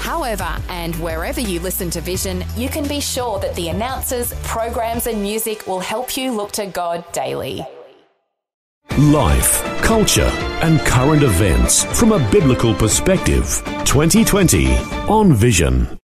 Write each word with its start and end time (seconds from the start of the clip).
However, 0.00 0.56
and 0.70 0.96
wherever 0.96 1.40
you 1.42 1.60
listen 1.60 1.90
to 1.90 2.00
Vision, 2.00 2.42
you 2.56 2.70
can 2.70 2.88
be 2.88 3.00
sure 3.00 3.38
that 3.40 3.54
the 3.54 3.68
announcers, 3.68 4.32
programs, 4.42 5.06
and 5.06 5.20
music 5.20 5.66
will 5.66 5.78
help 5.78 6.16
you 6.16 6.32
look 6.32 6.52
to 6.52 6.66
God 6.66 7.04
daily. 7.12 7.66
Life, 8.98 9.62
culture, 9.82 10.30
and 10.62 10.80
current 10.80 11.22
events 11.22 11.84
from 11.98 12.12
a 12.12 12.30
biblical 12.30 12.74
perspective. 12.74 13.62
2020 13.84 14.72
on 15.06 15.34
Vision. 15.34 15.98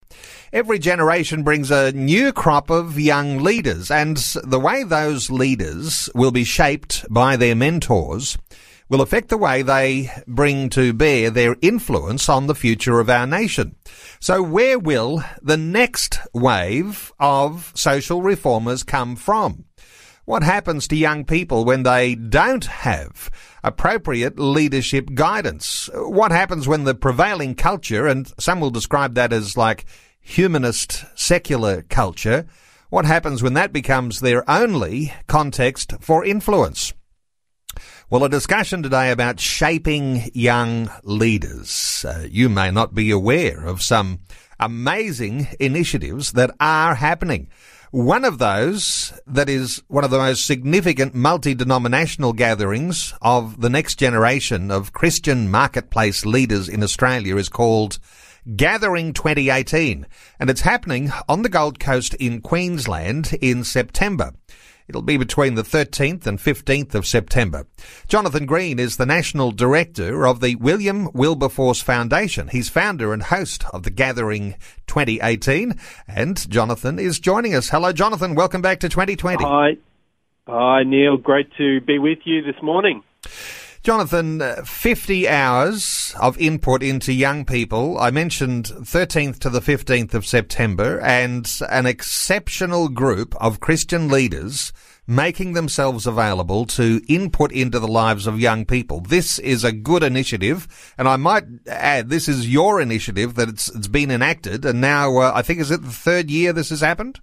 Every 0.52 0.80
generation 0.80 1.44
brings 1.44 1.70
a 1.70 1.92
new 1.92 2.32
crop 2.32 2.70
of 2.70 2.98
young 2.98 3.38
leaders, 3.38 3.92
and 3.92 4.16
the 4.44 4.60
way 4.60 4.82
those 4.82 5.30
leaders 5.30 6.10
will 6.16 6.32
be 6.32 6.44
shaped 6.44 7.04
by 7.08 7.36
their 7.36 7.54
mentors 7.54 8.38
will 8.88 9.00
affect 9.00 9.28
the 9.28 9.38
way 9.38 9.62
they 9.62 10.10
bring 10.26 10.68
to 10.70 10.92
bear 10.92 11.30
their 11.30 11.56
influence 11.62 12.28
on 12.28 12.46
the 12.46 12.54
future 12.54 13.00
of 13.00 13.08
our 13.08 13.26
nation. 13.26 13.76
So 14.20 14.42
where 14.42 14.78
will 14.78 15.22
the 15.42 15.56
next 15.56 16.18
wave 16.32 17.12
of 17.18 17.72
social 17.74 18.22
reformers 18.22 18.82
come 18.82 19.16
from? 19.16 19.64
What 20.26 20.42
happens 20.42 20.88
to 20.88 20.96
young 20.96 21.24
people 21.24 21.64
when 21.64 21.82
they 21.82 22.14
don't 22.14 22.64
have 22.64 23.30
appropriate 23.62 24.38
leadership 24.38 25.14
guidance? 25.14 25.90
What 25.92 26.32
happens 26.32 26.66
when 26.66 26.84
the 26.84 26.94
prevailing 26.94 27.54
culture, 27.54 28.06
and 28.06 28.32
some 28.38 28.60
will 28.60 28.70
describe 28.70 29.14
that 29.14 29.32
as 29.34 29.56
like 29.56 29.84
humanist 30.20 31.04
secular 31.14 31.82
culture, 31.82 32.46
what 32.88 33.04
happens 33.04 33.42
when 33.42 33.54
that 33.54 33.72
becomes 33.72 34.20
their 34.20 34.48
only 34.48 35.12
context 35.26 35.92
for 36.00 36.24
influence? 36.24 36.94
Well, 38.10 38.22
a 38.22 38.28
discussion 38.28 38.82
today 38.82 39.10
about 39.10 39.40
shaping 39.40 40.30
young 40.34 40.90
leaders. 41.04 42.04
Uh, 42.06 42.26
you 42.30 42.50
may 42.50 42.70
not 42.70 42.94
be 42.94 43.10
aware 43.10 43.64
of 43.64 43.80
some 43.80 44.20
amazing 44.60 45.48
initiatives 45.58 46.32
that 46.32 46.50
are 46.60 46.96
happening. 46.96 47.48
One 47.92 48.26
of 48.26 48.36
those 48.36 49.18
that 49.26 49.48
is 49.48 49.82
one 49.88 50.04
of 50.04 50.10
the 50.10 50.18
most 50.18 50.44
significant 50.44 51.14
multi-denominational 51.14 52.34
gatherings 52.34 53.14
of 53.22 53.62
the 53.62 53.70
next 53.70 53.94
generation 53.94 54.70
of 54.70 54.92
Christian 54.92 55.50
marketplace 55.50 56.26
leaders 56.26 56.68
in 56.68 56.82
Australia 56.82 57.38
is 57.38 57.48
called 57.48 57.98
Gathering 58.54 59.14
2018 59.14 60.06
and 60.38 60.50
it's 60.50 60.60
happening 60.60 61.10
on 61.26 61.40
the 61.40 61.48
Gold 61.48 61.80
Coast 61.80 62.12
in 62.14 62.42
Queensland 62.42 63.34
in 63.40 63.64
September. 63.64 64.34
It'll 64.86 65.02
be 65.02 65.16
between 65.16 65.54
the 65.54 65.62
13th 65.62 66.26
and 66.26 66.38
15th 66.38 66.94
of 66.94 67.06
September. 67.06 67.66
Jonathan 68.06 68.44
Green 68.44 68.78
is 68.78 68.96
the 68.96 69.06
National 69.06 69.50
Director 69.50 70.26
of 70.26 70.40
the 70.40 70.56
William 70.56 71.10
Wilberforce 71.14 71.80
Foundation. 71.80 72.48
He's 72.48 72.68
founder 72.68 73.12
and 73.14 73.22
host 73.22 73.64
of 73.72 73.84
the 73.84 73.90
Gathering 73.90 74.56
2018. 74.86 75.78
And 76.06 76.50
Jonathan 76.50 76.98
is 76.98 77.18
joining 77.18 77.54
us. 77.54 77.70
Hello, 77.70 77.92
Jonathan. 77.92 78.34
Welcome 78.34 78.60
back 78.60 78.80
to 78.80 78.88
2020. 78.90 79.42
Hi. 79.42 79.76
Hi, 80.46 80.82
Neil. 80.82 81.16
Great 81.16 81.50
to 81.56 81.80
be 81.80 81.98
with 81.98 82.18
you 82.24 82.42
this 82.42 82.62
morning. 82.62 83.02
Jonathan, 83.84 84.40
uh, 84.40 84.62
50 84.64 85.28
hours 85.28 86.14
of 86.18 86.38
input 86.38 86.82
into 86.82 87.12
young 87.12 87.44
people. 87.44 87.98
I 87.98 88.10
mentioned 88.10 88.64
13th 88.64 89.38
to 89.40 89.50
the 89.50 89.60
15th 89.60 90.14
of 90.14 90.24
September 90.24 90.98
and 91.00 91.46
an 91.68 91.84
exceptional 91.84 92.88
group 92.88 93.36
of 93.42 93.60
Christian 93.60 94.08
leaders 94.08 94.72
making 95.06 95.52
themselves 95.52 96.06
available 96.06 96.64
to 96.64 97.02
input 97.10 97.52
into 97.52 97.78
the 97.78 97.86
lives 97.86 98.26
of 98.26 98.40
young 98.40 98.64
people. 98.64 99.02
This 99.02 99.38
is 99.38 99.64
a 99.64 99.72
good 99.72 100.02
initiative, 100.02 100.94
and 100.96 101.06
I 101.06 101.16
might 101.16 101.44
add, 101.66 102.08
this 102.08 102.26
is 102.26 102.48
your 102.48 102.80
initiative 102.80 103.34
that 103.34 103.50
it's, 103.50 103.68
it's 103.68 103.88
been 103.88 104.10
enacted, 104.10 104.64
and 104.64 104.80
now 104.80 105.14
uh, 105.18 105.32
I 105.34 105.42
think 105.42 105.60
is 105.60 105.70
it 105.70 105.82
the 105.82 105.90
third 105.90 106.30
year 106.30 106.54
this 106.54 106.70
has 106.70 106.80
happened? 106.80 107.20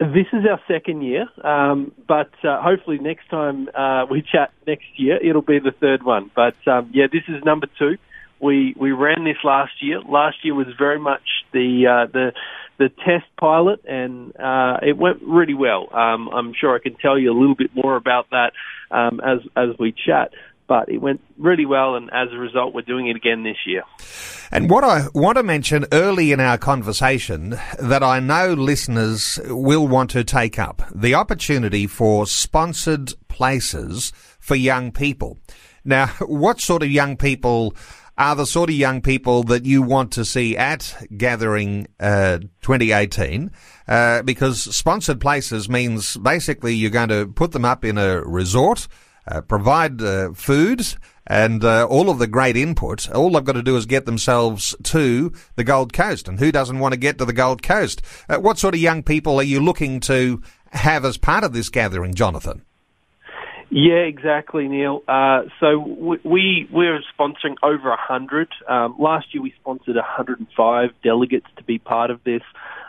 This 0.00 0.26
is 0.32 0.46
our 0.50 0.58
second 0.66 1.02
year, 1.02 1.26
um, 1.44 1.92
but 2.08 2.30
uh, 2.42 2.62
hopefully 2.62 2.98
next 2.98 3.28
time 3.28 3.68
uh, 3.76 4.06
we 4.10 4.22
chat 4.22 4.50
next 4.66 4.86
year, 4.96 5.18
it'll 5.22 5.42
be 5.42 5.58
the 5.58 5.72
third 5.78 6.02
one. 6.02 6.30
But 6.34 6.54
um, 6.66 6.90
yeah, 6.94 7.04
this 7.12 7.24
is 7.28 7.44
number 7.44 7.66
two. 7.78 7.98
We 8.40 8.74
we 8.80 8.92
ran 8.92 9.24
this 9.24 9.36
last 9.44 9.72
year. 9.82 10.00
Last 10.00 10.38
year 10.42 10.54
was 10.54 10.68
very 10.78 10.98
much 10.98 11.20
the 11.52 11.84
uh, 11.86 12.10
the 12.10 12.32
the 12.78 12.88
test 12.88 13.26
pilot, 13.38 13.84
and 13.84 14.34
uh, 14.36 14.78
it 14.80 14.96
went 14.96 15.20
really 15.22 15.52
well. 15.52 15.94
Um, 15.94 16.30
I'm 16.32 16.54
sure 16.58 16.74
I 16.74 16.78
can 16.78 16.94
tell 16.94 17.18
you 17.18 17.30
a 17.30 17.38
little 17.38 17.54
bit 17.54 17.72
more 17.74 17.96
about 17.96 18.30
that 18.30 18.52
um, 18.90 19.20
as 19.20 19.40
as 19.54 19.78
we 19.78 19.92
chat 19.92 20.32
but 20.70 20.88
it 20.88 20.98
went 20.98 21.20
really 21.36 21.66
well, 21.66 21.96
and 21.96 22.08
as 22.12 22.28
a 22.32 22.36
result, 22.36 22.72
we're 22.72 22.82
doing 22.82 23.08
it 23.08 23.16
again 23.16 23.42
this 23.42 23.56
year. 23.66 23.82
And 24.52 24.70
what 24.70 24.84
I 24.84 25.06
want 25.12 25.36
to 25.36 25.42
mention 25.42 25.84
early 25.90 26.30
in 26.30 26.38
our 26.38 26.58
conversation 26.58 27.58
that 27.80 28.04
I 28.04 28.20
know 28.20 28.52
listeners 28.52 29.40
will 29.46 29.88
want 29.88 30.10
to 30.10 30.22
take 30.22 30.60
up 30.60 30.82
the 30.94 31.12
opportunity 31.12 31.88
for 31.88 32.24
sponsored 32.24 33.14
places 33.26 34.12
for 34.38 34.54
young 34.54 34.92
people. 34.92 35.38
Now, 35.84 36.06
what 36.20 36.60
sort 36.60 36.84
of 36.84 36.90
young 36.90 37.16
people 37.16 37.74
are 38.16 38.36
the 38.36 38.46
sort 38.46 38.70
of 38.70 38.76
young 38.76 39.02
people 39.02 39.42
that 39.44 39.64
you 39.64 39.82
want 39.82 40.12
to 40.12 40.24
see 40.24 40.56
at 40.56 40.96
Gathering 41.16 41.88
uh, 41.98 42.38
2018? 42.60 43.50
Uh, 43.88 44.22
because 44.22 44.76
sponsored 44.76 45.20
places 45.20 45.68
means 45.68 46.16
basically 46.18 46.76
you're 46.76 46.90
going 46.90 47.08
to 47.08 47.26
put 47.26 47.50
them 47.50 47.64
up 47.64 47.84
in 47.84 47.98
a 47.98 48.22
resort 48.22 48.86
uh, 49.26 49.40
provide 49.42 50.00
uh, 50.02 50.32
food 50.32 50.82
and 51.26 51.64
uh, 51.64 51.86
all 51.86 52.10
of 52.10 52.18
the 52.18 52.26
great 52.26 52.56
input. 52.56 53.08
All 53.10 53.30
they've 53.30 53.44
got 53.44 53.52
to 53.52 53.62
do 53.62 53.76
is 53.76 53.86
get 53.86 54.04
themselves 54.04 54.74
to 54.84 55.32
the 55.54 55.64
Gold 55.64 55.92
Coast. 55.92 56.26
And 56.26 56.38
who 56.40 56.50
doesn't 56.50 56.80
want 56.80 56.92
to 56.92 56.98
get 56.98 57.18
to 57.18 57.24
the 57.24 57.32
Gold 57.32 57.62
Coast? 57.62 58.02
Uh, 58.28 58.38
what 58.38 58.58
sort 58.58 58.74
of 58.74 58.80
young 58.80 59.02
people 59.02 59.36
are 59.36 59.44
you 59.44 59.60
looking 59.60 60.00
to 60.00 60.42
have 60.72 61.04
as 61.04 61.16
part 61.16 61.44
of 61.44 61.52
this 61.52 61.68
gathering, 61.68 62.14
Jonathan? 62.14 62.62
Yeah, 63.70 64.02
exactly, 64.02 64.66
Neil. 64.66 65.02
Uh, 65.06 65.42
so 65.60 65.78
we 66.24 66.68
we're 66.72 67.00
sponsoring 67.16 67.54
over 67.62 67.94
hundred. 67.96 68.48
Um, 68.68 68.96
last 68.98 69.32
year 69.32 69.44
we 69.44 69.54
sponsored 69.60 69.94
105 69.94 70.90
delegates 71.04 71.46
to 71.56 71.62
be 71.62 71.78
part 71.78 72.10
of 72.10 72.22
this. 72.24 72.42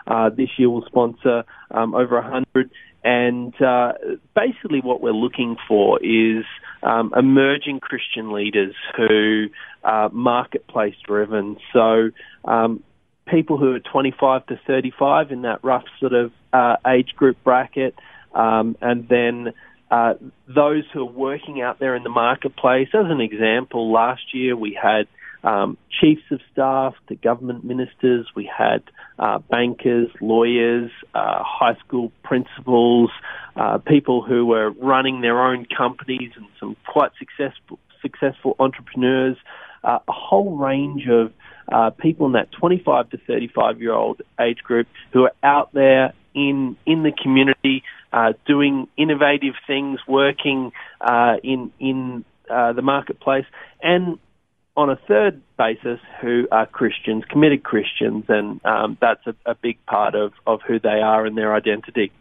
Uh, 0.07 0.29
this 0.29 0.49
year 0.57 0.71
we'll 0.71 0.85
sponsor 0.85 1.43
um, 1.69 1.93
over 1.93 2.17
a 2.17 2.23
hundred. 2.23 2.71
And 3.03 3.59
uh, 3.61 3.93
basically, 4.35 4.81
what 4.81 5.01
we're 5.01 5.11
looking 5.11 5.57
for 5.67 5.99
is 6.03 6.45
um, 6.83 7.13
emerging 7.15 7.79
Christian 7.79 8.31
leaders 8.31 8.75
who 8.95 9.47
are 9.83 10.09
marketplace 10.09 10.95
driven. 11.05 11.57
So, 11.73 12.11
um, 12.45 12.83
people 13.27 13.57
who 13.57 13.73
are 13.73 13.79
25 13.79 14.45
to 14.47 14.59
35 14.67 15.31
in 15.31 15.43
that 15.43 15.63
rough 15.63 15.85
sort 15.99 16.13
of 16.13 16.31
uh, 16.53 16.75
age 16.87 17.15
group 17.15 17.37
bracket, 17.43 17.95
um, 18.33 18.77
and 18.81 19.07
then 19.07 19.53
uh, 19.89 20.13
those 20.47 20.83
who 20.93 21.01
are 21.01 21.11
working 21.11 21.61
out 21.61 21.79
there 21.79 21.95
in 21.95 22.03
the 22.03 22.09
marketplace. 22.09 22.89
As 22.93 23.05
an 23.09 23.21
example, 23.21 23.91
last 23.91 24.33
year 24.33 24.55
we 24.55 24.77
had 24.79 25.07
um, 25.43 25.77
chiefs 25.99 26.23
of 26.31 26.39
staff 26.51 26.93
to 27.07 27.15
government 27.15 27.63
ministers. 27.63 28.27
We 28.35 28.45
had 28.45 28.83
uh, 29.17 29.39
bankers, 29.39 30.09
lawyers, 30.19 30.91
uh, 31.13 31.43
high 31.43 31.75
school 31.85 32.11
principals, 32.23 33.09
uh, 33.55 33.79
people 33.79 34.21
who 34.21 34.45
were 34.45 34.71
running 34.71 35.21
their 35.21 35.41
own 35.41 35.65
companies 35.65 36.31
and 36.35 36.45
some 36.59 36.75
quite 36.87 37.11
successful 37.17 37.79
successful 38.01 38.55
entrepreneurs. 38.59 39.37
Uh, 39.83 39.99
a 40.07 40.11
whole 40.11 40.57
range 40.57 41.07
of 41.07 41.31
uh, 41.71 41.89
people 41.91 42.27
in 42.27 42.33
that 42.33 42.51
25 42.51 43.09
to 43.09 43.17
35 43.17 43.81
year 43.81 43.93
old 43.93 44.21
age 44.39 44.59
group 44.59 44.87
who 45.11 45.23
are 45.23 45.33
out 45.43 45.71
there 45.73 46.13
in 46.33 46.77
in 46.85 47.03
the 47.03 47.11
community 47.11 47.83
uh, 48.13 48.33
doing 48.45 48.87
innovative 48.97 49.55
things, 49.67 49.99
working 50.07 50.71
in 51.43 51.71
in 51.79 52.25
the 52.47 52.81
marketplace, 52.81 53.45
and 53.81 54.19
on 54.75 54.89
a 54.89 54.95
third 54.95 55.41
basis 55.57 55.99
who 56.21 56.47
are 56.51 56.65
Christians, 56.65 57.23
committed 57.29 57.63
Christians, 57.63 58.25
and 58.29 58.63
um, 58.65 58.97
that's 59.01 59.25
a, 59.27 59.35
a, 59.45 59.55
big 59.55 59.85
part 59.85 60.15
of, 60.15 60.33
of 60.47 60.61
who 60.65 60.79
they 60.79 61.01
are 61.01 61.25
and 61.25 61.37
their 61.37 61.53
identity. 61.53 62.11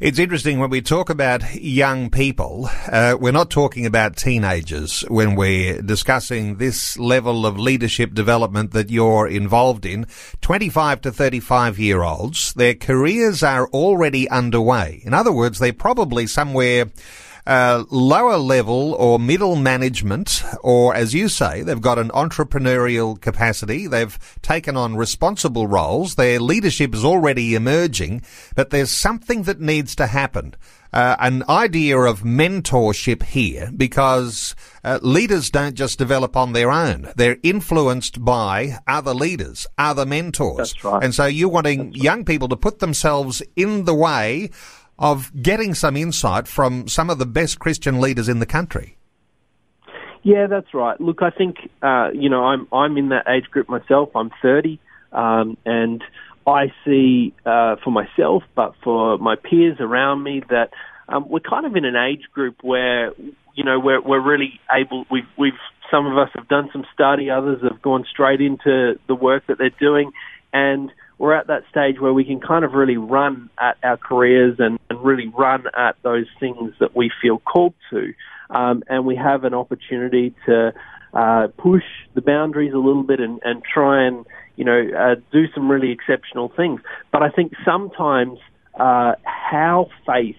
It's 0.00 0.18
interesting 0.20 0.60
when 0.60 0.70
we 0.70 0.80
talk 0.80 1.10
about 1.10 1.54
young 1.56 2.08
people, 2.08 2.68
uh, 2.92 3.16
we're 3.18 3.32
not 3.32 3.50
talking 3.50 3.84
about 3.84 4.16
teenagers 4.16 5.00
when 5.08 5.34
we're 5.34 5.82
discussing 5.82 6.58
this 6.58 6.96
level 6.98 7.44
of 7.44 7.58
leadership 7.58 8.14
development 8.14 8.70
that 8.72 8.90
you're 8.90 9.26
involved 9.26 9.84
in. 9.84 10.06
25 10.40 11.00
to 11.00 11.10
35 11.10 11.80
year 11.80 12.02
olds, 12.02 12.52
their 12.54 12.74
careers 12.74 13.42
are 13.42 13.66
already 13.70 14.28
underway. 14.30 15.02
In 15.04 15.14
other 15.14 15.32
words, 15.32 15.58
they're 15.58 15.72
probably 15.72 16.28
somewhere 16.28 16.86
uh, 17.48 17.84
lower 17.90 18.36
level 18.36 18.92
or 18.92 19.18
middle 19.18 19.56
management, 19.56 20.42
or 20.62 20.94
as 20.94 21.14
you 21.14 21.30
say, 21.30 21.62
they've 21.62 21.80
got 21.80 21.98
an 21.98 22.10
entrepreneurial 22.10 23.18
capacity. 23.18 23.86
They've 23.86 24.18
taken 24.42 24.76
on 24.76 24.96
responsible 24.96 25.66
roles. 25.66 26.16
Their 26.16 26.40
leadership 26.40 26.94
is 26.94 27.06
already 27.06 27.54
emerging, 27.54 28.20
but 28.54 28.68
there's 28.68 28.92
something 28.92 29.44
that 29.44 29.60
needs 29.60 29.96
to 29.96 30.06
happen. 30.06 30.56
Uh, 30.92 31.16
an 31.20 31.42
idea 31.48 31.98
of 31.98 32.20
mentorship 32.20 33.22
here 33.22 33.70
because 33.76 34.54
uh, 34.84 34.98
leaders 35.02 35.50
don't 35.50 35.74
just 35.74 35.98
develop 35.98 36.36
on 36.36 36.52
their 36.52 36.70
own. 36.70 37.10
They're 37.16 37.36
influenced 37.42 38.24
by 38.24 38.78
other 38.86 39.12
leaders, 39.12 39.66
other 39.76 40.06
mentors. 40.06 40.56
That's 40.56 40.84
right. 40.84 41.02
And 41.04 41.14
so 41.14 41.26
you're 41.26 41.50
wanting 41.50 41.92
young 41.92 42.24
people 42.24 42.48
to 42.48 42.56
put 42.56 42.78
themselves 42.78 43.42
in 43.54 43.84
the 43.84 43.94
way 43.94 44.50
of 44.98 45.30
getting 45.42 45.74
some 45.74 45.96
insight 45.96 46.48
from 46.48 46.88
some 46.88 47.10
of 47.10 47.18
the 47.18 47.26
best 47.26 47.58
Christian 47.58 48.00
leaders 48.00 48.28
in 48.28 48.38
the 48.38 48.46
country. 48.46 48.96
Yeah, 50.22 50.46
that's 50.48 50.74
right. 50.74 51.00
Look, 51.00 51.22
I 51.22 51.30
think 51.30 51.56
uh, 51.82 52.10
you 52.12 52.28
know 52.28 52.44
I'm 52.44 52.66
I'm 52.72 52.96
in 52.96 53.10
that 53.10 53.28
age 53.28 53.44
group 53.50 53.68
myself. 53.68 54.10
I'm 54.14 54.30
30, 54.42 54.80
um, 55.12 55.56
and 55.64 56.02
I 56.46 56.72
see 56.84 57.34
uh, 57.46 57.76
for 57.84 57.90
myself, 57.90 58.42
but 58.54 58.74
for 58.82 59.18
my 59.18 59.36
peers 59.36 59.76
around 59.80 60.22
me, 60.22 60.42
that 60.50 60.70
um, 61.08 61.28
we're 61.28 61.40
kind 61.40 61.66
of 61.66 61.76
in 61.76 61.84
an 61.84 61.96
age 61.96 62.24
group 62.32 62.56
where 62.62 63.12
you 63.54 63.64
know 63.64 63.78
we're 63.78 64.00
we're 64.00 64.20
really 64.20 64.60
able. 64.70 65.06
We've 65.10 65.28
we've 65.38 65.52
some 65.90 66.06
of 66.06 66.18
us 66.18 66.30
have 66.34 66.48
done 66.48 66.68
some 66.72 66.84
study, 66.92 67.30
others 67.30 67.62
have 67.62 67.80
gone 67.80 68.04
straight 68.10 68.40
into 68.40 68.98
the 69.06 69.14
work 69.14 69.46
that 69.46 69.58
they're 69.58 69.70
doing, 69.70 70.12
and 70.52 70.90
we're 71.18 71.34
at 71.34 71.48
that 71.48 71.64
stage 71.70 72.00
where 72.00 72.12
we 72.12 72.24
can 72.24 72.40
kind 72.40 72.64
of 72.64 72.72
really 72.72 72.96
run 72.96 73.50
at 73.60 73.76
our 73.82 73.96
careers 73.96 74.56
and, 74.58 74.78
and 74.88 75.04
really 75.04 75.28
run 75.28 75.64
at 75.76 75.96
those 76.02 76.26
things 76.38 76.72
that 76.80 76.96
we 76.96 77.10
feel 77.20 77.38
called 77.38 77.74
to. 77.90 78.14
Um, 78.50 78.82
and 78.88 79.04
we 79.04 79.16
have 79.16 79.44
an 79.44 79.52
opportunity 79.52 80.34
to 80.46 80.72
uh, 81.12 81.48
push 81.56 81.82
the 82.14 82.22
boundaries 82.22 82.72
a 82.72 82.78
little 82.78 83.02
bit 83.02 83.20
and, 83.20 83.40
and 83.44 83.62
try 83.62 84.06
and, 84.06 84.26
you 84.56 84.64
know, 84.64 84.88
uh, 84.96 85.16
do 85.32 85.46
some 85.54 85.70
really 85.70 85.90
exceptional 85.90 86.52
things. 86.56 86.80
But 87.12 87.22
I 87.22 87.30
think 87.30 87.52
sometimes 87.64 88.38
uh, 88.78 89.12
how 89.24 89.88
faith 90.06 90.36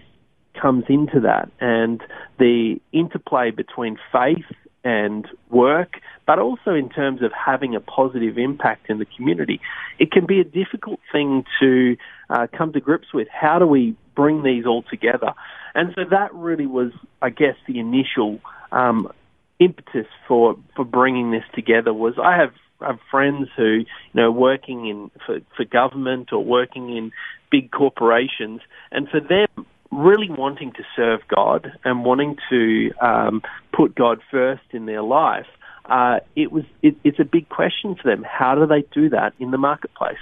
comes 0.60 0.84
into 0.88 1.20
that 1.20 1.50
and 1.60 2.02
the 2.38 2.80
interplay 2.92 3.50
between 3.50 3.98
faith 4.12 4.44
and 4.84 5.26
work, 5.50 6.00
but 6.26 6.38
also 6.38 6.70
in 6.74 6.88
terms 6.88 7.22
of 7.22 7.32
having 7.32 7.74
a 7.74 7.80
positive 7.80 8.38
impact 8.38 8.88
in 8.88 8.98
the 8.98 9.06
community. 9.16 9.60
It 9.98 10.10
can 10.10 10.26
be 10.26 10.40
a 10.40 10.44
difficult 10.44 11.00
thing 11.12 11.44
to 11.60 11.96
uh, 12.30 12.46
come 12.56 12.72
to 12.72 12.80
grips 12.80 13.12
with. 13.12 13.28
How 13.28 13.58
do 13.58 13.66
we 13.66 13.96
bring 14.14 14.42
these 14.42 14.64
all 14.66 14.82
together? 14.82 15.32
And 15.74 15.92
so 15.94 16.02
that 16.10 16.34
really 16.34 16.66
was, 16.66 16.92
I 17.20 17.30
guess, 17.30 17.56
the 17.66 17.78
initial 17.78 18.40
um, 18.72 19.10
impetus 19.58 20.06
for 20.26 20.56
for 20.74 20.84
bringing 20.84 21.30
this 21.30 21.44
together. 21.54 21.92
Was 21.92 22.14
I 22.22 22.36
have 22.36 22.52
I 22.80 22.88
have 22.88 22.98
friends 23.10 23.48
who 23.56 23.80
you 23.80 23.86
know 24.14 24.30
working 24.32 24.86
in 24.86 25.10
for, 25.26 25.40
for 25.56 25.64
government 25.64 26.32
or 26.32 26.42
working 26.42 26.96
in 26.96 27.12
big 27.50 27.70
corporations, 27.70 28.60
and 28.90 29.08
for 29.08 29.20
them 29.20 29.66
really 29.90 30.30
wanting 30.30 30.72
to 30.72 30.82
serve 30.94 31.20
God 31.34 31.72
and 31.84 32.04
wanting 32.04 32.36
to 32.48 32.90
um, 33.00 33.42
put 33.72 33.94
God 33.94 34.20
first 34.30 34.62
in 34.70 34.86
their 34.86 35.02
life, 35.02 35.46
uh, 35.86 36.20
it 36.36 36.52
was 36.52 36.64
it, 36.82 36.96
it's 37.04 37.18
a 37.18 37.24
big 37.24 37.48
question 37.48 37.96
for 37.96 38.08
them. 38.08 38.24
How 38.24 38.54
do 38.54 38.66
they 38.66 38.82
do 38.92 39.08
that 39.10 39.32
in 39.38 39.50
the 39.50 39.58
marketplace? 39.58 40.18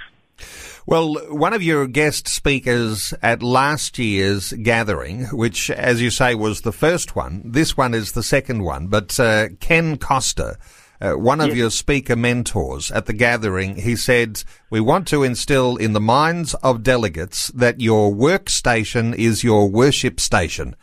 Well, 0.85 1.15
one 1.29 1.53
of 1.53 1.61
your 1.61 1.85
guest 1.85 2.27
speakers 2.27 3.13
at 3.21 3.43
last 3.43 3.99
year's 3.99 4.53
gathering, 4.53 5.25
which, 5.25 5.69
as 5.69 6.01
you 6.01 6.09
say, 6.09 6.33
was 6.33 6.61
the 6.61 6.71
first 6.71 7.15
one, 7.15 7.41
this 7.45 7.77
one 7.77 7.93
is 7.93 8.13
the 8.13 8.23
second 8.23 8.63
one, 8.63 8.87
but 8.87 9.19
uh, 9.19 9.49
Ken 9.59 9.97
Costa 9.97 10.57
uh, 11.01 11.13
one 11.13 11.39
of 11.39 11.49
yes. 11.49 11.57
your 11.57 11.69
speaker 11.69 12.15
mentors 12.15 12.91
at 12.91 13.05
the 13.05 13.13
gathering, 13.13 13.75
he 13.75 13.95
said, 13.95 14.43
we 14.69 14.79
want 14.79 15.07
to 15.07 15.23
instill 15.23 15.77
in 15.77 15.93
the 15.93 15.99
minds 15.99 16.53
of 16.55 16.83
delegates 16.83 17.47
that 17.49 17.79
your 17.79 18.11
workstation 18.11 19.15
is 19.15 19.43
your 19.43 19.69
worship 19.69 20.19
station. 20.19 20.75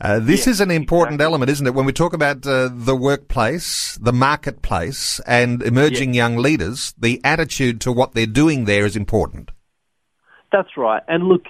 Uh, 0.00 0.20
this 0.20 0.46
is 0.46 0.60
an 0.60 0.70
important 0.70 1.14
exactly. 1.14 1.24
element, 1.24 1.50
isn't 1.50 1.66
it? 1.66 1.74
When 1.74 1.86
we 1.86 1.92
talk 1.92 2.12
about 2.12 2.46
uh, 2.46 2.70
the 2.72 2.94
workplace, 2.94 3.98
the 4.00 4.12
marketplace, 4.12 5.20
and 5.26 5.60
emerging 5.60 6.14
young 6.14 6.36
leaders, 6.36 6.94
the 6.96 7.20
attitude 7.24 7.80
to 7.80 7.90
what 7.90 8.14
they're 8.14 8.26
doing 8.26 8.64
there 8.64 8.86
is 8.86 8.94
important. 8.94 9.50
That's 10.52 10.76
right. 10.76 11.02
And 11.08 11.24
look, 11.24 11.42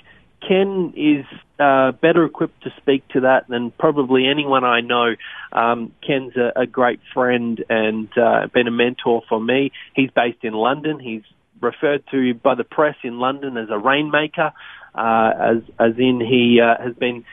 Ken 0.47 0.93
is 0.97 1.25
uh, 1.59 1.93
better 1.93 2.25
equipped 2.25 2.63
to 2.63 2.71
speak 2.77 3.07
to 3.09 3.21
that 3.21 3.49
than 3.49 3.71
probably 3.73 4.27
anyone 4.27 4.65
I 4.65 4.81
know. 4.81 5.15
Um, 5.53 5.93
Ken's 6.07 6.37
a, 6.37 6.53
a, 6.61 6.67
great 6.67 7.01
friend 7.13 7.63
and 7.69 8.09
uh, 8.17 8.47
been 8.53 8.69
a 8.69 8.71
mentor 8.71 9.23
for 9.29 9.41
me. 9.41 9.73
He's 9.95 10.11
based 10.11 10.45
in 10.45 10.53
London. 10.53 11.01
He's 11.01 11.23
referred 11.61 12.05
to 12.13 12.35
by 12.35 12.55
the 12.55 12.65
press 12.65 12.97
in 13.03 13.19
London 13.19 13.57
as 13.57 13.69
a 13.71 13.79
rainmaker, 13.79 14.53
uh, 14.95 15.33
as 15.39 15.57
as 15.79 15.99
in 15.99 16.21
he 16.21 16.61
uh, 16.61 16.81
has 16.83 16.95
been 16.95 17.25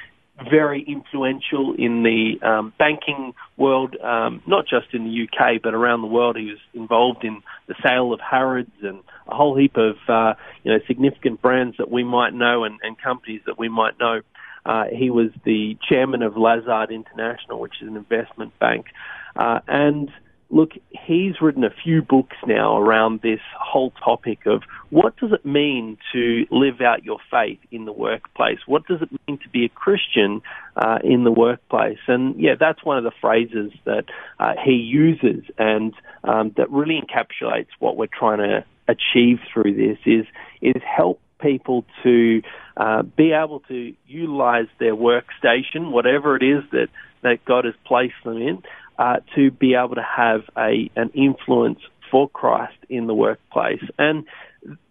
very 0.49 0.81
influential 0.81 1.73
in 1.77 2.03
the 2.03 2.45
um, 2.45 2.73
banking 2.77 3.33
world, 3.57 3.95
um, 4.03 4.41
not 4.45 4.65
just 4.67 4.93
in 4.93 5.05
the 5.05 5.23
UK 5.23 5.61
but 5.61 5.73
around 5.73 6.01
the 6.01 6.07
world. 6.07 6.35
He 6.37 6.45
was 6.45 6.59
involved 6.73 7.23
in 7.23 7.41
the 7.67 7.75
sale 7.83 8.13
of 8.13 8.19
Harrods 8.19 8.71
and 8.81 8.99
a 9.27 9.35
whole 9.35 9.57
heap 9.57 9.77
of 9.77 9.95
uh, 10.07 10.33
you 10.63 10.73
know 10.73 10.79
significant 10.87 11.41
brands 11.41 11.77
that 11.77 11.89
we 11.89 12.03
might 12.03 12.33
know 12.33 12.63
and, 12.65 12.79
and 12.83 12.99
companies 12.99 13.41
that 13.45 13.57
we 13.57 13.69
might 13.69 13.97
know. 13.99 14.21
Uh, 14.65 14.85
he 14.91 15.09
was 15.09 15.29
the 15.45 15.77
chairman 15.87 16.23
of 16.23 16.35
Lazard 16.35 16.91
International, 16.91 17.59
which 17.59 17.75
is 17.81 17.87
an 17.87 17.95
investment 17.95 18.57
bank, 18.59 18.87
uh, 19.35 19.59
and 19.67 20.09
look, 20.49 20.71
he's 20.89 21.41
written 21.41 21.63
a 21.63 21.69
few 21.83 22.01
books 22.01 22.37
now 22.45 22.77
around 22.77 23.21
this 23.21 23.39
whole 23.59 23.91
topic 24.03 24.45
of 24.45 24.63
what 24.89 25.17
does 25.17 25.31
it 25.31 25.45
mean 25.45 25.97
to 26.13 26.45
live 26.51 26.81
out 26.81 27.03
your 27.03 27.17
faith 27.31 27.59
in 27.71 27.85
the 27.85 27.91
workplace? 27.91 28.59
What 28.65 28.85
does 28.87 29.01
it 29.01 29.09
mean 29.27 29.39
to 29.39 29.49
be 29.49 29.65
a 29.65 29.69
Christian 29.69 30.41
uh, 30.75 30.99
in 31.03 31.23
the 31.23 31.31
workplace? 31.31 31.99
And 32.07 32.39
yeah, 32.39 32.55
that's 32.59 32.83
one 32.83 32.97
of 32.97 33.03
the 33.03 33.11
phrases 33.19 33.71
that 33.85 34.05
uh, 34.39 34.53
he 34.63 34.73
uses 34.73 35.43
and 35.57 35.93
um, 36.23 36.53
that 36.57 36.69
really 36.71 37.01
encapsulates 37.01 37.67
what 37.79 37.97
we're 37.97 38.07
trying 38.07 38.39
to 38.39 38.63
achieve 38.87 39.39
through 39.51 39.73
this 39.75 39.97
is 40.05 40.25
is 40.61 40.81
help 40.83 41.19
people 41.41 41.85
to 42.03 42.41
uh, 42.77 43.03
be 43.03 43.31
able 43.31 43.59
to 43.61 43.93
utilize 44.07 44.67
their 44.79 44.95
workstation, 44.95 45.91
whatever 45.91 46.35
it 46.35 46.43
is 46.43 46.63
that, 46.71 46.87
that 47.21 47.43
God 47.45 47.65
has 47.65 47.73
placed 47.85 48.15
them 48.23 48.37
in, 48.37 48.63
uh, 48.97 49.17
to 49.35 49.51
be 49.51 49.75
able 49.75 49.95
to 49.95 50.05
have 50.05 50.41
a 50.57 50.89
an 50.95 51.11
influence 51.13 51.79
for 52.11 52.29
Christ 52.29 52.77
in 52.89 53.07
the 53.07 53.13
workplace. 53.13 53.83
And 53.97 54.25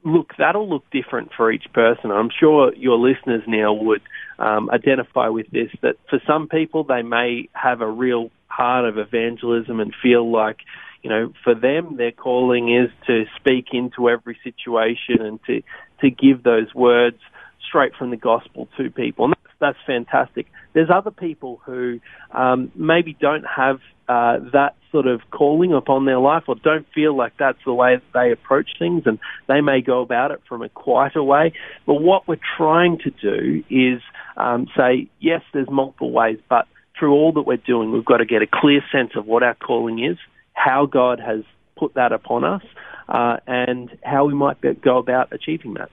look, 0.05 0.33
that'll 0.39 0.69
look 0.69 0.85
different 0.91 1.31
for 1.37 1.51
each 1.51 1.67
person. 1.73 2.11
I'm 2.11 2.31
sure 2.39 2.75
your 2.75 2.99
listeners 2.99 3.43
now 3.47 3.73
would 3.73 4.03
um, 4.39 4.71
identify 4.71 5.29
with 5.29 5.51
this. 5.51 5.71
That 5.83 5.97
for 6.11 6.21
some 6.27 6.49
people, 6.49 6.85
they 6.85 7.03
may 7.03 7.49
have 7.53 7.81
a 7.81 7.89
real 7.89 8.31
heart 8.49 8.85
of 8.87 8.99
evangelism 8.99 9.81
and 9.81 9.93
feel 10.03 10.31
like, 10.31 10.59
you 11.03 11.11
know, 11.11 11.33
for 11.43 11.55
them, 11.55 11.97
their 11.97 12.13
calling 12.13 12.75
is 12.75 12.91
to 13.07 13.25
speak 13.37 13.67
into 13.73 14.09
every 14.09 14.39
situation 14.43 15.21
and 15.21 15.41
to 15.45 15.63
to 16.01 16.11
give 16.11 16.43
those 16.43 16.75
words 16.75 17.19
straight 17.67 17.95
from 17.97 18.11
the 18.11 18.17
gospel 18.17 18.69
to 18.77 18.91
people. 18.91 19.25
And 19.27 19.34
that's, 19.65 19.79
fantastic. 19.87 20.47
There's 20.73 20.91
other 20.93 21.11
people 21.11 21.61
who 21.65 22.01
um, 22.33 22.71
maybe 22.75 23.17
don't 23.19 23.45
have 23.45 23.81
uh, 24.09 24.39
that 24.53 24.75
sort 24.93 25.07
of 25.07 25.23
calling 25.31 25.73
upon 25.73 26.05
their 26.05 26.19
life 26.19 26.45
or 26.47 26.55
don't 26.57 26.87
feel 26.95 27.17
like 27.17 27.33
that's 27.39 27.59
the 27.65 27.73
way 27.73 28.01
they 28.13 28.31
approach 28.33 28.71
things 28.79 29.05
and 29.07 29.19
they 29.49 29.61
may 29.61 29.81
go 29.81 30.03
about 30.03 30.31
it 30.31 30.41
from 30.49 30.63
a 30.63 30.69
quieter 30.69 31.23
way. 31.23 31.53
But 31.87 31.95
what 31.95 32.29
we're 32.29 32.41
trying 32.57 32.99
to 32.99 33.11
do 33.11 33.65
is 33.71 34.03
um, 34.37 34.67
say, 34.77 35.09
yes, 35.21 35.43
there's 35.53 35.71
multiple 35.71 36.13
ways, 36.13 36.39
but 36.49 36.67
through 36.99 37.13
all 37.13 37.33
that 37.33 37.43
we're 37.43 37.57
doing, 37.57 37.93
we've 37.93 38.05
got 38.05 38.19
to 38.19 38.27
get 38.27 38.43
a 38.43 38.47
clear 38.47 38.83
sense 38.93 39.13
of 39.17 39.27
what 39.27 39.43
our 39.43 39.55
calling 39.55 40.05
is, 40.05 40.19
how 40.53 40.87
God 40.87 41.19
has 41.19 41.43
put 41.77 41.95
that 41.95 42.13
upon 42.13 42.45
us, 42.45 42.63
uh, 43.09 43.39
and 43.47 43.97
how 44.03 44.25
we 44.25 44.35
might 44.35 44.61
go 44.83 44.99
about 44.99 45.33
achieving 45.33 45.75
that. 45.75 45.91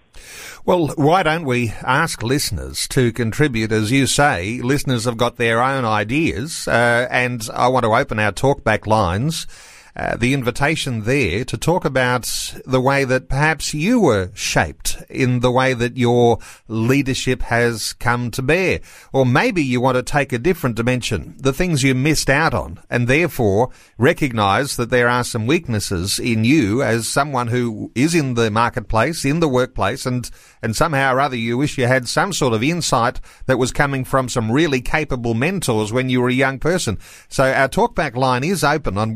Well, 0.65 0.88
why 0.89 1.24
don't 1.24 1.46
we 1.46 1.70
ask 1.84 2.22
listeners 2.22 2.88
to 2.89 3.12
contribute? 3.12 3.72
As 3.72 3.91
you 3.91 4.08
say, 4.08 4.62
listeners 4.62 5.06
have 5.06 5.18
got 5.18 5.38
their 5.38 5.62
own 5.62 5.86
ideas, 5.86 6.68
uh, 6.68 7.08
and 7.10 7.48
I 7.53 7.68
want 7.68 7.84
to 7.84 7.94
open 7.96 8.20
our 8.20 8.32
talkback 8.32 8.88
lines. 8.88 9.48
Uh, 9.96 10.16
the 10.16 10.34
invitation 10.34 11.04
there 11.04 11.44
to 11.46 11.58
talk 11.58 11.86
about 11.86 12.26
the 12.66 12.82
way 12.82 13.04
that 13.04 13.30
perhaps 13.30 13.74
you 13.74 14.00
were 14.00 14.32
shaped 14.34 14.98
in 15.10 15.40
the 15.42 15.52
way 15.52 15.74
that 15.74 15.98
your 15.98 16.40
leadership 16.68 17.42
has 17.44 17.94
come 17.94 18.32
to 18.32 18.42
bear. 18.42 18.80
Or 19.12 19.26
maybe 19.26 19.64
you 19.64 19.82
want 19.82 19.96
to 19.96 20.04
take 20.04 20.32
a 20.34 20.40
different 20.40 20.76
dimension, 20.76 21.36
the 21.38 21.54
things 21.54 21.84
you 21.84 21.94
missed 21.94 22.30
out 22.30 22.54
on, 22.54 22.80
and 22.90 23.08
therefore 23.08 23.70
recognize 23.98 24.78
that 24.78 24.90
there 24.90 25.10
are 25.10 25.24
some 25.24 25.48
weaknesses 25.48 26.20
in 26.20 26.44
you 26.44 26.82
as 26.82 27.08
someone 27.08 27.48
who 27.48 27.92
is 27.96 28.16
in 28.16 28.36
the 28.36 28.50
marketplace, 28.50 29.26
in 29.26 29.40
the 29.40 29.50
workplace, 29.50 30.06
and, 30.06 30.30
and 30.62 30.76
somehow 30.76 31.14
or 31.14 31.20
other 31.20 31.36
you 31.36 31.58
wish 31.58 31.78
you 31.78 31.88
had 31.88 32.08
some 32.08 32.34
sort 32.34 32.54
of 32.54 32.64
insight 32.64 33.20
that 33.46 33.58
was 33.58 33.72
coming 33.72 34.06
from 34.06 34.30
some 34.30 34.52
really 34.52 34.82
capable 34.82 35.34
mentors 35.34 35.92
when 35.92 36.10
you 36.10 36.22
were 36.22 36.30
a 36.30 36.34
young 36.34 36.60
person. 36.60 36.98
So 37.28 37.52
our 37.52 37.68
talkback 37.68 38.16
line 38.16 38.44
is 38.44 38.64
open 38.64 38.98
on 38.98 39.16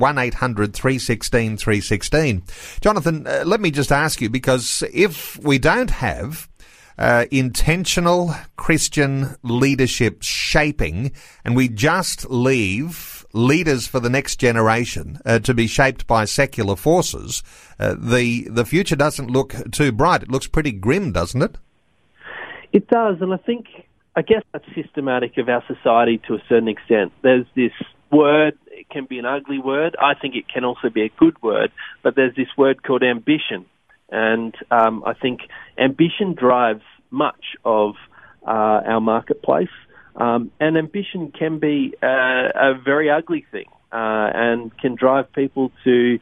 1-800 0.68 0.74
316 0.74 1.58
316. 1.58 2.44
Jonathan, 2.82 3.28
uh, 3.28 3.44
let 3.46 3.62
me 3.62 3.72
just 3.72 3.92
ask 3.92 4.22
you, 4.22 4.30
because 4.30 4.84
if 4.94 5.38
we 5.44 5.58
don't 5.58 5.92
have 5.92 6.50
uh, 6.98 7.26
intentional 7.32 8.34
Christian 8.56 9.36
leadership 9.44 10.22
shaping, 10.22 11.12
and 11.44 11.56
we 11.56 11.68
just 11.68 12.30
leave 12.30 13.26
leaders 13.34 13.86
for 13.86 14.00
the 14.00 14.10
next 14.10 14.38
generation 14.38 15.20
uh, 15.26 15.40
to 15.40 15.54
be 15.54 15.68
shaped 15.68 16.08
by 16.08 16.26
secular 16.26 16.76
forces, 16.76 17.44
uh, 17.80 17.96
the 17.98 18.48
the 18.50 18.66
future 18.66 18.96
doesn't 18.96 19.30
look 19.30 19.54
too 19.72 19.92
bright. 19.92 20.24
It 20.24 20.32
looks 20.32 20.48
pretty 20.48 20.72
grim, 20.72 21.12
doesn't 21.12 21.42
it? 21.42 21.58
It 22.72 22.88
does, 22.88 23.18
and 23.22 23.34
I 23.34 23.38
think 23.38 23.68
I 24.16 24.22
guess 24.22 24.44
that's 24.54 24.66
systematic 24.74 25.38
of 25.38 25.50
our 25.50 25.64
society 25.68 26.22
to 26.28 26.36
a 26.36 26.40
certain 26.48 26.70
extent. 26.70 27.12
There's 27.22 27.46
this 27.56 27.74
word, 28.12 28.58
it 28.68 28.90
can 28.90 29.06
be 29.06 29.20
an 29.20 29.26
ugly 29.26 29.60
word. 29.60 29.96
I 30.00 30.14
think 30.14 30.36
it 30.36 30.48
can 30.48 30.64
also 30.64 30.90
be 30.90 31.02
a 31.02 31.10
good 31.10 31.42
word, 31.44 31.72
but 32.02 32.16
there's 32.16 32.36
this 32.36 32.48
word 32.58 32.82
called 32.82 33.04
ambition. 33.04 33.66
And 34.10 34.56
um, 34.72 35.04
I 35.06 35.14
think 35.14 35.42
ambition 35.78 36.34
drives 36.34 36.84
much 37.12 37.58
of 37.66 37.96
uh, 38.48 38.50
our 38.50 39.02
marketplace. 39.02 39.68
Um, 40.16 40.52
and 40.62 40.78
ambition 40.78 41.34
can 41.38 41.60
be 41.60 41.94
a 42.02 42.74
very 42.84 43.10
ugly 43.10 43.46
thing 43.52 43.66
uh, 43.92 44.32
and 44.34 44.78
can 44.78 44.96
drive 44.96 45.34
people 45.34 45.74
to 45.84 46.20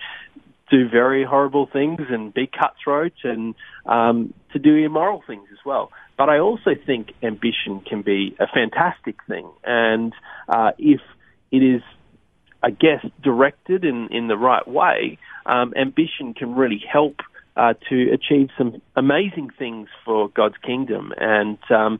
do 0.71 0.89
very 0.89 1.23
horrible 1.23 1.69
things 1.71 2.01
and 2.09 2.33
be 2.33 2.47
cutthroat 2.47 3.13
and 3.23 3.53
um, 3.85 4.33
to 4.53 4.57
do 4.57 4.75
immoral 4.77 5.21
things 5.27 5.47
as 5.51 5.59
well. 5.63 5.91
But 6.17 6.29
I 6.29 6.39
also 6.39 6.71
think 6.85 7.13
ambition 7.21 7.81
can 7.87 8.01
be 8.01 8.35
a 8.39 8.47
fantastic 8.47 9.15
thing. 9.27 9.49
And 9.63 10.13
uh, 10.47 10.71
if 10.77 11.01
it 11.51 11.57
is, 11.57 11.81
I 12.61 12.69
guess, 12.69 13.05
directed 13.21 13.83
in, 13.83 14.09
in 14.11 14.27
the 14.27 14.37
right 14.37 14.67
way, 14.67 15.17
um, 15.45 15.73
ambition 15.75 16.33
can 16.33 16.55
really 16.55 16.81
help 16.91 17.21
uh, 17.55 17.73
to 17.89 18.11
achieve 18.11 18.49
some 18.57 18.81
amazing 18.95 19.49
things 19.57 19.89
for 20.05 20.29
God's 20.29 20.57
kingdom. 20.63 21.13
And 21.17 21.57
um, 21.69 21.99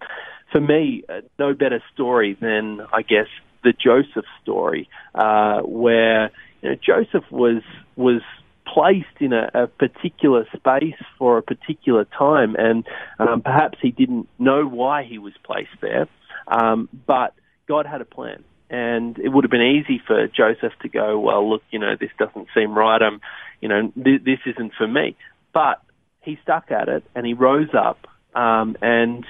for 0.52 0.62
me, 0.62 1.04
uh, 1.10 1.22
no 1.38 1.54
better 1.54 1.84
story 1.94 2.38
than, 2.40 2.82
I 2.94 3.02
guess, 3.02 3.28
the 3.64 3.74
Joseph 3.74 4.26
story, 4.42 4.90
uh, 5.16 5.62
where 5.62 6.32
you 6.62 6.70
know, 6.70 6.76
Joseph 6.76 7.30
was 7.32 7.62
was 7.96 8.22
placed 8.66 9.20
in 9.20 9.34
a, 9.34 9.50
a, 9.54 9.68
particular 9.68 10.48
space 10.56 11.00
for 11.18 11.38
a 11.38 11.42
particular 11.42 12.06
time, 12.06 12.56
and 12.58 12.86
um, 13.20 13.42
perhaps 13.42 13.78
he 13.82 13.92
didn't 13.92 14.28
know 14.40 14.66
why 14.66 15.04
he 15.04 15.18
was 15.18 15.34
placed 15.44 15.82
there, 15.82 16.08
um, 16.48 16.90
but 17.06 17.34
God 17.68 17.86
had 17.86 18.02
a 18.02 18.06
plan. 18.06 18.44
And 18.70 19.20
it 19.20 19.30
would 19.30 19.44
have 19.44 19.52
been 19.52 19.62
easy 19.62 20.02
for 20.06 20.28
Joseph 20.28 20.74
to 20.82 20.90
go, 20.90 21.20
well, 21.20 21.48
look, 21.48 21.62
you 21.70 21.78
know, 21.78 21.96
this 22.00 22.10
doesn't 22.18 22.48
seem 22.56 22.76
right. 22.76 23.00
I'm, 23.02 23.22
you 23.62 23.70
know, 23.70 23.92
th- 24.04 24.24
this 24.24 24.40
isn't 24.48 24.74
for 24.76 24.88
me. 24.88 25.16
But 25.54 25.82
he 26.22 26.40
stuck 26.42 26.72
at 26.72 26.90
it, 26.90 27.04
and 27.14 27.26
he 27.26 27.34
rose 27.34 27.70
up, 27.78 28.08
um, 28.34 28.76
and 28.82 29.26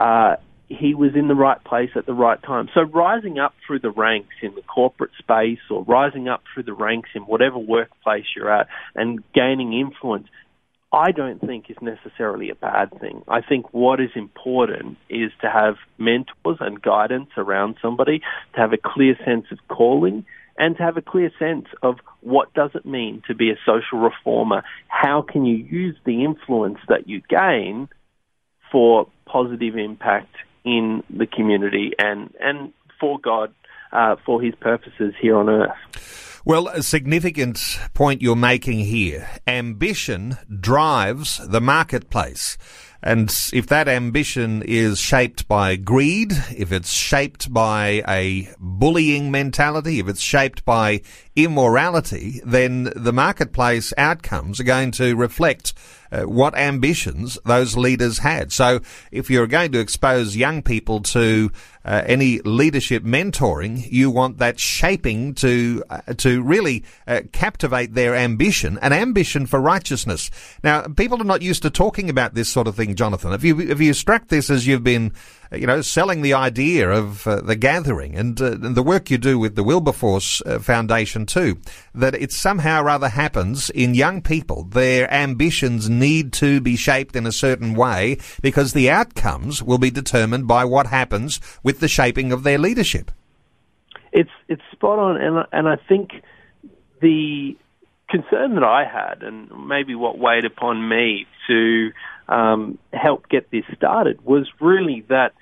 uh, 0.00 0.36
he 0.78 0.94
was 0.94 1.14
in 1.14 1.28
the 1.28 1.34
right 1.34 1.62
place 1.64 1.90
at 1.96 2.06
the 2.06 2.14
right 2.14 2.42
time. 2.42 2.68
So 2.74 2.82
rising 2.82 3.38
up 3.38 3.54
through 3.66 3.80
the 3.80 3.90
ranks 3.90 4.34
in 4.42 4.54
the 4.54 4.62
corporate 4.62 5.10
space 5.18 5.60
or 5.70 5.82
rising 5.84 6.28
up 6.28 6.42
through 6.52 6.64
the 6.64 6.72
ranks 6.72 7.10
in 7.14 7.22
whatever 7.22 7.58
workplace 7.58 8.24
you're 8.36 8.50
at 8.50 8.68
and 8.94 9.22
gaining 9.32 9.72
influence, 9.72 10.28
I 10.92 11.12
don't 11.12 11.40
think 11.40 11.70
is 11.70 11.76
necessarily 11.80 12.50
a 12.50 12.54
bad 12.54 12.90
thing. 13.00 13.22
I 13.26 13.40
think 13.40 13.72
what 13.72 14.00
is 14.00 14.10
important 14.14 14.98
is 15.08 15.32
to 15.40 15.50
have 15.50 15.76
mentors 15.98 16.58
and 16.60 16.80
guidance 16.80 17.30
around 17.36 17.76
somebody, 17.80 18.20
to 18.54 18.60
have 18.60 18.72
a 18.72 18.78
clear 18.78 19.16
sense 19.24 19.46
of 19.50 19.58
calling 19.68 20.26
and 20.58 20.76
to 20.76 20.82
have 20.82 20.98
a 20.98 21.02
clear 21.02 21.30
sense 21.38 21.66
of 21.82 21.96
what 22.20 22.52
does 22.52 22.70
it 22.74 22.84
mean 22.84 23.22
to 23.26 23.34
be 23.34 23.50
a 23.50 23.56
social 23.64 23.98
reformer? 23.98 24.62
How 24.88 25.22
can 25.22 25.46
you 25.46 25.56
use 25.56 25.96
the 26.04 26.24
influence 26.24 26.78
that 26.88 27.08
you 27.08 27.22
gain 27.28 27.88
for 28.70 29.08
positive 29.24 29.76
impact 29.76 30.34
in 30.64 31.02
the 31.10 31.26
community 31.26 31.92
and, 31.98 32.32
and 32.40 32.72
for 33.00 33.18
God, 33.18 33.52
uh, 33.92 34.16
for 34.24 34.40
his 34.40 34.54
purposes 34.54 35.14
here 35.20 35.36
on 35.36 35.48
earth. 35.48 36.40
Well, 36.44 36.66
a 36.68 36.82
significant 36.82 37.60
point 37.94 38.20
you're 38.20 38.34
making 38.34 38.80
here. 38.80 39.28
Ambition 39.46 40.38
drives 40.60 41.40
the 41.46 41.60
marketplace. 41.60 42.58
And 43.00 43.32
if 43.52 43.66
that 43.68 43.88
ambition 43.88 44.62
is 44.62 44.98
shaped 44.98 45.46
by 45.46 45.76
greed, 45.76 46.32
if 46.56 46.72
it's 46.72 46.92
shaped 46.92 47.52
by 47.52 48.02
a 48.08 48.48
bullying 48.58 49.30
mentality, 49.30 49.98
if 49.98 50.08
it's 50.08 50.20
shaped 50.20 50.64
by 50.64 51.02
immorality, 51.34 52.40
then 52.44 52.92
the 52.94 53.12
marketplace 53.12 53.92
outcomes 53.96 54.60
are 54.60 54.64
going 54.64 54.90
to 54.92 55.16
reflect 55.16 55.72
uh, 56.12 56.22
what 56.22 56.54
ambitions 56.54 57.38
those 57.46 57.76
leaders 57.76 58.18
had. 58.18 58.52
So 58.52 58.80
if 59.10 59.30
you're 59.30 59.46
going 59.46 59.72
to 59.72 59.80
expose 59.80 60.36
young 60.36 60.62
people 60.62 61.00
to 61.00 61.50
uh, 61.84 62.02
any 62.04 62.40
leadership 62.40 63.02
mentoring, 63.02 63.90
you 63.90 64.10
want 64.10 64.38
that 64.38 64.60
shaping 64.60 65.34
to 65.36 65.82
uh, 65.88 66.00
to 66.18 66.42
really 66.42 66.84
uh, 67.06 67.22
captivate 67.32 67.94
their 67.94 68.14
ambition, 68.14 68.78
an 68.82 68.92
ambition 68.92 69.46
for 69.46 69.58
righteousness. 69.58 70.30
Now, 70.62 70.82
people 70.82 71.20
are 71.20 71.24
not 71.24 71.42
used 71.42 71.62
to 71.62 71.70
talking 71.70 72.10
about 72.10 72.34
this 72.34 72.50
sort 72.50 72.68
of 72.68 72.76
thing, 72.76 72.94
Jonathan. 72.94 73.32
Have 73.32 73.44
you 73.44 73.56
have 73.68 73.80
you 73.80 73.94
struck 73.94 74.28
this 74.28 74.50
as 74.50 74.66
you've 74.66 74.84
been 74.84 75.12
you 75.54 75.66
know, 75.66 75.82
selling 75.82 76.22
the 76.22 76.34
idea 76.34 76.90
of 76.90 77.26
uh, 77.26 77.40
the 77.40 77.56
gathering 77.56 78.16
and, 78.16 78.40
uh, 78.40 78.52
and, 78.52 78.74
the 78.74 78.82
work 78.82 79.10
you 79.10 79.18
do 79.18 79.38
with 79.38 79.54
the 79.54 79.62
Wilberforce 79.62 80.40
uh, 80.46 80.58
Foundation 80.58 81.26
too, 81.26 81.58
that 81.94 82.14
it 82.14 82.32
somehow 82.32 82.82
or 82.82 82.88
other 82.88 83.08
happens 83.08 83.70
in 83.70 83.94
young 83.94 84.22
people. 84.22 84.64
Their 84.64 85.12
ambitions 85.12 85.88
need 85.88 86.32
to 86.34 86.60
be 86.60 86.76
shaped 86.76 87.16
in 87.16 87.26
a 87.26 87.32
certain 87.32 87.74
way 87.74 88.18
because 88.40 88.72
the 88.72 88.90
outcomes 88.90 89.62
will 89.62 89.78
be 89.78 89.90
determined 89.90 90.46
by 90.48 90.64
what 90.64 90.86
happens 90.86 91.40
with 91.62 91.80
the 91.80 91.88
shaping 91.88 92.32
of 92.32 92.42
their 92.42 92.58
leadership. 92.58 93.10
It's 94.12 94.30
it's 94.48 94.62
spot 94.72 94.98
on, 94.98 95.16
and 95.16 95.46
and 95.52 95.68
I 95.68 95.76
think 95.88 96.10
the 97.00 97.56
concern 98.08 98.54
that 98.54 98.64
I 98.64 98.84
had, 98.84 99.22
and 99.22 99.50
maybe 99.66 99.94
what 99.94 100.18
weighed 100.18 100.44
upon 100.44 100.88
me 100.88 101.26
to 101.48 101.90
um, 102.32 102.78
help 102.92 103.28
get 103.28 103.50
this 103.50 103.64
started, 103.76 104.24
was 104.24 104.48
really 104.60 105.04
that 105.08 105.32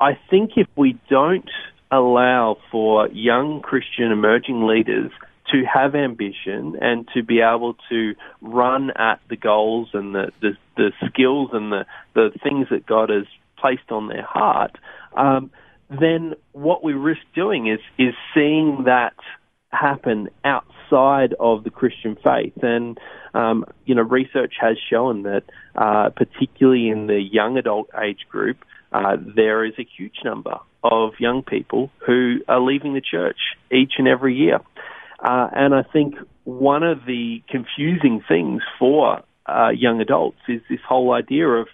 I 0.00 0.18
think 0.30 0.52
if 0.56 0.66
we 0.76 0.98
don't 1.10 1.50
allow 1.90 2.56
for 2.70 3.08
young 3.08 3.60
Christian 3.60 4.10
emerging 4.12 4.66
leaders 4.66 5.10
to 5.52 5.64
have 5.64 5.94
ambition 5.94 6.76
and 6.80 7.08
to 7.14 7.22
be 7.22 7.40
able 7.40 7.74
to 7.88 8.14
run 8.42 8.90
at 8.90 9.20
the 9.28 9.36
goals 9.36 9.88
and 9.92 10.14
the, 10.14 10.30
the, 10.40 10.56
the 10.76 10.92
skills 11.06 11.50
and 11.52 11.72
the, 11.72 11.86
the 12.14 12.30
things 12.42 12.66
that 12.70 12.86
God 12.86 13.10
has 13.10 13.24
placed 13.58 13.90
on 13.90 14.08
their 14.08 14.24
heart, 14.24 14.76
um, 15.16 15.50
then 15.90 16.34
what 16.52 16.84
we 16.84 16.92
risk 16.92 17.22
doing 17.34 17.66
is, 17.66 17.80
is 17.98 18.14
seeing 18.34 18.84
that 18.84 19.14
happen 19.70 20.28
outside 20.44 21.34
of 21.38 21.64
the 21.64 21.70
Christian 21.70 22.16
faith. 22.16 22.62
And, 22.62 22.98
um, 23.34 23.64
you 23.84 23.94
know, 23.94 24.02
research 24.02 24.54
has 24.60 24.76
shown 24.90 25.22
that, 25.24 25.44
uh, 25.74 26.10
particularly 26.10 26.88
in 26.88 27.06
the 27.06 27.20
young 27.20 27.58
adult 27.58 27.88
age 28.00 28.26
group, 28.30 28.58
uh, 28.92 29.16
there 29.36 29.64
is 29.64 29.74
a 29.78 29.86
huge 29.96 30.16
number 30.24 30.58
of 30.82 31.12
young 31.18 31.42
people 31.42 31.90
who 32.06 32.38
are 32.48 32.60
leaving 32.60 32.94
the 32.94 33.02
church 33.02 33.36
each 33.70 33.92
and 33.98 34.08
every 34.08 34.34
year. 34.34 34.60
Uh, 35.18 35.48
and 35.52 35.74
I 35.74 35.82
think 35.82 36.14
one 36.44 36.82
of 36.82 37.04
the 37.06 37.42
confusing 37.48 38.22
things 38.26 38.62
for 38.78 39.22
uh, 39.46 39.70
young 39.70 40.00
adults 40.00 40.38
is 40.48 40.62
this 40.70 40.80
whole 40.88 41.12
idea 41.12 41.46
of, 41.46 41.68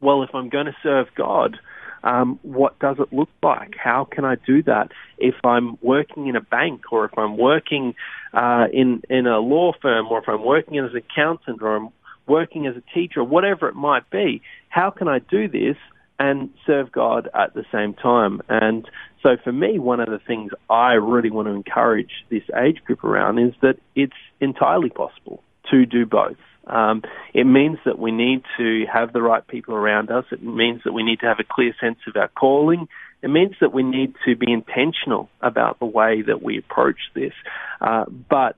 well, 0.00 0.22
if 0.22 0.34
I'm 0.34 0.50
going 0.50 0.66
to 0.66 0.76
serve 0.82 1.06
God, 1.16 1.56
um, 2.04 2.38
what 2.42 2.78
does 2.78 2.96
it 3.00 3.12
look 3.12 3.30
like? 3.42 3.74
How 3.82 4.04
can 4.04 4.24
I 4.24 4.36
do 4.36 4.62
that? 4.64 4.92
If 5.18 5.34
I'm 5.42 5.78
working 5.82 6.28
in 6.28 6.36
a 6.36 6.40
bank, 6.40 6.92
or 6.92 7.06
if 7.06 7.18
I'm 7.18 7.36
working 7.36 7.94
uh, 8.32 8.66
in 8.72 9.02
in 9.10 9.26
a 9.26 9.38
law 9.38 9.72
firm, 9.82 10.06
or 10.08 10.18
if 10.18 10.28
I'm 10.28 10.44
working 10.44 10.78
as 10.78 10.92
an 10.92 10.98
accountant, 10.98 11.62
or 11.62 11.76
I'm 11.76 11.88
working 12.26 12.66
as 12.66 12.76
a 12.76 12.82
teacher, 12.94 13.20
or 13.20 13.24
whatever 13.24 13.68
it 13.68 13.74
might 13.74 14.08
be, 14.10 14.42
how 14.68 14.90
can 14.90 15.08
I 15.08 15.18
do 15.18 15.48
this 15.48 15.76
and 16.18 16.50
serve 16.66 16.92
God 16.92 17.28
at 17.34 17.54
the 17.54 17.64
same 17.72 17.94
time. 17.94 18.40
And 18.48 18.88
so 19.22 19.36
for 19.42 19.52
me, 19.52 19.78
one 19.78 20.00
of 20.00 20.08
the 20.08 20.20
things 20.24 20.52
I 20.70 20.92
really 20.92 21.30
want 21.30 21.48
to 21.48 21.52
encourage 21.52 22.10
this 22.30 22.44
age 22.56 22.82
group 22.84 23.02
around 23.02 23.38
is 23.38 23.52
that 23.62 23.78
it's 23.96 24.12
entirely 24.40 24.90
possible 24.90 25.42
to 25.70 25.86
do 25.86 26.06
both. 26.06 26.36
Um, 26.66 27.02
it 27.32 27.44
means 27.44 27.78
that 27.84 27.98
we 27.98 28.10
need 28.10 28.42
to 28.58 28.84
have 28.92 29.12
the 29.12 29.22
right 29.22 29.46
people 29.46 29.74
around 29.74 30.10
us. 30.10 30.24
It 30.32 30.42
means 30.42 30.82
that 30.84 30.92
we 30.92 31.02
need 31.02 31.20
to 31.20 31.26
have 31.26 31.38
a 31.40 31.44
clear 31.44 31.74
sense 31.80 31.98
of 32.06 32.16
our 32.16 32.28
calling. 32.28 32.88
It 33.22 33.28
means 33.28 33.54
that 33.60 33.72
we 33.72 33.82
need 33.82 34.14
to 34.26 34.36
be 34.36 34.52
intentional 34.52 35.28
about 35.40 35.78
the 35.78 35.86
way 35.86 36.22
that 36.22 36.42
we 36.42 36.58
approach 36.58 36.98
this. 37.14 37.32
Uh, 37.80 38.04
but 38.06 38.56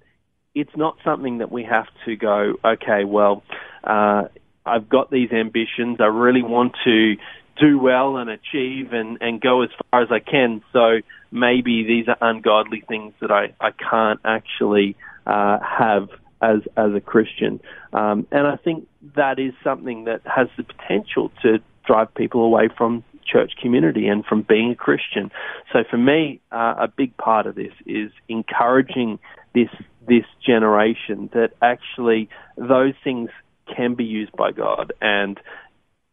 it's 0.55 0.77
not 0.77 0.97
something 1.05 1.39
that 1.39 1.53
we 1.53 1.65
have 1.65 1.87
to 2.05 2.17
go, 2.17 2.55
okay, 2.65 3.05
well, 3.05 3.43
uh, 3.85 4.25
I've 4.65 4.89
got 4.89 5.11
these 5.11 5.31
ambitions. 5.31 5.99
I 6.01 6.07
really 6.07 6.43
want 6.43 6.75
to 6.85 7.15
do 7.61 7.79
well 7.79 8.17
and 8.17 8.29
achieve 8.29 8.93
and, 8.93 9.19
and 9.21 9.41
go 9.41 9.63
as 9.63 9.71
far 9.91 10.03
as 10.03 10.09
I 10.11 10.19
can. 10.19 10.63
So 10.73 11.01
maybe 11.31 11.85
these 11.85 12.09
are 12.09 12.17
ungodly 12.21 12.83
things 12.87 13.15
that 13.21 13.31
I, 13.31 13.55
I 13.61 13.71
can't 13.71 14.21
actually 14.25 14.97
uh, 15.27 15.59
have 15.61 16.09
as 16.43 16.61
as 16.77 16.93
a 16.95 17.01
Christian. 17.01 17.61
Um, 17.93 18.27
and 18.31 18.47
I 18.47 18.57
think 18.57 18.89
that 19.15 19.39
is 19.39 19.55
something 19.65 20.05
that 20.05 20.23
has 20.25 20.49
the 20.57 20.65
potential 20.65 21.31
to 21.43 21.59
drive 21.87 22.15
people 22.15 22.43
away 22.43 22.69
from 22.77 23.05
church 23.25 23.53
community 23.61 24.07
and 24.07 24.25
from 24.25 24.43
being 24.43 24.71
a 24.71 24.77
Christian. 24.77 25.31
So 25.73 25.81
for 25.91 25.99
me, 25.99 26.41
uh, 26.53 26.75
a 26.79 26.89
big 26.89 27.17
part 27.17 27.47
of 27.47 27.55
this 27.55 27.73
is 27.85 28.11
encouraging 28.29 29.19
this 29.55 29.69
this 30.07 30.25
generation 30.45 31.29
that 31.33 31.51
actually 31.61 32.29
those 32.57 32.95
things 33.03 33.31
can 33.75 33.95
be 33.95 34.05
used 34.05 34.33
by 34.33 34.53
God 34.53 34.93
and 35.01 35.41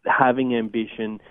having 0.05 0.55
ambition 0.55 1.21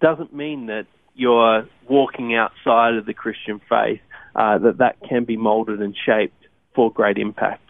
doesn't 0.00 0.34
mean 0.34 0.66
that 0.66 0.86
you're 1.14 1.68
walking 1.88 2.34
outside 2.34 2.94
of 2.94 3.06
the 3.06 3.14
Christian 3.14 3.60
faith. 3.68 4.00
Uh, 4.34 4.58
that 4.58 4.78
that 4.78 4.96
can 5.08 5.24
be 5.24 5.36
molded 5.36 5.82
and 5.82 5.96
shaped 6.06 6.39
for 6.74 6.92
great 6.92 7.18
impact. 7.18 7.62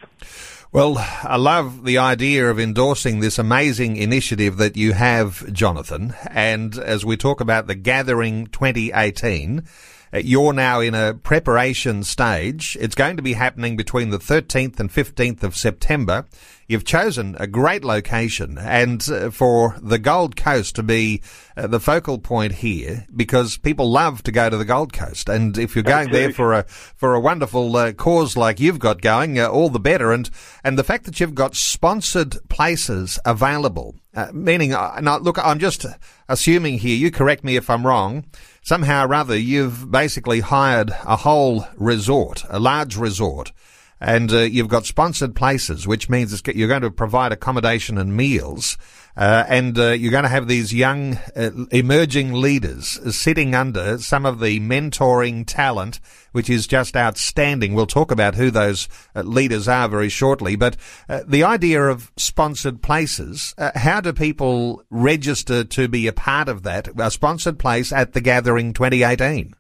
Well, 0.73 0.99
I 0.99 1.37
love 1.37 1.85
the 1.85 1.99
idea 1.99 2.49
of 2.49 2.61
endorsing 2.61 3.19
this 3.19 3.41
amazing 3.41 3.97
initiative 3.97 4.57
that 4.59 4.77
you 4.77 4.93
have, 4.93 5.53
Jonathan. 5.53 6.15
And 6.29 6.79
as 6.79 7.05
we 7.05 7.17
talk 7.17 7.41
about 7.41 7.67
the 7.67 7.75
Gathering 7.75 8.47
2018, 8.47 9.59
uh, 9.59 9.63
you're 10.13 10.53
now 10.53 10.81
in 10.81 10.95
a 10.95 11.15
preparation 11.15 12.03
stage. 12.03 12.77
It's 12.81 12.95
going 12.95 13.17
to 13.17 13.23
be 13.23 13.35
happening 13.35 13.77
between 13.77 14.11
the 14.11 14.19
13th 14.19 14.81
and 14.81 14.91
15th 14.91 15.43
of 15.43 15.57
September. 15.57 16.27
You've 16.67 16.85
chosen 16.85 17.37
a 17.39 17.47
great 17.47 17.85
location 17.85 18.57
and 18.57 19.05
uh, 19.09 19.31
for 19.31 19.77
the 19.83 19.99
Gold 19.99 20.37
Coast 20.37 20.77
to 20.77 20.85
be 20.85 21.21
uh, 21.57 21.67
the 21.67 21.81
focal 21.81 22.19
point 22.19 22.55
here 22.55 23.07
because 23.15 23.57
people 23.57 23.91
love 23.91 24.23
to 24.23 24.33
go 24.33 24.49
to 24.49 24.57
the 24.57 24.65
Gold 24.65 24.93
Coast. 24.93 25.29
And 25.29 25.59
if 25.59 25.75
you're 25.75 25.83
going 25.83 26.13
there 26.13 26.33
for 26.33 26.55
a, 26.55 26.63
for 26.65 27.15
a 27.15 27.21
wonderful 27.21 27.75
uh, 27.77 27.93
cause 27.93 28.37
like 28.37 28.61
you've 28.61 28.79
got 28.79 29.01
going, 29.01 29.39
uh, 29.39 29.49
all 29.49 29.69
the 29.69 29.81
better. 29.81 30.13
And, 30.13 30.31
and 30.63 30.79
the 30.79 30.85
fact 30.85 31.07
that 31.07 31.19
you've 31.19 31.35
got 31.35 31.57
sponsored 31.57 32.37
places 32.49 33.19
available, 33.25 33.97
uh, 34.15 34.29
meaning, 34.33 34.71
now 34.71 35.19
look, 35.19 35.39
I'm 35.39 35.59
just 35.59 35.87
assuming 36.29 36.79
here, 36.79 36.97
you 36.97 37.11
correct 37.11 37.43
me 37.43 37.57
if 37.57 37.69
I'm 37.69 37.85
wrong, 37.85 38.27
somehow 38.63 39.07
or 39.07 39.15
other 39.15 39.37
you've 39.37 39.91
basically 39.91 40.41
hired 40.41 40.91
a 41.05 41.17
whole 41.17 41.67
resort, 41.77 42.45
a 42.49 42.59
large 42.59 42.97
resort, 42.97 43.53
and 44.01 44.33
uh, 44.33 44.39
you've 44.39 44.69
got 44.69 44.87
sponsored 44.87 45.37
places, 45.37 45.87
which 45.87 46.09
means 46.09 46.43
you're 46.55 46.69
going 46.69 46.83
to 46.83 46.91
provide 46.91 47.33
accommodation 47.33 47.99
and 47.99 48.17
meals. 48.17 48.79
Uh, 49.17 49.45
and 49.49 49.79
uh, 49.79 49.91
you're 49.91 50.13
going 50.13 50.23
to 50.23 50.29
have 50.29 50.49
these 50.49 50.73
young 50.73 51.19
uh, 51.37 51.51
emerging 51.73 52.33
leaders 52.33 52.99
sitting 53.15 53.55
under 53.55 53.99
some 53.99 54.25
of 54.25 54.41
the 54.41 54.61
mentoring 54.61 55.45
talent, 55.47 56.01
which 56.33 56.49
is 56.49 56.67
just 56.67 56.97
outstanding. 56.97 57.75
We'll 57.75 57.87
talk 57.87 58.11
about 58.11 58.37
who 58.37 58.51
those 58.51 58.89
uh, 59.15 59.23
leaders 59.23 59.69
are 59.69 59.89
very 59.89 60.09
shortly. 60.09 60.57
But 60.57 60.77
uh, 61.09 61.21
the 61.27 61.45
idea 61.45 61.83
of 61.83 62.11
sponsored 62.17 62.83
places, 62.83 63.55
how 63.75 64.01
do 64.01 64.13
people 64.13 64.85
register 64.89 65.65
to 65.65 65.89
be 65.89 66.07
a 66.07 66.13
part 66.13 66.49
of 66.49 66.63
that? 66.63 66.89
A 66.99 67.11
sponsored 67.11 67.59
place 67.59 67.93
at 67.93 68.13
the 68.13 68.21
Gathering 68.21 68.73
2018? 68.73 69.55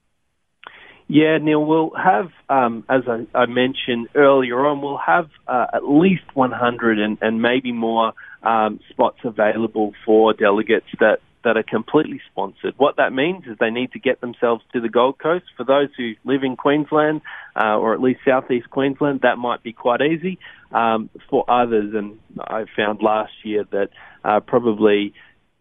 Yeah, 1.12 1.38
Neil, 1.38 1.64
we'll 1.64 1.90
have, 1.90 2.30
um, 2.48 2.84
as 2.88 3.02
I, 3.08 3.26
I, 3.36 3.46
mentioned 3.46 4.10
earlier 4.14 4.64
on, 4.64 4.80
we'll 4.80 4.96
have 4.96 5.28
uh, 5.48 5.66
at 5.74 5.82
least 5.82 6.22
100 6.34 7.00
and, 7.00 7.18
and 7.20 7.42
maybe 7.42 7.72
more 7.72 8.12
um, 8.44 8.78
spots 8.90 9.18
available 9.24 9.92
for 10.06 10.32
delegates 10.34 10.86
that, 11.00 11.18
that 11.42 11.56
are 11.56 11.64
completely 11.64 12.20
sponsored. 12.30 12.74
What 12.76 12.98
that 12.98 13.12
means 13.12 13.42
is 13.48 13.56
they 13.58 13.70
need 13.70 13.90
to 13.90 13.98
get 13.98 14.20
themselves 14.20 14.62
to 14.72 14.80
the 14.80 14.88
Gold 14.88 15.18
Coast. 15.18 15.46
For 15.56 15.64
those 15.64 15.88
who 15.96 16.12
live 16.24 16.44
in 16.44 16.54
Queensland, 16.54 17.22
uh, 17.60 17.76
or 17.76 17.92
at 17.92 18.00
least 18.00 18.20
southeast 18.24 18.70
Queensland, 18.70 19.22
that 19.22 19.36
might 19.36 19.64
be 19.64 19.72
quite 19.72 20.02
easy. 20.02 20.38
Um, 20.70 21.10
for 21.28 21.44
others, 21.50 21.92
and 21.92 22.20
I 22.38 22.66
found 22.76 23.02
last 23.02 23.32
year 23.42 23.64
that 23.72 23.88
uh, 24.24 24.38
probably 24.38 25.12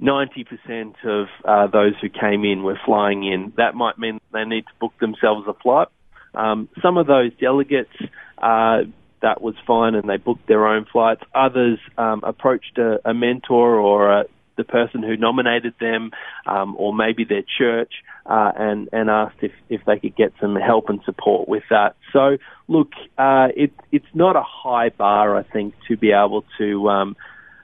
90% 0.02 0.96
of 1.04 1.28
uh, 1.44 1.68
those 1.68 1.94
who 2.02 2.10
came 2.10 2.46
in 2.46 2.64
were 2.64 2.80
flying 2.86 3.24
in. 3.24 3.54
That 3.58 3.76
might 3.76 3.98
mean 3.98 4.20
they 4.32 4.46
need 4.46 4.66
to 4.66 4.74
book 4.80 4.94
themselves 5.00 5.48
a 5.48 5.54
flight. 5.54 5.90
Um, 6.34 6.70
some 6.82 6.98
of 6.98 7.08
those 7.08 7.32
delegates, 7.40 7.96
uh, 8.38 8.84
that 9.22 9.42
was 9.42 9.56
fine 9.68 9.96
and 9.96 10.10
they 10.10 10.18
booked 10.18 10.48
their 10.48 10.66
own 10.68 10.86
flights. 10.92 11.22
Others 11.36 11.80
um, 11.98 12.22
approached 12.24 12.78
a, 12.78 13.00
a, 13.10 13.14
mentor 13.14 13.76
or 13.80 14.12
a, 14.12 14.26
the 14.56 14.64
person 14.64 15.04
who 15.04 15.18
nominated 15.18 15.74
them 15.80 16.12
um, 16.46 16.76
or 16.78 16.94
maybe 16.94 17.26
their 17.26 17.44
church 17.58 17.92
uh, 18.26 18.52
and, 18.58 18.90
and 18.92 19.10
asked 19.10 19.38
if, 19.42 19.52
if 19.70 19.82
they 19.86 20.00
could 20.00 20.16
get 20.16 20.34
some 20.40 20.56
help 20.56 20.90
and 20.90 21.02
support 21.06 21.48
with 21.48 21.64
that. 21.70 21.96
So, 22.14 22.38
look, 22.68 22.92
uh, 23.18 23.48
it, 23.56 23.72
it's 23.92 24.06
not 24.14 24.36
a 24.36 24.44
high 24.44 24.90
bar, 24.90 25.38
I 25.38 25.44
think, 25.44 25.74
to 25.88 25.98
be 25.98 26.12
able 26.12 26.46
to 26.58 26.90
um, 26.90 27.16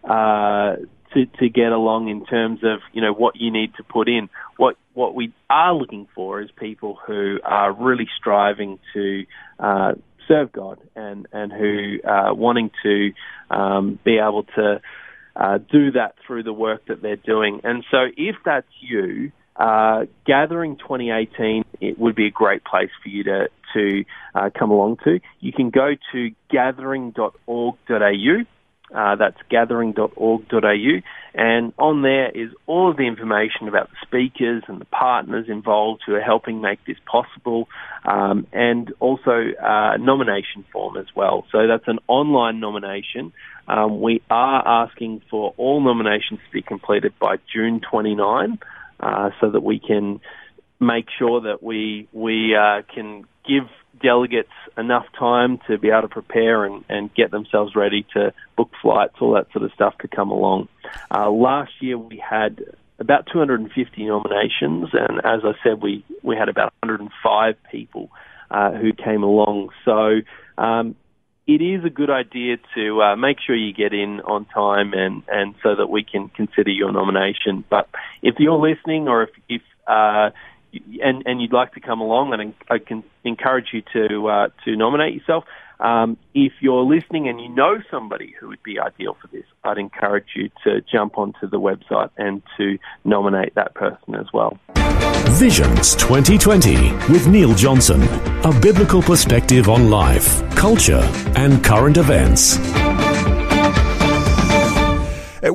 uh, 0.04 0.76
to, 1.16 1.26
to 1.40 1.50
get 1.50 1.72
along 1.72 2.10
in 2.10 2.26
terms 2.26 2.60
of 2.64 2.80
you 2.94 3.02
know 3.02 3.14
what 3.14 3.36
you 3.36 3.52
need 3.52 3.74
to 3.76 3.84
put 3.84 4.08
in. 4.08 4.30
What 4.58 4.76
what 4.94 5.16
we 5.16 5.34
are 5.50 5.74
looking 5.74 6.08
for 6.14 6.42
is 6.42 6.50
people 6.56 6.98
who 7.08 7.40
are 7.44 7.74
really 7.74 8.08
striving 8.18 8.80
to 8.94 9.26
uh, 9.60 9.94
serve 10.28 10.52
God 10.52 10.80
and 10.96 11.28
and 11.32 11.52
who 11.52 12.00
are 12.06 12.34
wanting 12.34 12.72
to 12.84 13.12
um, 13.50 14.00
be 14.04 14.18
able 14.18 14.44
to 14.56 14.82
uh, 15.36 15.58
do 15.72 15.92
that 15.92 16.16
through 16.26 16.44
the 16.44 16.54
work 16.54 16.86
that 16.88 17.02
they're 17.02 17.16
doing. 17.16 17.62
And 17.64 17.84
so, 17.90 18.06
if 18.16 18.36
that's 18.46 18.68
you, 18.82 19.32
uh, 19.56 20.06
Gathering 20.26 20.78
2018 20.78 21.64
it 21.82 21.98
would 22.00 22.16
be 22.16 22.28
a 22.28 22.32
great 22.32 22.64
place 22.64 22.92
for 23.02 23.10
you 23.10 23.24
to 23.24 23.50
to 23.74 24.06
uh, 24.34 24.50
come 24.58 24.72
along 24.72 24.98
to. 25.04 25.20
You 25.40 25.52
can 25.52 25.70
go 25.70 25.96
to 26.14 26.32
gathering.org.au 26.50 28.46
uh, 28.94 29.16
that's 29.16 29.38
gathering.org.au. 29.50 31.02
And 31.34 31.74
on 31.78 32.02
there 32.02 32.30
is 32.30 32.52
all 32.66 32.90
of 32.90 32.98
the 32.98 33.08
information 33.08 33.68
about 33.68 33.90
the 33.90 33.98
speakers 34.04 34.64
and 34.68 34.80
the 34.80 34.86
partners 34.86 35.48
involved 35.50 36.04
who 36.06 36.14
are 36.14 36.22
helping 36.22 36.62
make 36.62 36.80
this 36.86 36.98
possible, 37.06 37.68
um, 38.06 38.48
and 38.54 38.94
also 39.00 39.52
a 39.60 39.98
nomination 39.98 40.64
form 40.72 40.98
as 40.98 41.08
well. 41.16 41.46
So 41.52 41.68
that's 41.68 41.88
an 41.88 42.00
online 42.08 42.60
nomination. 42.60 43.34
Um, 43.68 44.00
we 44.02 44.22
are 44.30 44.86
asking 44.86 45.24
for 45.30 45.54
all 45.58 45.82
nominations 45.82 46.40
to 46.46 46.52
be 46.54 46.62
completed 46.62 47.14
by 47.20 47.38
June 47.52 47.82
29, 47.82 48.60
uh, 49.00 49.30
so 49.42 49.50
that 49.50 49.62
we 49.62 49.80
can 49.80 50.22
make 50.80 51.08
sure 51.18 51.42
that 51.42 51.64
we 51.64 52.08
we 52.14 52.56
uh, 52.56 52.84
can 52.94 53.26
give 53.48 53.68
delegates 54.02 54.52
enough 54.78 55.06
time 55.18 55.60
to 55.68 55.78
be 55.78 55.90
able 55.90 56.04
to 56.04 56.08
prepare 56.08 56.66
and, 56.66 56.84
and 56.90 57.14
get 57.14 57.32
themselves 57.32 57.76
ready 57.76 58.06
to 58.14 58.34
book 58.58 58.72
flights, 58.82 59.16
all 59.22 59.34
that 59.34 59.48
sort 59.52 59.64
of 59.64 59.72
stuff 59.74 59.98
to 60.00 60.08
come 60.08 60.32
along. 60.32 60.68
Uh, 61.10 61.30
last 61.30 61.72
year 61.82 61.98
we 61.98 62.18
had 62.18 62.62
about 63.00 63.28
250 63.32 64.06
nominations, 64.06 64.90
and 64.94 65.20
as 65.20 65.42
I 65.44 65.54
said, 65.64 65.82
we, 65.82 66.06
we 66.24 66.36
had 66.36 66.50
about 66.50 66.74
105 66.84 67.56
people 67.72 68.10
uh, 68.50 68.72
who 68.72 68.94
came 68.94 69.24
along. 69.24 69.70
So 69.84 70.22
um, 70.58 70.96
it 71.48 71.62
is 71.62 71.84
a 71.86 71.90
good 71.90 72.10
idea 72.10 72.58
to 72.76 73.02
uh, 73.02 73.16
make 73.16 73.38
sure 73.46 73.56
you 73.56 73.74
get 73.74 73.94
in 73.94 74.22
on 74.22 74.46
time 74.46 74.94
and, 74.94 75.24
and 75.28 75.56
so 75.62 75.76
that 75.76 75.88
we 75.88 76.04
can 76.04 76.30
consider 76.30 76.72
your 76.72 76.92
nomination. 76.92 77.64
But 77.70 77.90
if 78.22 78.36
you're 78.40 78.58
listening 78.58 79.08
or 79.08 79.24
if, 79.24 79.30
if 79.48 79.62
uh, 79.88 80.32
and, 81.02 81.24
and 81.26 81.42
you'd 81.42 81.54
like 81.54 81.74
to 81.74 81.80
come 81.80 82.02
along, 82.02 82.34
and 82.34 82.54
I 82.70 82.78
can 82.80 83.04
encourage 83.24 83.68
you 83.74 83.82
to 83.94 84.28
uh, 84.28 84.48
to 84.66 84.76
nominate 84.76 85.14
yourself. 85.14 85.46
Um, 85.80 86.18
if 86.34 86.54
you're 86.62 86.84
listening 86.84 87.28
and 87.28 87.42
you 87.42 87.50
know 87.50 87.82
somebody 87.92 88.34
who 88.40 88.48
would 88.48 88.64
be 88.64 88.80
ideal 88.80 89.18
for 89.22 89.28
this, 89.28 89.44
I'd 89.64 89.78
encourage 89.78 90.28
you 90.36 90.50
to 90.64 90.82
jump 90.82 91.18
onto 91.18 91.50
the 91.50 91.60
website 91.60 92.12
and 92.18 92.42
to 92.58 92.78
nominate 93.04 93.56
that 93.56 93.74
person 93.74 94.16
as 94.16 94.28
well. 94.34 94.58
Visions 95.32 95.96
2020 95.96 96.94
with 97.12 97.28
Neil 97.28 97.54
Johnson, 97.56 98.02
a 98.46 98.58
biblical 98.62 99.02
perspective 99.02 99.68
on 99.68 99.90
life, 99.90 100.42
culture, 100.56 101.10
and 101.36 101.62
current 101.64 101.98
events. 101.98 102.58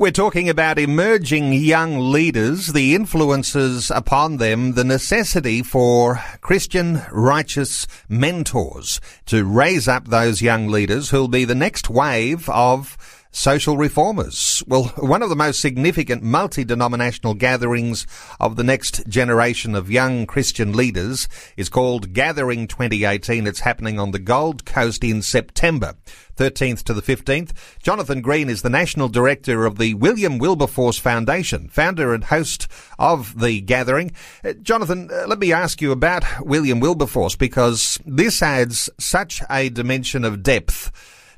We're 0.00 0.12
talking 0.12 0.48
about 0.48 0.78
emerging 0.78 1.52
young 1.52 1.98
leaders, 2.10 2.68
the 2.68 2.94
influences 2.94 3.90
upon 3.90 4.38
them, 4.38 4.72
the 4.72 4.82
necessity 4.82 5.62
for 5.62 6.18
Christian 6.40 7.02
righteous 7.12 7.86
mentors 8.08 8.98
to 9.26 9.44
raise 9.44 9.88
up 9.88 10.08
those 10.08 10.40
young 10.40 10.68
leaders 10.68 11.10
who'll 11.10 11.28
be 11.28 11.44
the 11.44 11.54
next 11.54 11.90
wave 11.90 12.48
of 12.48 12.96
social 13.30 13.76
reformers. 13.76 14.62
Well, 14.66 14.84
one 14.98 15.22
of 15.22 15.28
the 15.28 15.36
most 15.36 15.60
significant 15.60 16.22
multi-denominational 16.22 17.34
gatherings 17.34 18.06
of 18.38 18.56
the 18.56 18.64
next 18.64 19.06
generation 19.08 19.74
of 19.74 19.90
young 19.90 20.26
Christian 20.26 20.72
leaders 20.72 21.28
is 21.56 21.68
called 21.68 22.12
Gathering 22.12 22.66
2018. 22.66 23.46
It's 23.46 23.60
happening 23.60 23.98
on 23.98 24.10
the 24.10 24.18
Gold 24.18 24.64
Coast 24.64 25.04
in 25.04 25.22
September. 25.22 25.94
13th 26.36 26.82
to 26.84 26.94
the 26.94 27.02
15th. 27.02 27.52
Jonathan 27.82 28.22
Green 28.22 28.48
is 28.48 28.62
the 28.62 28.70
National 28.70 29.08
Director 29.08 29.66
of 29.66 29.76
the 29.76 29.92
William 29.94 30.38
Wilberforce 30.38 30.98
Foundation, 30.98 31.68
founder 31.68 32.14
and 32.14 32.24
host 32.24 32.66
of 32.98 33.38
the 33.40 33.60
gathering. 33.60 34.12
Uh, 34.42 34.54
Jonathan, 34.54 35.10
uh, 35.12 35.26
let 35.26 35.38
me 35.38 35.52
ask 35.52 35.82
you 35.82 35.92
about 35.92 36.24
William 36.40 36.80
Wilberforce 36.80 37.36
because 37.36 37.98
this 38.06 38.42
adds 38.42 38.88
such 38.98 39.42
a 39.50 39.68
dimension 39.68 40.24
of 40.24 40.42
depth 40.42 40.90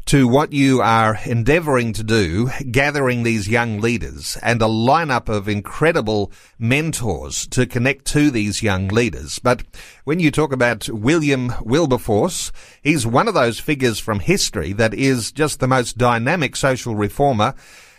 to 0.06 0.26
what 0.26 0.52
you 0.52 0.80
are 0.80 1.18
endeavouring 1.24 1.92
to 1.92 2.02
do, 2.02 2.50
gathering 2.70 3.22
these 3.22 3.48
young 3.48 3.80
leaders 3.80 4.36
and 4.42 4.60
a 4.60 4.66
lineup 4.66 5.28
of 5.28 5.48
incredible 5.48 6.32
mentors 6.58 7.46
to 7.46 7.66
connect 7.66 8.04
to 8.04 8.30
these 8.30 8.62
young 8.62 8.88
leaders. 8.88 9.38
But 9.38 9.62
when 10.04 10.20
you 10.20 10.30
talk 10.30 10.52
about 10.52 10.88
William 10.88 11.52
Wilberforce, 11.62 12.52
he's 12.82 13.06
one 13.06 13.28
of 13.28 13.34
those 13.34 13.60
figures 13.60 13.98
from 13.98 14.20
history 14.20 14.72
that 14.72 14.92
is 14.92 15.32
just 15.32 15.60
the 15.60 15.68
most 15.68 15.96
dynamic 15.96 16.56
social 16.56 16.94
reformer 16.94 17.54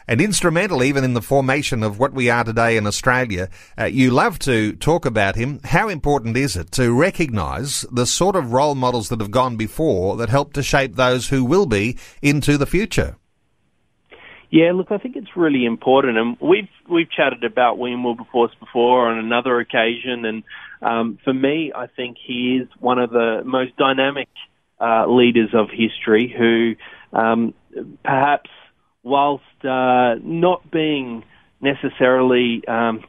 and 0.08 0.22
instrumental 0.22 0.84
even 0.84 1.04
in 1.04 1.13
the 1.13 1.22
formation 1.22 1.84
of 1.84 2.00
what 2.00 2.13
we 2.13 2.30
are 2.30 2.44
today 2.44 2.78
in 2.78 2.88
Australia. 2.88 3.50
Uh, 3.78 3.86
you 3.86 4.12
love 4.12 4.39
to 4.39 4.74
talk 4.74 5.06
about 5.06 5.36
him. 5.36 5.60
How 5.63 5.89
important 5.89 6.38
is 6.38 6.56
it 6.56 6.72
to 6.74 6.94
recognise 6.94 7.86
the 7.92 8.06
sort 8.06 8.36
of 8.36 8.54
role 8.54 8.76
models 8.76 9.10
that 9.10 9.20
have 9.20 9.32
gone 9.32 9.56
before 9.56 10.18
that 10.18 10.30
help 10.30 10.54
to 10.54 10.63
shape 10.63 10.96
those 10.96 11.30
who 11.30 11.44
will 11.46 11.66
be 11.66 11.98
into 12.22 12.58
the 12.58 12.66
future? 12.66 13.16
Yeah, 14.54 14.72
look, 14.74 14.92
I 14.92 15.00
think 15.00 15.16
it's 15.16 15.36
really 15.36 15.66
important, 15.66 16.16
and 16.16 16.38
we've 16.39 16.70
we've 16.88 17.10
chatted 17.10 17.44
about 17.44 17.80
William 17.80 18.04
Wilberforce 18.04 18.54
before 18.60 19.10
on 19.10 19.18
another 19.18 19.60
occasion, 19.60 20.26
and 20.26 20.44
um, 20.80 21.18
for 21.24 21.34
me, 21.34 21.72
I 21.76 21.88
think 21.88 22.18
he 22.24 22.60
is 22.62 22.68
one 22.80 23.00
of 23.00 23.10
the 23.10 23.42
most 23.44 23.76
dynamic 23.78 24.30
uh, 24.80 25.08
leaders 25.08 25.50
of 25.54 25.70
history 25.72 26.32
who 26.38 26.76
um, 27.18 27.56
perhaps 28.04 28.52
whilst 29.04 29.44
uh, 29.63 30.16
not 30.24 30.70
being 30.72 31.24
necessarily, 31.62 32.66
um, 32.68 33.04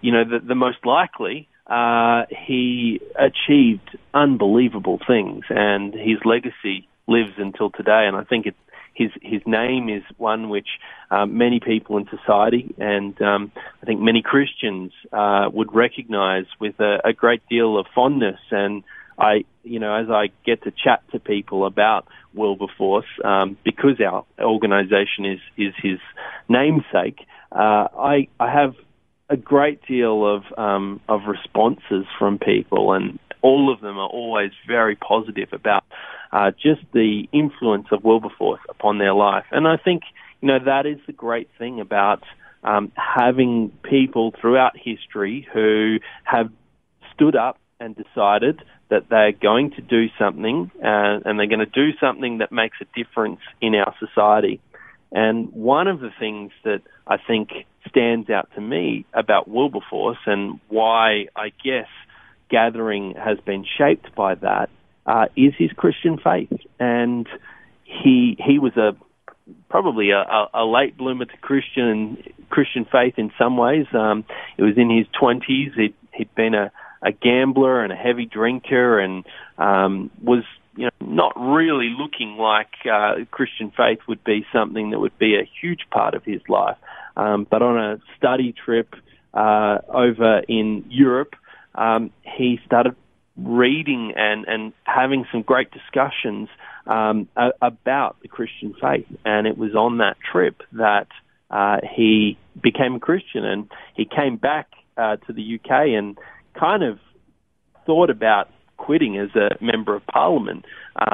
you 0.00 0.12
know, 0.12 0.24
the, 0.24 0.38
the 0.44 0.54
most 0.54 0.84
likely, 0.84 1.48
uh, 1.66 2.24
he 2.46 3.00
achieved 3.16 3.96
unbelievable 4.12 4.98
things, 5.06 5.44
and 5.48 5.94
his 5.94 6.18
legacy 6.24 6.88
lives 7.06 7.32
until 7.38 7.70
today. 7.70 8.06
And 8.06 8.16
I 8.16 8.24
think 8.24 8.46
it, 8.46 8.56
his 8.94 9.10
his 9.22 9.40
name 9.46 9.88
is 9.88 10.02
one 10.18 10.48
which 10.48 10.66
um, 11.10 11.38
many 11.38 11.60
people 11.60 11.96
in 11.96 12.08
society, 12.08 12.74
and 12.78 13.20
um, 13.22 13.52
I 13.82 13.86
think 13.86 14.00
many 14.00 14.22
Christians 14.22 14.92
uh, 15.12 15.48
would 15.52 15.72
recognise 15.74 16.46
with 16.58 16.78
a, 16.80 16.98
a 17.04 17.12
great 17.12 17.42
deal 17.48 17.78
of 17.78 17.86
fondness 17.94 18.40
and 18.50 18.82
I, 19.20 19.44
you 19.62 19.78
know, 19.78 19.94
as 19.94 20.08
I 20.08 20.30
get 20.46 20.62
to 20.64 20.70
chat 20.70 21.02
to 21.12 21.20
people 21.20 21.66
about 21.66 22.06
Wilberforce, 22.34 23.06
um, 23.22 23.58
because 23.64 24.00
our 24.00 24.24
organisation 24.40 25.26
is 25.26 25.40
is 25.56 25.74
his 25.82 25.98
namesake, 26.48 27.20
uh, 27.52 27.88
I 27.98 28.28
I 28.38 28.50
have 28.50 28.74
a 29.28 29.36
great 29.36 29.86
deal 29.86 30.26
of 30.26 30.42
um, 30.58 31.00
of 31.08 31.22
responses 31.28 32.06
from 32.18 32.38
people, 32.38 32.92
and 32.92 33.18
all 33.42 33.72
of 33.72 33.80
them 33.80 33.98
are 33.98 34.08
always 34.08 34.52
very 34.66 34.96
positive 34.96 35.48
about 35.52 35.84
uh, 36.32 36.50
just 36.52 36.82
the 36.92 37.28
influence 37.32 37.88
of 37.92 38.02
Wilberforce 38.04 38.60
upon 38.68 38.98
their 38.98 39.14
life. 39.14 39.44
And 39.50 39.68
I 39.68 39.76
think 39.76 40.02
you 40.40 40.48
know 40.48 40.58
that 40.64 40.86
is 40.86 40.98
the 41.06 41.12
great 41.12 41.48
thing 41.58 41.80
about 41.80 42.22
um, 42.64 42.92
having 42.96 43.70
people 43.82 44.32
throughout 44.40 44.72
history 44.76 45.46
who 45.52 45.98
have 46.24 46.50
stood 47.14 47.36
up 47.36 47.58
and 47.78 47.96
decided 47.96 48.62
that 48.90 49.08
they're 49.08 49.32
going 49.32 49.70
to 49.72 49.80
do 49.80 50.06
something 50.18 50.70
uh, 50.82 51.20
and 51.24 51.38
they're 51.38 51.46
going 51.46 51.60
to 51.60 51.66
do 51.66 51.90
something 52.00 52.38
that 52.38 52.52
makes 52.52 52.76
a 52.80 52.86
difference 52.98 53.40
in 53.60 53.74
our 53.74 53.94
society. 53.98 54.60
And 55.12 55.52
one 55.52 55.88
of 55.88 56.00
the 56.00 56.10
things 56.18 56.52
that 56.64 56.82
I 57.06 57.16
think 57.16 57.50
stands 57.88 58.30
out 58.30 58.48
to 58.54 58.60
me 58.60 59.06
about 59.14 59.48
Wilberforce 59.48 60.18
and 60.26 60.60
why 60.68 61.26
I 61.34 61.52
guess 61.64 61.88
gathering 62.50 63.14
has 63.16 63.38
been 63.38 63.64
shaped 63.78 64.14
by 64.14 64.34
that 64.36 64.70
uh, 65.06 65.26
is 65.36 65.52
his 65.56 65.70
Christian 65.72 66.18
faith. 66.18 66.52
And 66.78 67.26
he 67.84 68.36
he 68.44 68.58
was 68.58 68.76
a 68.76 68.96
probably 69.68 70.10
a, 70.10 70.46
a, 70.54 70.64
late 70.64 70.96
bloomer 70.96 71.24
to 71.24 71.36
Christian 71.38 72.22
Christian 72.48 72.84
faith 72.84 73.14
in 73.16 73.32
some 73.38 73.56
ways. 73.56 73.86
Um, 73.92 74.24
it 74.56 74.62
was 74.62 74.74
in 74.76 74.90
his 74.90 75.06
twenties. 75.18 75.72
He'd, 75.76 75.94
he'd 76.14 76.34
been 76.34 76.54
a 76.54 76.70
a 77.02 77.12
gambler 77.12 77.82
and 77.82 77.92
a 77.92 77.96
heavy 77.96 78.26
drinker 78.26 78.98
and 78.98 79.24
um, 79.58 80.10
was 80.22 80.44
you 80.76 80.84
know 80.84 81.06
not 81.06 81.32
really 81.36 81.94
looking 81.98 82.36
like 82.36 82.72
uh, 82.90 83.24
Christian 83.30 83.72
faith 83.76 83.98
would 84.08 84.22
be 84.24 84.46
something 84.52 84.90
that 84.90 84.98
would 84.98 85.18
be 85.18 85.36
a 85.36 85.48
huge 85.60 85.86
part 85.90 86.14
of 86.14 86.24
his 86.24 86.40
life. 86.48 86.76
Um, 87.16 87.46
but 87.50 87.62
on 87.62 87.78
a 87.78 88.00
study 88.16 88.54
trip 88.64 88.94
uh, 89.34 89.78
over 89.88 90.40
in 90.48 90.84
Europe, 90.88 91.34
um, 91.74 92.10
he 92.22 92.60
started 92.66 92.94
reading 93.36 94.12
and, 94.16 94.44
and 94.46 94.72
having 94.84 95.24
some 95.32 95.42
great 95.42 95.70
discussions 95.70 96.48
um, 96.86 97.28
a- 97.36 97.52
about 97.62 98.16
the 98.22 98.28
Christian 98.28 98.74
faith. 98.80 99.06
And 99.24 99.46
it 99.46 99.56
was 99.56 99.74
on 99.74 99.98
that 99.98 100.16
trip 100.32 100.62
that 100.72 101.08
uh, 101.50 101.78
he 101.96 102.38
became 102.60 102.96
a 102.96 103.00
Christian 103.00 103.44
and 103.44 103.70
he 103.94 104.04
came 104.04 104.36
back 104.36 104.68
uh, 104.96 105.16
to 105.16 105.32
the 105.32 105.58
UK 105.58 105.70
and 105.96 106.18
kind 106.58 106.82
of 106.82 106.98
thought 107.86 108.10
about 108.10 108.48
quitting 108.76 109.18
as 109.18 109.28
a 109.34 109.62
member 109.62 109.94
of 109.94 110.06
parliament 110.06 110.64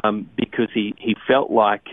um, 0.03 0.29
because 0.35 0.69
he, 0.73 0.93
he 0.97 1.15
felt 1.27 1.51
like, 1.51 1.83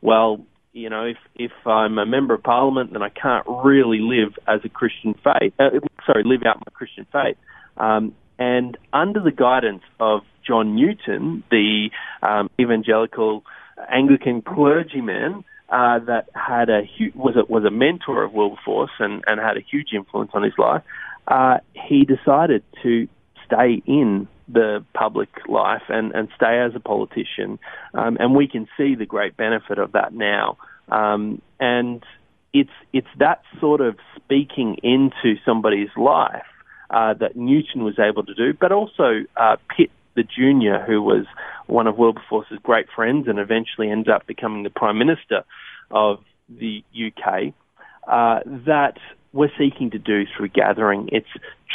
well, 0.00 0.40
you 0.72 0.88
know, 0.88 1.04
if 1.04 1.16
if 1.34 1.50
I'm 1.66 1.98
a 1.98 2.06
member 2.06 2.34
of 2.34 2.42
parliament, 2.42 2.92
then 2.92 3.02
I 3.02 3.08
can't 3.08 3.44
really 3.48 3.98
live 4.00 4.34
as 4.46 4.60
a 4.64 4.68
Christian 4.68 5.14
faith. 5.14 5.52
Uh, 5.58 5.70
sorry, 6.06 6.22
live 6.24 6.42
out 6.46 6.58
my 6.58 6.72
Christian 6.72 7.06
faith. 7.12 7.36
Um, 7.76 8.14
and 8.38 8.78
under 8.92 9.20
the 9.20 9.32
guidance 9.32 9.82
of 9.98 10.22
John 10.46 10.76
Newton, 10.76 11.42
the 11.50 11.90
um, 12.22 12.50
evangelical 12.58 13.44
Anglican 13.88 14.42
clergyman 14.42 15.44
uh, 15.68 15.98
that 16.00 16.28
had 16.34 16.68
a 16.68 16.82
was 17.14 17.36
a, 17.36 17.50
was 17.50 17.64
a 17.64 17.70
mentor 17.70 18.24
of 18.24 18.32
Wilberforce 18.32 18.90
and, 18.98 19.22
and 19.26 19.40
had 19.40 19.56
a 19.56 19.60
huge 19.60 19.88
influence 19.92 20.30
on 20.34 20.42
his 20.42 20.54
life, 20.58 20.82
uh, 21.30 21.58
he 21.72 22.04
decided 22.04 22.62
to 22.82 23.08
stay 23.46 23.82
in 23.86 24.28
the 24.48 24.84
public 24.94 25.28
life 25.48 25.82
and, 25.88 26.12
and 26.12 26.28
stay 26.34 26.60
as 26.60 26.72
a 26.74 26.80
politician. 26.80 27.58
Um, 27.94 28.16
and 28.18 28.34
we 28.34 28.48
can 28.48 28.68
see 28.76 28.96
the 28.96 29.06
great 29.06 29.36
benefit 29.36 29.78
of 29.78 29.92
that 29.92 30.12
now. 30.12 30.58
Um, 30.88 31.40
and 31.60 32.04
it's 32.52 32.70
it's 32.92 33.06
that 33.18 33.42
sort 33.60 33.80
of 33.80 33.96
speaking 34.16 34.78
into 34.82 35.38
somebody's 35.44 35.90
life 35.96 36.42
uh, 36.90 37.14
that 37.14 37.36
Newton 37.36 37.84
was 37.84 37.98
able 38.00 38.24
to 38.24 38.34
do, 38.34 38.52
but 38.52 38.72
also 38.72 39.20
uh, 39.36 39.56
Pitt 39.76 39.90
the 40.16 40.24
Junior, 40.24 40.84
who 40.84 41.00
was 41.00 41.26
one 41.66 41.86
of 41.86 41.96
Wilberforce's 41.96 42.58
great 42.64 42.86
friends 42.94 43.28
and 43.28 43.38
eventually 43.38 43.90
ends 43.90 44.08
up 44.08 44.26
becoming 44.26 44.64
the 44.64 44.70
Prime 44.70 44.98
Minister 44.98 45.44
of 45.92 46.18
the 46.48 46.82
UK, 46.92 47.54
uh, 48.08 48.40
that 48.66 48.98
we're 49.32 49.52
seeking 49.58 49.90
to 49.90 49.98
do 49.98 50.24
through 50.36 50.48
gathering. 50.48 51.08
It's 51.12 51.28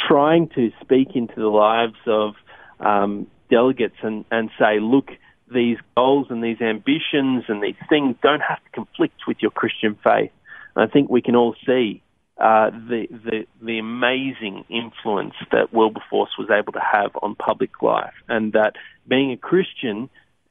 trying 0.08 0.48
to 0.50 0.70
speak 0.80 1.08
into 1.14 1.34
the 1.36 1.48
lives 1.48 1.96
of 2.06 2.34
um, 2.80 3.26
delegates 3.50 3.96
and, 4.02 4.24
and 4.30 4.50
say, 4.58 4.78
look, 4.80 5.08
these 5.52 5.78
goals 5.96 6.26
and 6.30 6.42
these 6.42 6.60
ambitions 6.60 7.44
and 7.48 7.62
these 7.62 7.76
things 7.88 8.16
don't 8.22 8.40
have 8.40 8.62
to 8.64 8.70
conflict 8.74 9.22
with 9.26 9.38
your 9.40 9.50
Christian 9.50 9.96
faith. 10.02 10.32
And 10.74 10.88
I 10.88 10.92
think 10.92 11.08
we 11.08 11.22
can 11.22 11.36
all 11.36 11.54
see 11.64 12.02
uh, 12.38 12.70
the, 12.70 13.06
the 13.10 13.46
the 13.62 13.78
amazing 13.78 14.64
influence 14.68 15.34
that 15.52 15.72
Wilberforce 15.72 16.36
was 16.38 16.50
able 16.50 16.72
to 16.74 16.80
have 16.80 17.12
on 17.22 17.34
public 17.34 17.80
life, 17.80 18.12
and 18.28 18.52
that 18.52 18.74
being 19.08 19.32
a 19.32 19.38
Christian 19.38 20.10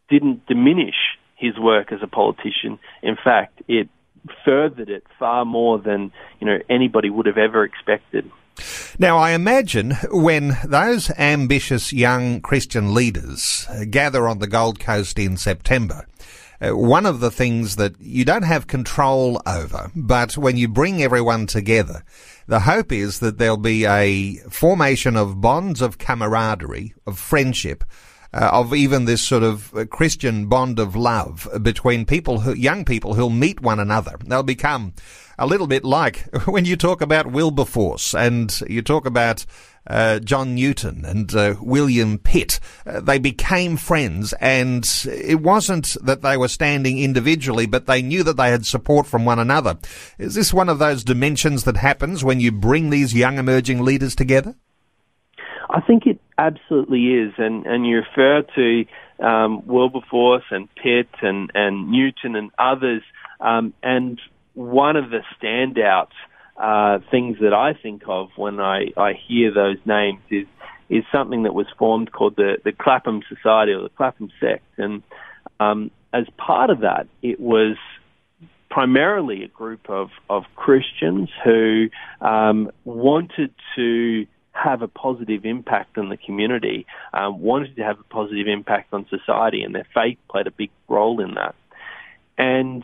didn't 0.10 0.48
diminish 0.48 0.96
his 1.36 1.60
work 1.60 1.92
as 1.92 2.00
a 2.02 2.08
politician. 2.08 2.80
In 3.04 3.16
fact, 3.24 3.62
it 3.68 3.88
furthered 4.44 4.90
it 4.90 5.04
far 5.18 5.46
more 5.46 5.80
than 5.80 6.12
you 6.40 6.48
know 6.48 6.60
anybody 6.70 7.10
would 7.10 7.26
have 7.26 7.38
ever 7.38 7.64
expected. 7.64 8.30
Now, 8.98 9.18
I 9.18 9.32
imagine 9.32 9.92
when 10.12 10.58
those 10.64 11.12
ambitious 11.18 11.92
young 11.92 12.40
Christian 12.40 12.94
leaders 12.94 13.68
gather 13.90 14.30
on 14.30 14.40
the 14.40 14.48
Gold 14.48 14.80
Coast 14.80 15.20
in 15.20 15.36
September, 15.36 16.08
uh, 16.62 16.70
one 16.72 17.06
of 17.06 17.20
the 17.20 17.32
things 17.32 17.76
that 17.76 18.00
you 18.00 18.24
don't 18.24 18.44
have 18.44 18.68
control 18.68 19.42
over, 19.46 19.92
but 19.94 20.38
when 20.38 20.56
you 20.56 20.70
bring 20.70 21.04
everyone 21.04 21.48
together, 21.48 22.04
the 22.48 22.62
hope 22.62 22.92
is 22.92 23.20
that 23.20 23.38
there'll 23.38 23.58
be 23.58 23.86
a 23.86 24.36
formation 24.50 25.18
of 25.18 25.42
bonds 25.42 25.82
of 25.82 25.98
camaraderie, 25.98 26.94
of 27.06 27.20
friendship, 27.20 27.84
uh, 28.34 28.50
of 28.52 28.74
even 28.74 29.06
this 29.06 29.22
sort 29.22 29.44
of 29.44 29.76
uh, 29.76 29.86
Christian 29.86 30.48
bond 30.48 30.80
of 30.80 30.96
love 30.96 31.48
between 31.62 32.06
people, 32.06 32.42
who, 32.42 32.54
young 32.54 32.86
people 32.86 33.14
who'll 33.14 33.30
meet 33.30 33.62
one 33.62 33.80
another. 33.80 34.18
They'll 34.26 34.44
become 34.44 34.94
a 35.38 35.46
little 35.46 35.68
bit 35.68 35.84
like 35.84 36.26
when 36.46 36.66
you 36.66 36.76
talk 36.76 37.02
about 37.02 37.32
Wilberforce 37.32 38.14
and 38.14 38.60
you 38.68 38.82
talk 38.82 39.06
about 39.06 39.46
uh, 39.88 40.20
John 40.20 40.56
Newton 40.56 41.06
and 41.06 41.34
uh, 41.36 41.56
William 41.62 42.18
Pitt. 42.18 42.60
Uh, 42.86 43.02
they 43.02 43.20
became 43.20 43.78
friends, 43.78 44.34
and 44.42 44.88
it 45.06 45.42
wasn't 45.42 45.96
that 46.02 46.22
they 46.22 46.38
were 46.38 46.48
standing 46.48 47.00
individually, 47.00 47.66
but 47.66 47.86
they 47.86 48.02
knew 48.02 48.24
that 48.24 48.38
they 48.38 48.50
had 48.50 48.66
support 48.66 49.06
from 49.06 49.26
one 49.26 49.40
another. 49.40 49.78
Is 50.18 50.36
this 50.36 50.54
one 50.54 50.70
of 50.70 50.80
those 50.80 51.04
dimensions 51.04 51.64
that 51.66 51.78
happens 51.78 52.24
when 52.24 52.40
you 52.40 52.52
bring 52.52 52.90
these 52.90 53.14
young 53.14 53.38
emerging 53.38 53.84
leaders 53.84 54.16
together? 54.16 54.56
I 55.70 55.82
think 55.82 56.06
it 56.06 56.20
absolutely 56.38 57.06
is, 57.08 57.34
and 57.38 57.66
and 57.66 57.86
you 57.86 57.98
refer 57.98 58.44
to 58.56 58.86
um, 59.26 59.66
Wilberforce 59.66 60.44
and 60.52 60.68
Pitt 60.76 61.10
and 61.22 61.52
and 61.54 61.90
Newton 61.90 62.36
and 62.36 62.52
others, 62.60 63.04
um, 63.40 63.74
and 63.84 64.20
one 64.54 64.96
of 64.96 65.10
the 65.10 65.22
standouts 65.38 66.16
uh, 66.58 67.00
things 67.12 67.38
that 67.42 67.54
I 67.54 67.74
think 67.74 68.04
of 68.08 68.30
when 68.38 68.60
I, 68.60 68.88
I 68.96 69.14
hear 69.28 69.54
those 69.54 69.78
names 69.86 70.22
is 70.30 70.48
is 70.88 71.04
something 71.12 71.44
that 71.44 71.54
was 71.54 71.66
formed 71.78 72.12
called 72.12 72.36
the 72.36 72.58
the 72.64 72.72
Clapham 72.72 73.22
Society 73.28 73.72
or 73.72 73.82
the 73.82 73.90
Clapham 73.90 74.32
Sect, 74.40 74.64
and 74.78 75.04
um, 75.60 75.92
as 76.14 76.26
part 76.38 76.70
of 76.70 76.82
that, 76.82 77.08
it 77.22 77.40
was 77.40 77.76
primarily 78.70 79.44
a 79.44 79.48
group 79.48 79.90
of 79.90 80.10
of 80.30 80.44
Christians 80.56 81.30
who 81.44 81.90
um, 82.22 82.72
wanted 82.86 83.54
to 83.76 84.26
have 84.56 84.82
a 84.82 84.88
positive 84.88 85.46
impact 85.46 85.98
on 85.98 86.10
the 86.10 86.18
community, 86.18 86.86
um, 87.14 87.42
wanted 87.42 87.76
to 87.76 87.84
have 87.84 88.00
a 88.00 88.04
positive 88.04 88.48
impact 88.48 88.94
on 88.94 89.06
society, 89.10 89.62
and 89.62 89.76
their 89.76 89.88
faith 89.94 90.18
played 90.30 90.48
a 90.48 90.52
big 90.52 90.72
role 90.88 91.22
in 91.22 91.36
that. 91.36 91.56
And 92.38 92.84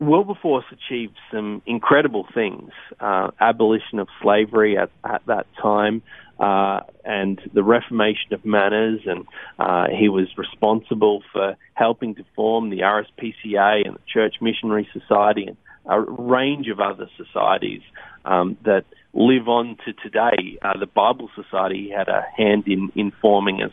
Wilberforce 0.00 0.64
achieved 0.72 1.16
some 1.32 1.62
incredible 1.66 2.26
things. 2.34 2.70
Uh, 3.00 3.30
abolition 3.40 3.98
of 3.98 4.08
slavery 4.20 4.76
at, 4.76 4.90
at 5.04 5.24
that 5.26 5.46
time, 5.62 6.02
uh, 6.38 6.80
and 7.04 7.40
the 7.52 7.62
reformation 7.62 8.32
of 8.32 8.44
manners, 8.44 9.00
and 9.06 9.24
uh, 9.58 9.86
he 9.96 10.08
was 10.08 10.26
responsible 10.36 11.22
for 11.32 11.56
helping 11.74 12.16
to 12.16 12.24
form 12.34 12.70
the 12.70 12.80
RSPCA 12.80 13.86
and 13.86 13.94
the 13.94 14.00
Church 14.12 14.36
Missionary 14.40 14.88
Society 14.92 15.46
and 15.46 15.56
a 15.86 16.00
range 16.00 16.68
of 16.68 16.80
other 16.80 17.08
societies 17.16 17.82
um, 18.24 18.56
that 18.64 18.84
live 19.14 19.48
on 19.48 19.76
to 19.84 19.92
today. 19.92 20.58
Uh, 20.62 20.78
the 20.78 20.86
Bible 20.86 21.30
Society 21.34 21.90
had 21.96 22.08
a 22.08 22.26
hand 22.36 22.64
in, 22.66 22.90
in 22.94 23.12
forming 23.22 23.62
as, 23.62 23.70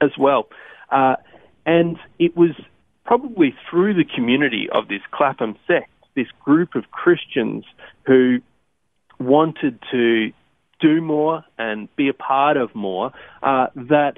as 0.00 0.10
well. 0.18 0.48
Uh, 0.90 1.16
and 1.66 1.98
it 2.18 2.36
was 2.36 2.50
probably 3.04 3.54
through 3.68 3.94
the 3.94 4.04
community 4.04 4.68
of 4.72 4.88
this 4.88 5.02
Clapham 5.10 5.56
sect, 5.66 5.90
this 6.16 6.28
group 6.44 6.74
of 6.74 6.90
Christians 6.90 7.64
who 8.06 8.38
wanted 9.18 9.78
to 9.90 10.32
do 10.80 11.00
more 11.02 11.44
and 11.58 11.94
be 11.96 12.08
a 12.08 12.14
part 12.14 12.56
of 12.56 12.74
more, 12.74 13.12
uh, 13.42 13.66
that 13.76 14.14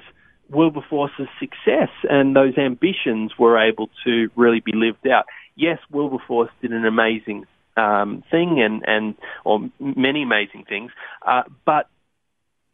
Wilberforce's 0.49 1.27
success 1.39 1.89
and 2.09 2.35
those 2.35 2.57
ambitions 2.57 3.33
were 3.37 3.57
able 3.57 3.89
to 4.05 4.29
really 4.35 4.61
be 4.61 4.71
lived 4.73 5.05
out. 5.07 5.25
Yes, 5.55 5.79
Wilberforce 5.91 6.49
did 6.61 6.71
an 6.71 6.85
amazing 6.85 7.45
um, 7.77 8.23
thing 8.29 8.61
and, 8.61 8.83
and 8.85 9.15
or 9.45 9.69
many 9.79 10.23
amazing 10.23 10.65
things, 10.67 10.91
uh, 11.27 11.43
but 11.65 11.87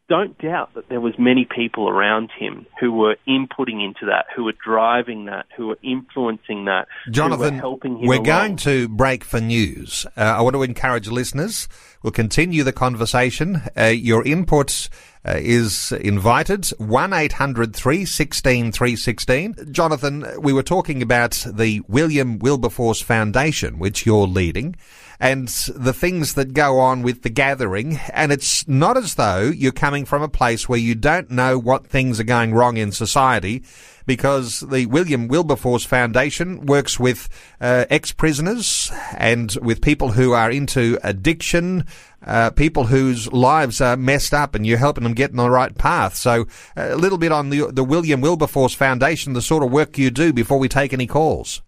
don't 0.09 0.35
doubt 0.39 0.73
that 0.73 0.89
there 0.89 0.99
was 0.99 1.13
many 1.19 1.45
people 1.45 1.87
around 1.87 2.31
him 2.37 2.65
who 2.79 2.91
were 2.91 3.15
inputting 3.27 3.85
into 3.85 4.07
that, 4.07 4.25
who 4.35 4.43
were 4.43 4.55
driving 4.65 5.25
that, 5.25 5.45
who 5.55 5.67
were 5.67 5.77
influencing 5.83 6.65
that, 6.65 6.87
Jonathan, 7.11 7.53
helping 7.53 7.99
him. 7.99 8.07
We're 8.07 8.15
along. 8.15 8.23
going 8.23 8.55
to 8.57 8.89
break 8.89 9.23
for 9.23 9.39
news. 9.39 10.07
Uh, 10.17 10.21
I 10.21 10.41
want 10.41 10.55
to 10.55 10.63
encourage 10.63 11.07
listeners. 11.07 11.69
We'll 12.01 12.11
continue 12.11 12.63
the 12.63 12.73
conversation. 12.73 13.61
Uh, 13.77 13.85
your 13.85 14.25
input 14.25 14.89
uh, 15.25 15.35
is 15.37 15.91
invited. 15.91 16.67
One 16.77 17.13
800 17.13 17.75
316 17.75 18.71
316 18.71 19.71
Jonathan, 19.71 20.25
we 20.39 20.53
were 20.53 20.63
talking 20.63 21.01
about 21.01 21.45
the 21.51 21.81
William 21.87 22.39
Wilberforce 22.39 23.01
Foundation, 23.01 23.79
which 23.79 24.05
you're 24.05 24.27
leading 24.27 24.75
and 25.19 25.49
the 25.75 25.93
things 25.93 26.35
that 26.35 26.53
go 26.53 26.79
on 26.79 27.01
with 27.01 27.23
the 27.23 27.29
gathering. 27.29 27.99
And 28.13 28.31
it's 28.31 28.65
not 28.67 28.95
as 28.95 29.15
though 29.15 29.41
you're 29.41 29.73
coming 29.73 30.05
from 30.05 30.21
a 30.21 30.29
place 30.29 30.69
where 30.69 30.79
you 30.79 30.95
don't 30.95 31.29
know 31.29 31.59
what 31.59 31.87
things 31.87 32.19
are 32.19 32.25
going 32.25 32.53
wrong 32.53 32.77
in 32.77 32.91
society 32.91 33.63
because 34.09 34.61
the 34.61 34.87
William 34.87 35.27
Wilberforce 35.27 35.85
Foundation 35.85 36.65
works 36.65 36.99
with 36.99 37.29
uh, 37.61 37.85
ex-prisoners 37.91 38.91
and 39.15 39.55
with 39.61 39.83
people 39.83 40.13
who 40.13 40.31
are 40.31 40.49
into 40.49 40.97
addiction, 41.03 41.85
uh, 42.25 42.49
people 42.49 42.85
whose 42.85 43.31
lives 43.31 43.79
are 43.79 43.95
messed 43.95 44.33
up, 44.33 44.55
and 44.55 44.65
you're 44.65 44.79
helping 44.79 45.03
them 45.03 45.13
get 45.13 45.29
on 45.29 45.35
the 45.35 45.47
right 45.47 45.77
path. 45.77 46.15
So, 46.15 46.47
uh, 46.75 46.87
a 46.89 46.95
little 46.95 47.19
bit 47.19 47.31
on 47.31 47.51
the, 47.51 47.67
the 47.71 47.83
William 47.83 48.19
Wilberforce 48.19 48.73
Foundation, 48.73 49.33
the 49.33 49.43
sort 49.43 49.61
of 49.61 49.71
work 49.71 49.95
you 49.99 50.09
do 50.09 50.33
before 50.33 50.57
we 50.57 50.67
take 50.67 50.91
any 50.91 51.05
calls. 51.05 51.61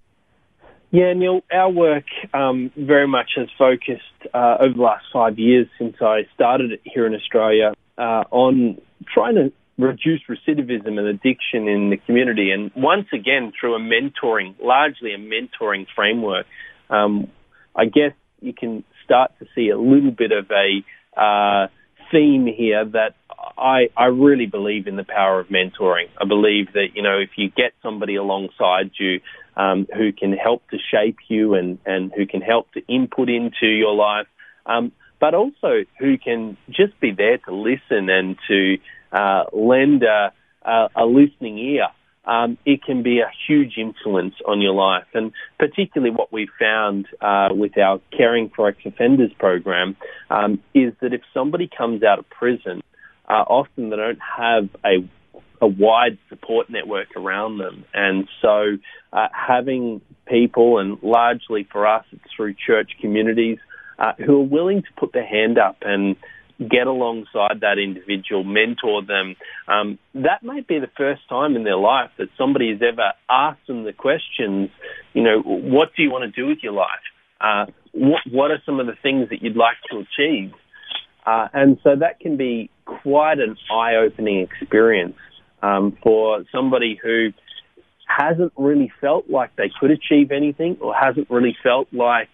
Yeah, 0.89 1.13
Neil, 1.13 1.41
our 1.53 1.69
work 1.69 2.05
um, 2.33 2.71
very 2.75 3.07
much 3.07 3.33
has 3.35 3.49
focused 3.55 4.01
uh, 4.33 4.57
over 4.59 4.73
the 4.73 4.81
last 4.81 5.05
five 5.13 5.37
years 5.37 5.67
since 5.77 5.95
I 6.01 6.27
started 6.33 6.71
it 6.71 6.81
here 6.85 7.05
in 7.05 7.13
Australia 7.13 7.75
uh, 7.99 8.23
on 8.31 8.81
trying 9.13 9.35
to 9.35 9.53
reduce 9.77 10.21
recidivism 10.29 10.97
and 10.99 11.07
addiction 11.07 11.67
in 11.67 11.89
the 11.89 11.97
community. 11.97 12.51
And 12.51 12.71
once 12.75 13.07
again, 13.13 13.51
through 13.59 13.75
a 13.75 13.79
mentoring, 13.79 14.55
largely 14.61 15.13
a 15.13 15.17
mentoring 15.17 15.85
framework, 15.95 16.45
um, 16.89 17.29
I 17.75 17.85
guess 17.85 18.13
you 18.41 18.53
can 18.53 18.83
start 19.03 19.31
to 19.39 19.45
see 19.55 19.69
a 19.69 19.77
little 19.77 20.11
bit 20.11 20.31
of 20.31 20.49
a 20.51 21.19
uh, 21.19 21.67
theme 22.11 22.45
here 22.45 22.85
that 22.85 23.15
I, 23.57 23.89
I 23.97 24.05
really 24.05 24.45
believe 24.45 24.87
in 24.87 24.97
the 24.97 25.03
power 25.03 25.39
of 25.39 25.47
mentoring. 25.47 26.09
I 26.19 26.25
believe 26.25 26.73
that, 26.73 26.89
you 26.93 27.01
know, 27.01 27.19
if 27.19 27.31
you 27.37 27.49
get 27.49 27.73
somebody 27.81 28.15
alongside 28.15 28.91
you 28.99 29.21
um, 29.55 29.87
who 29.95 30.11
can 30.11 30.33
help 30.33 30.67
to 30.69 30.77
shape 30.77 31.17
you 31.27 31.55
and, 31.55 31.79
and 31.85 32.11
who 32.15 32.25
can 32.25 32.41
help 32.41 32.71
to 32.73 32.81
input 32.87 33.29
into 33.29 33.67
your 33.67 33.93
life, 33.93 34.27
um, 34.65 34.91
but 35.19 35.33
also 35.33 35.83
who 35.99 36.17
can 36.17 36.57
just 36.69 36.99
be 36.99 37.11
there 37.11 37.37
to 37.37 37.53
listen 37.53 38.09
and 38.09 38.37
to 38.47 38.77
uh, 39.11 39.43
lend 39.53 40.03
a, 40.03 40.31
a, 40.63 40.87
a, 40.95 41.05
listening 41.05 41.57
ear, 41.57 41.87
um, 42.25 42.57
it 42.65 42.83
can 42.83 43.03
be 43.03 43.19
a 43.19 43.31
huge 43.47 43.77
influence 43.77 44.35
on 44.47 44.61
your 44.61 44.73
life. 44.73 45.07
And 45.13 45.31
particularly 45.57 46.13
what 46.13 46.31
we 46.31 46.47
found 46.59 47.07
uh, 47.19 47.49
with 47.51 47.77
our 47.77 47.99
Caring 48.15 48.51
for 48.55 48.67
Ex-Offenders 48.69 49.31
program 49.39 49.95
um, 50.29 50.61
is 50.73 50.93
that 51.01 51.13
if 51.13 51.21
somebody 51.33 51.69
comes 51.75 52.03
out 52.03 52.19
of 52.19 52.29
prison, 52.29 52.81
uh, 53.27 53.43
often 53.47 53.89
they 53.89 53.95
don't 53.95 54.19
have 54.37 54.69
a 54.85 55.07
a 55.61 55.67
wide 55.67 56.17
support 56.27 56.69
network 56.69 57.15
around 57.15 57.59
them. 57.59 57.85
And 57.93 58.27
so 58.41 58.77
uh, 59.13 59.27
having 59.31 60.01
people, 60.25 60.79
and 60.79 60.97
largely 61.03 61.67
for 61.71 61.85
us, 61.85 62.03
it's 62.11 62.23
through 62.35 62.55
church 62.55 62.91
communities, 62.99 63.59
uh, 63.99 64.13
who 64.25 64.41
are 64.41 64.45
willing 64.45 64.81
to 64.81 64.87
put 64.97 65.13
their 65.13 65.25
hand 65.25 65.59
up 65.59 65.77
and 65.83 66.15
get 66.69 66.87
alongside 66.87 67.61
that 67.61 67.77
individual, 67.79 68.43
mentor 68.43 69.01
them. 69.03 69.35
Um, 69.67 69.97
that 70.13 70.43
might 70.43 70.67
be 70.67 70.79
the 70.79 70.89
first 70.97 71.21
time 71.27 71.55
in 71.55 71.63
their 71.63 71.77
life 71.77 72.11
that 72.17 72.27
somebody 72.37 72.71
has 72.71 72.81
ever 72.81 73.13
asked 73.29 73.65
them 73.67 73.83
the 73.83 73.93
questions, 73.93 74.69
you 75.13 75.23
know, 75.23 75.41
what 75.41 75.89
do 75.95 76.03
you 76.03 76.11
want 76.11 76.23
to 76.23 76.41
do 76.41 76.47
with 76.47 76.59
your 76.61 76.73
life? 76.73 76.87
Uh, 77.39 77.65
what, 77.93 78.21
what 78.29 78.51
are 78.51 78.61
some 78.65 78.79
of 78.79 78.85
the 78.85 78.95
things 79.01 79.29
that 79.29 79.41
you'd 79.41 79.57
like 79.57 79.77
to 79.89 79.97
achieve? 79.97 80.53
Uh, 81.25 81.47
and 81.53 81.77
so 81.83 81.95
that 81.95 82.19
can 82.19 82.37
be 82.37 82.69
quite 82.85 83.39
an 83.39 83.55
eye-opening 83.71 84.41
experience 84.41 85.17
um, 85.61 85.97
for 86.03 86.43
somebody 86.51 86.99
who 87.01 87.29
hasn't 88.05 88.51
really 88.57 88.91
felt 88.99 89.29
like 89.29 89.55
they 89.55 89.71
could 89.79 89.91
achieve 89.91 90.31
anything 90.31 90.77
or 90.81 90.93
hasn't 90.93 91.29
really 91.29 91.55
felt 91.63 91.87
like 91.91 92.29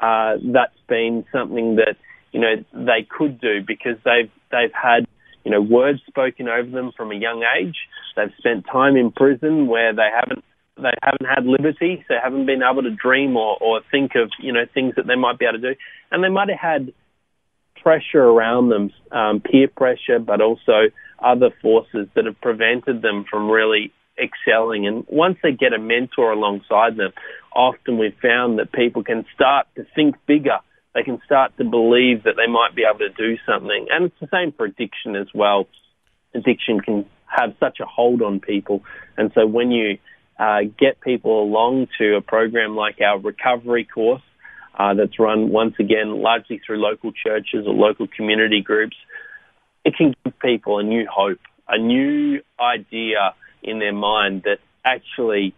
uh, 0.00 0.36
that's 0.52 0.78
been 0.88 1.24
something 1.32 1.76
that 1.76 1.96
you 2.32 2.40
know 2.40 2.54
they 2.72 3.06
could 3.08 3.40
do 3.40 3.62
because 3.66 3.96
they've 4.04 4.30
they've 4.50 4.72
had 4.72 5.06
you 5.44 5.50
know 5.50 5.60
words 5.60 6.00
spoken 6.06 6.48
over 6.48 6.70
them 6.70 6.92
from 6.96 7.12
a 7.12 7.16
young 7.16 7.44
age. 7.58 7.76
They've 8.16 8.32
spent 8.38 8.66
time 8.70 8.96
in 8.96 9.12
prison 9.12 9.66
where 9.66 9.94
they 9.94 10.08
haven't 10.14 10.44
they 10.76 10.92
haven't 11.02 11.26
had 11.26 11.44
liberty, 11.44 12.04
so 12.06 12.14
haven't 12.22 12.46
been 12.46 12.62
able 12.62 12.82
to 12.82 12.90
dream 12.90 13.36
or, 13.36 13.56
or 13.60 13.80
think 13.90 14.12
of 14.14 14.30
you 14.40 14.52
know 14.52 14.64
things 14.72 14.94
that 14.96 15.06
they 15.06 15.16
might 15.16 15.38
be 15.38 15.44
able 15.44 15.60
to 15.60 15.74
do, 15.74 15.80
and 16.10 16.22
they 16.22 16.28
might 16.28 16.48
have 16.48 16.58
had 16.58 16.92
pressure 17.82 18.22
around 18.22 18.68
them, 18.68 18.90
um, 19.12 19.40
peer 19.40 19.68
pressure, 19.68 20.18
but 20.18 20.40
also 20.40 20.90
other 21.20 21.50
forces 21.62 22.08
that 22.14 22.26
have 22.26 22.40
prevented 22.40 23.02
them 23.02 23.24
from 23.30 23.50
really 23.50 23.92
excelling. 24.20 24.86
And 24.86 25.04
once 25.08 25.38
they 25.42 25.52
get 25.52 25.72
a 25.72 25.78
mentor 25.78 26.32
alongside 26.32 26.96
them, 26.96 27.12
often 27.54 27.98
we've 27.98 28.16
found 28.20 28.58
that 28.58 28.72
people 28.72 29.02
can 29.02 29.24
start 29.34 29.66
to 29.76 29.86
think 29.94 30.16
bigger. 30.26 30.58
They 30.98 31.04
can 31.04 31.20
start 31.24 31.56
to 31.58 31.64
believe 31.64 32.24
that 32.24 32.34
they 32.36 32.50
might 32.50 32.74
be 32.74 32.82
able 32.82 32.98
to 32.98 33.10
do 33.10 33.38
something. 33.46 33.86
And 33.88 34.06
it's 34.06 34.20
the 34.20 34.26
same 34.32 34.50
for 34.50 34.66
addiction 34.66 35.14
as 35.14 35.28
well. 35.32 35.68
Addiction 36.34 36.80
can 36.80 37.06
have 37.26 37.54
such 37.60 37.78
a 37.78 37.86
hold 37.86 38.20
on 38.20 38.40
people. 38.40 38.82
And 39.16 39.30
so 39.32 39.46
when 39.46 39.70
you 39.70 39.98
uh, 40.40 40.62
get 40.76 41.00
people 41.00 41.40
along 41.44 41.86
to 41.98 42.16
a 42.16 42.20
program 42.20 42.74
like 42.74 43.00
our 43.00 43.16
recovery 43.16 43.84
course, 43.84 44.22
uh, 44.76 44.94
that's 44.94 45.20
run 45.20 45.50
once 45.50 45.74
again 45.78 46.20
largely 46.20 46.60
through 46.66 46.78
local 46.78 47.12
churches 47.12 47.64
or 47.64 47.74
local 47.74 48.08
community 48.08 48.60
groups, 48.60 48.96
it 49.84 49.94
can 49.96 50.16
give 50.24 50.36
people 50.40 50.80
a 50.80 50.82
new 50.82 51.06
hope, 51.08 51.38
a 51.68 51.78
new 51.78 52.40
idea 52.58 53.36
in 53.62 53.78
their 53.78 53.94
mind 53.94 54.42
that 54.46 54.58
actually 54.84 55.54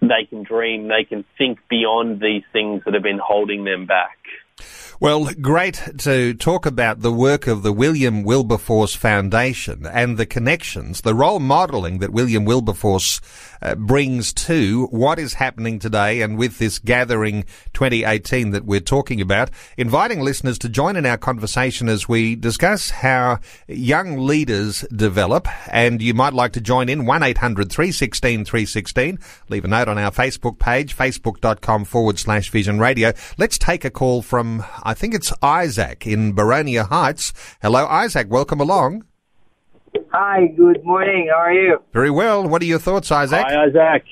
they 0.00 0.24
can 0.28 0.42
dream, 0.42 0.88
they 0.88 1.04
can 1.04 1.24
think 1.38 1.60
beyond 1.68 2.20
these 2.20 2.42
things 2.52 2.82
that 2.84 2.94
have 2.94 3.04
been 3.04 3.20
holding 3.22 3.62
them 3.62 3.86
back. 3.86 4.18
Well, 4.98 5.30
great 5.40 5.82
to 5.98 6.34
talk 6.34 6.66
about 6.66 7.00
the 7.00 7.12
work 7.12 7.46
of 7.46 7.62
the 7.62 7.72
William 7.72 8.22
Wilberforce 8.22 8.94
Foundation 8.94 9.86
and 9.86 10.18
the 10.18 10.26
connections, 10.26 11.00
the 11.00 11.14
role 11.14 11.40
modelling 11.40 11.98
that 11.98 12.12
William 12.12 12.44
Wilberforce 12.44 13.20
uh, 13.62 13.74
brings 13.74 14.32
to 14.32 14.86
what 14.90 15.18
is 15.18 15.34
happening 15.34 15.78
today 15.78 16.22
and 16.22 16.38
with 16.38 16.58
this 16.58 16.78
gathering 16.78 17.44
2018 17.72 18.50
that 18.50 18.64
we're 18.64 18.80
talking 18.80 19.20
about, 19.20 19.50
inviting 19.76 20.20
listeners 20.20 20.58
to 20.58 20.68
join 20.68 20.96
in 20.96 21.06
our 21.06 21.18
conversation 21.18 21.88
as 21.88 22.08
we 22.08 22.36
discuss 22.36 22.90
how 22.90 23.38
young 23.68 24.18
leaders 24.18 24.84
develop. 24.94 25.48
And 25.68 26.02
you 26.02 26.14
might 26.14 26.34
like 26.34 26.52
to 26.52 26.60
join 26.60 26.88
in 26.88 27.02
1-800-316-316. 27.02 28.70
316. 28.70 29.18
Leave 29.48 29.64
a 29.64 29.68
note 29.68 29.88
on 29.88 29.98
our 29.98 30.10
Facebook 30.10 30.58
page, 30.58 30.96
facebook.com 30.96 31.84
forward 31.84 32.18
slash 32.18 32.50
vision 32.50 32.78
radio. 32.78 33.12
Let's 33.38 33.58
take 33.58 33.84
a 33.84 33.90
call 33.90 34.22
from, 34.22 34.49
I 34.82 34.94
think 34.94 35.14
it's 35.14 35.32
Isaac 35.42 36.06
in 36.06 36.34
Boronia 36.34 36.88
Heights. 36.88 37.32
Hello, 37.62 37.86
Isaac. 37.86 38.26
Welcome 38.28 38.60
along. 38.60 39.04
Hi, 40.12 40.46
good 40.56 40.84
morning. 40.84 41.28
How 41.32 41.40
are 41.40 41.52
you? 41.52 41.82
Very 41.92 42.10
well. 42.10 42.46
What 42.46 42.62
are 42.62 42.66
your 42.66 42.78
thoughts, 42.78 43.10
Isaac? 43.12 43.46
Hi, 43.46 43.64
Isaac. 43.66 44.04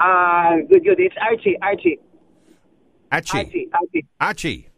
Uh, 0.00 0.66
good, 0.68 0.84
good. 0.84 1.00
It's 1.00 1.14
Archie, 1.20 1.56
Archie. 1.60 1.98
Archie. 3.10 3.38
Archie, 3.38 3.68
Archie. 3.72 4.06
Archie. 4.20 4.68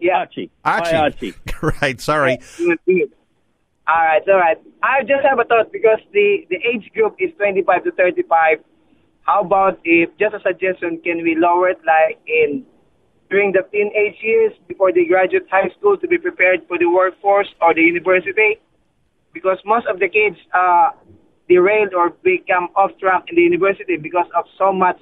Yeah. 0.00 0.18
Archie. 0.18 0.50
Archie. 0.64 0.90
Hi, 0.90 0.96
Archie. 0.96 1.34
Great. 1.60 2.00
Sorry. 2.00 2.38
Good, 2.58 2.78
good. 2.86 3.12
All 3.86 3.94
right, 3.96 4.22
all 4.28 4.38
right. 4.38 4.56
I 4.82 5.02
just 5.02 5.24
have 5.28 5.38
a 5.38 5.44
thought 5.44 5.70
because 5.70 5.98
the, 6.12 6.46
the 6.48 6.56
age 6.56 6.90
group 6.94 7.16
is 7.18 7.30
25 7.36 7.84
to 7.84 7.92
35. 7.92 8.58
How 9.22 9.42
about 9.42 9.78
if, 9.84 10.10
just 10.18 10.34
a 10.34 10.40
suggestion, 10.40 11.00
can 11.04 11.22
we 11.22 11.36
lower 11.38 11.68
it 11.68 11.78
like 11.84 12.18
in 12.26 12.64
during 13.34 13.50
the 13.50 13.64
teenage 13.72 14.18
years 14.22 14.52
before 14.70 14.90
they 14.96 15.04
graduate 15.04 15.46
high 15.50 15.70
school 15.76 15.96
to 16.02 16.06
be 16.06 16.18
prepared 16.26 16.60
for 16.68 16.78
the 16.78 16.88
workforce 16.98 17.50
or 17.60 17.74
the 17.74 17.82
university? 17.82 18.50
because 19.34 19.58
most 19.66 19.86
of 19.86 19.98
the 19.98 20.08
kids 20.08 20.36
uh, 20.54 20.90
derailed 21.48 21.92
or 21.92 22.10
become 22.22 22.68
off 22.76 22.92
track 23.00 23.24
in 23.28 23.36
the 23.36 23.42
university 23.42 23.96
because 23.96 24.30
of 24.34 24.44
so 24.56 24.72
much 24.72 24.98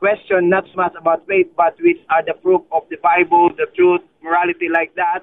question, 0.00 0.48
not 0.48 0.64
so 0.64 0.76
much 0.76 0.94
about 0.98 1.26
faith, 1.28 1.46
but 1.56 1.76
which 1.80 1.98
are 2.10 2.24
the 2.24 2.34
proof 2.42 2.62
of 2.72 2.82
the 2.90 2.96
Bible, 2.96 3.50
the 3.56 3.66
truth, 3.76 4.00
morality, 4.22 4.68
like 4.72 4.94
that. 4.96 5.20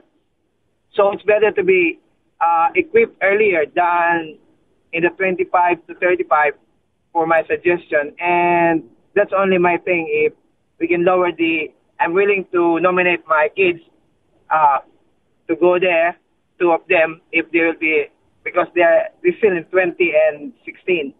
So 0.94 1.12
it's 1.12 1.24
better 1.24 1.52
to 1.52 1.64
be 1.64 2.00
uh, 2.40 2.68
equipped 2.76 3.18
earlier 3.22 3.66
than 3.76 4.38
in 4.94 5.04
the 5.04 5.10
25 5.10 5.88
to 5.88 5.96
35 5.96 6.54
for 7.12 7.26
my 7.26 7.44
suggestion. 7.50 8.16
And 8.20 8.84
that's 9.16 9.34
only 9.36 9.58
my 9.58 9.78
thing. 9.78 10.08
If 10.10 10.34
we 10.80 10.88
can 10.88 11.04
lower 11.04 11.32
the, 11.32 11.72
I'm 12.00 12.14
willing 12.14 12.46
to 12.52 12.80
nominate 12.80 13.26
my 13.28 13.50
kids 13.56 13.80
uh, 14.50 14.80
to 15.48 15.56
go 15.56 15.80
there, 15.80 16.18
two 16.60 16.72
of 16.72 16.82
them, 16.90 17.22
if 17.32 17.50
they 17.52 17.60
will 17.60 17.80
be 17.80 18.06
because 18.44 18.68
they're 18.76 19.10
they're 19.24 19.38
still 19.40 19.58
in 19.58 19.64
20 19.66 20.14
and 20.30 20.54
16. 20.66 21.14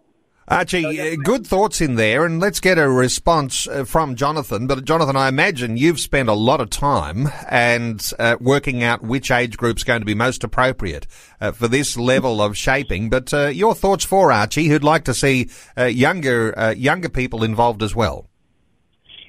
Archie, 0.48 0.96
so, 0.96 1.16
good 1.16 1.44
thoughts 1.44 1.80
in 1.80 1.96
there, 1.96 2.24
and 2.24 2.38
let's 2.38 2.60
get 2.60 2.78
a 2.78 2.88
response 2.88 3.66
uh, 3.66 3.84
from 3.84 4.14
Jonathan. 4.14 4.68
But 4.68 4.84
Jonathan, 4.84 5.16
I 5.16 5.26
imagine 5.26 5.76
you've 5.76 5.98
spent 5.98 6.28
a 6.28 6.34
lot 6.34 6.60
of 6.60 6.70
time 6.70 7.28
and 7.50 8.00
uh, 8.20 8.36
working 8.40 8.84
out 8.84 9.02
which 9.02 9.32
age 9.32 9.56
group's 9.56 9.82
going 9.82 10.02
to 10.02 10.06
be 10.06 10.14
most 10.14 10.44
appropriate 10.44 11.08
uh, 11.40 11.50
for 11.50 11.66
this 11.66 11.96
level 11.96 12.40
of 12.40 12.56
shaping. 12.56 13.10
But 13.10 13.34
uh, 13.34 13.48
your 13.48 13.74
thoughts 13.74 14.04
for 14.04 14.30
Archie, 14.30 14.68
who'd 14.68 14.84
like 14.84 15.02
to 15.06 15.14
see 15.14 15.50
uh, 15.76 15.86
younger 15.86 16.56
uh, 16.56 16.70
younger 16.70 17.08
people 17.08 17.42
involved 17.42 17.82
as 17.82 17.96
well. 17.96 18.30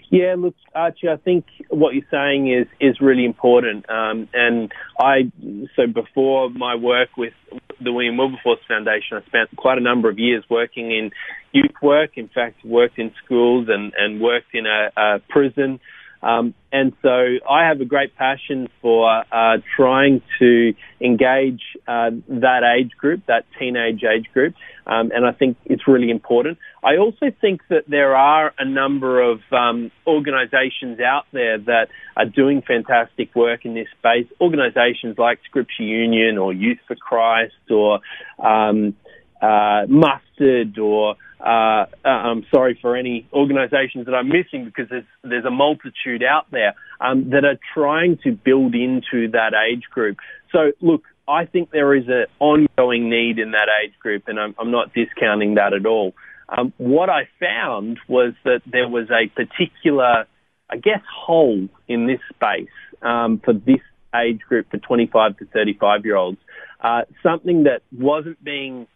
Yeah, 0.09 0.35
look, 0.37 0.55
Archie, 0.73 1.09
I 1.09 1.17
think 1.17 1.45
what 1.69 1.93
you're 1.93 2.05
saying 2.09 2.51
is 2.51 2.67
is 2.79 3.01
really 3.01 3.25
important. 3.25 3.89
Um, 3.89 4.29
and 4.33 4.71
I, 4.97 5.31
so 5.75 5.85
before 5.85 6.49
my 6.49 6.75
work 6.75 7.09
with 7.17 7.33
the 7.81 7.91
William 7.91 8.15
Wilberforce 8.17 8.59
Foundation, 8.67 9.17
I 9.17 9.25
spent 9.25 9.49
quite 9.57 9.77
a 9.77 9.81
number 9.81 10.09
of 10.09 10.17
years 10.17 10.45
working 10.49 10.91
in 10.91 11.11
youth 11.51 11.75
work. 11.81 12.11
In 12.15 12.29
fact, 12.29 12.63
worked 12.63 12.97
in 12.97 13.11
schools 13.23 13.67
and 13.69 13.91
and 13.97 14.21
worked 14.21 14.53
in 14.53 14.65
a, 14.65 14.91
a 14.95 15.19
prison. 15.27 15.79
Um, 16.21 16.53
and 16.71 16.93
so 17.01 17.09
I 17.47 17.67
have 17.67 17.79
a 17.79 17.85
great 17.85 18.15
passion 18.15 18.69
for 18.81 19.23
uh, 19.31 19.57
trying 19.75 20.21
to 20.39 20.73
engage 20.99 21.61
uh, 21.87 22.09
that 22.27 22.63
age 22.63 22.91
group, 22.97 23.25
that 23.27 23.45
teenage 23.59 24.03
age 24.03 24.25
group, 24.33 24.55
um, 24.87 25.11
and 25.13 25.25
I 25.25 25.31
think 25.31 25.57
it's 25.65 25.87
really 25.87 26.09
important. 26.09 26.57
I 26.87 26.95
also 26.99 27.25
think 27.41 27.59
that 27.67 27.83
there 27.89 28.15
are 28.15 28.53
a 28.57 28.63
number 28.63 29.21
of 29.21 29.41
um, 29.51 29.91
organisations 30.05 31.01
out 31.01 31.25
there 31.33 31.57
that 31.57 31.89
are 32.15 32.23
doing 32.25 32.61
fantastic 32.61 33.35
work 33.35 33.65
in 33.65 33.73
this 33.73 33.89
space. 33.99 34.25
Organisations 34.39 35.17
like 35.17 35.39
Scripture 35.43 35.83
Union 35.83 36.37
or 36.37 36.53
Youth 36.53 36.77
for 36.87 36.95
Christ 36.95 37.69
or 37.69 37.99
um, 38.39 38.95
uh, 39.41 39.81
Mustard 39.89 40.79
or 40.79 41.17
uh, 41.41 41.87
uh, 42.05 42.07
I'm 42.07 42.45
sorry 42.55 42.79
for 42.81 42.95
any 42.95 43.27
organisations 43.33 44.05
that 44.05 44.13
I'm 44.13 44.29
missing 44.29 44.63
because 44.63 44.89
there's 44.89 45.05
there's 45.23 45.45
a 45.45 45.51
multitude 45.51 46.23
out 46.23 46.49
there 46.51 46.73
um, 47.01 47.31
that 47.31 47.43
are 47.43 47.59
trying 47.73 48.17
to 48.23 48.31
build 48.31 48.75
into 48.75 49.29
that 49.31 49.51
age 49.53 49.83
group. 49.91 50.19
So 50.53 50.71
look, 50.79 51.03
I 51.27 51.45
think 51.45 51.71
there 51.71 51.93
is 51.93 52.07
an 52.07 52.27
ongoing 52.39 53.09
need 53.09 53.39
in 53.39 53.51
that 53.51 53.67
age 53.83 53.93
group, 53.99 54.29
and 54.29 54.39
I'm, 54.39 54.55
I'm 54.57 54.71
not 54.71 54.93
discounting 54.93 55.55
that 55.55 55.73
at 55.73 55.85
all. 55.85 56.13
Um, 56.49 56.73
what 56.77 57.09
I 57.09 57.27
found 57.39 57.99
was 58.07 58.33
that 58.45 58.61
there 58.65 58.87
was 58.87 59.09
a 59.09 59.27
particular, 59.27 60.25
I 60.69 60.77
guess, 60.77 61.01
hole 61.13 61.67
in 61.87 62.07
this 62.07 62.21
space 62.33 62.69
um, 63.01 63.39
for 63.43 63.53
this 63.53 63.81
age 64.15 64.39
group 64.47 64.69
for 64.71 64.77
25 64.77 65.37
to 65.37 65.45
35 65.45 66.05
year 66.05 66.15
olds. 66.15 66.39
Uh, 66.81 67.01
something 67.23 67.63
that 67.63 67.81
wasn't 67.91 68.41
being 68.43 68.87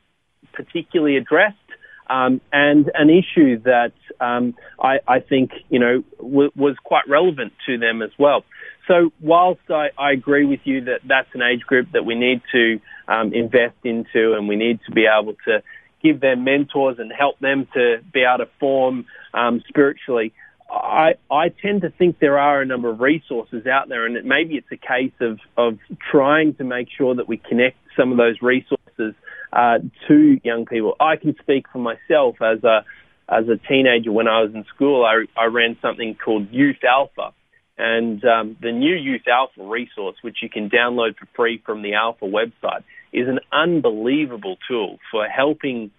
particularly 0.53 1.17
addressed 1.17 1.57
um, 2.09 2.41
and 2.51 2.91
an 2.93 3.09
issue 3.09 3.59
that 3.63 3.93
um, 4.19 4.53
I, 4.79 4.99
I, 5.07 5.19
think 5.19 5.51
you 5.69 5.79
know 5.79 6.03
w- 6.17 6.51
was 6.55 6.75
quite 6.83 7.07
relevant 7.07 7.53
to 7.67 7.77
them 7.77 8.01
as 8.01 8.11
well. 8.19 8.43
So 8.87 9.13
whilst 9.21 9.61
I, 9.69 9.89
I, 9.97 10.11
agree 10.11 10.45
with 10.45 10.59
you 10.65 10.83
that 10.85 10.99
that's 11.07 11.29
an 11.33 11.41
age 11.41 11.61
group 11.61 11.87
that 11.93 12.03
we 12.03 12.15
need 12.15 12.41
to 12.51 12.79
um, 13.07 13.33
invest 13.33 13.77
into, 13.85 14.33
and 14.33 14.49
we 14.49 14.57
need 14.57 14.79
to 14.87 14.91
be 14.91 15.05
able 15.07 15.35
to 15.47 15.63
give 16.01 16.19
them 16.19 16.43
mentors 16.43 16.97
and 16.99 17.11
help 17.11 17.39
them 17.39 17.67
to 17.73 17.97
be 18.13 18.23
able 18.23 18.45
to 18.45 18.51
form 18.59 19.05
um, 19.33 19.63
spiritually. 19.67 20.33
I, 20.69 21.15
I 21.29 21.49
tend 21.49 21.81
to 21.81 21.89
think 21.89 22.19
there 22.19 22.39
are 22.39 22.61
a 22.61 22.65
number 22.65 22.89
of 22.89 23.01
resources 23.01 23.67
out 23.67 23.89
there, 23.89 24.05
and 24.05 24.15
it, 24.15 24.25
maybe 24.25 24.55
it's 24.55 24.71
a 24.71 24.77
case 24.77 25.13
of, 25.19 25.39
of 25.57 25.79
trying 26.11 26.55
to 26.55 26.63
make 26.63 26.87
sure 26.97 27.15
that 27.15 27.27
we 27.27 27.37
connect 27.37 27.77
some 27.97 28.11
of 28.11 28.17
those 28.17 28.41
resources 28.41 29.13
uh, 29.51 29.79
to 30.07 30.39
young 30.43 30.65
people. 30.65 30.95
I 30.99 31.17
can 31.17 31.35
speak 31.41 31.65
for 31.71 31.79
myself 31.79 32.41
as 32.41 32.63
a 32.63 32.85
as 33.27 33.45
a 33.47 33.55
teenager 33.67 34.11
when 34.11 34.27
I 34.27 34.41
was 34.41 34.53
in 34.53 34.65
school. 34.75 35.05
I, 35.05 35.23
I 35.39 35.45
ran 35.45 35.77
something 35.81 36.15
called 36.15 36.49
Youth 36.51 36.83
Alpha, 36.83 37.33
and 37.77 38.23
um, 38.25 38.57
the 38.61 38.71
new 38.71 38.95
Youth 38.95 39.27
Alpha 39.27 39.63
resource, 39.63 40.15
which 40.21 40.37
you 40.41 40.49
can 40.49 40.69
download 40.69 41.17
for 41.17 41.27
free 41.35 41.61
from 41.65 41.81
the 41.81 41.93
Alpha 41.93 42.25
website, 42.25 42.83
is 43.13 43.27
an 43.27 43.39
unbelievable 43.51 44.57
tool 44.67 44.97
for 45.11 45.27
helping 45.27 45.91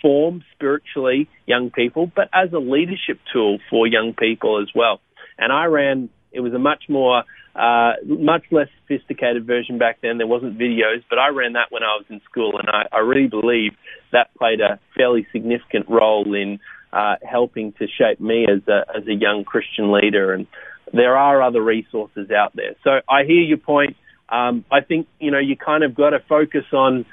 form 0.00 0.42
spiritually 0.54 1.28
young 1.46 1.70
people, 1.70 2.10
but 2.14 2.28
as 2.32 2.52
a 2.52 2.58
leadership 2.58 3.18
tool 3.32 3.58
for 3.68 3.86
young 3.86 4.14
people 4.18 4.60
as 4.60 4.68
well. 4.74 5.00
And 5.38 5.52
I 5.52 5.66
ran. 5.66 6.08
It 6.32 6.40
was 6.40 6.54
a 6.54 6.58
much 6.58 6.84
more 6.88 7.24
uh, 7.54 7.92
much 8.04 8.44
less 8.50 8.68
sophisticated 8.82 9.46
version 9.46 9.78
back 9.78 9.98
then. 10.00 10.18
There 10.18 10.26
wasn't 10.26 10.58
videos, 10.58 11.02
but 11.08 11.18
I 11.18 11.28
ran 11.28 11.54
that 11.54 11.70
when 11.70 11.82
I 11.82 11.96
was 11.96 12.04
in 12.08 12.20
school, 12.30 12.58
and 12.58 12.68
I, 12.68 12.86
I 12.92 13.00
really 13.00 13.26
believe 13.26 13.72
that 14.12 14.32
played 14.38 14.60
a 14.60 14.78
fairly 14.96 15.26
significant 15.32 15.88
role 15.88 16.32
in 16.34 16.60
uh, 16.92 17.16
helping 17.28 17.72
to 17.72 17.86
shape 17.86 18.20
me 18.20 18.44
as 18.44 18.66
a 18.68 18.84
as 18.96 19.06
a 19.08 19.14
young 19.14 19.44
Christian 19.44 19.92
leader. 19.92 20.32
And 20.32 20.46
there 20.92 21.16
are 21.16 21.42
other 21.42 21.62
resources 21.62 22.30
out 22.30 22.54
there. 22.54 22.74
So 22.84 23.00
I 23.08 23.24
hear 23.24 23.42
your 23.42 23.58
point. 23.58 23.96
Um, 24.30 24.64
I 24.70 24.80
think 24.80 25.08
you 25.18 25.30
know 25.30 25.38
you 25.38 25.56
kind 25.56 25.84
of 25.84 25.94
got 25.94 26.10
to 26.10 26.20
focus 26.28 26.64
on 26.72 27.04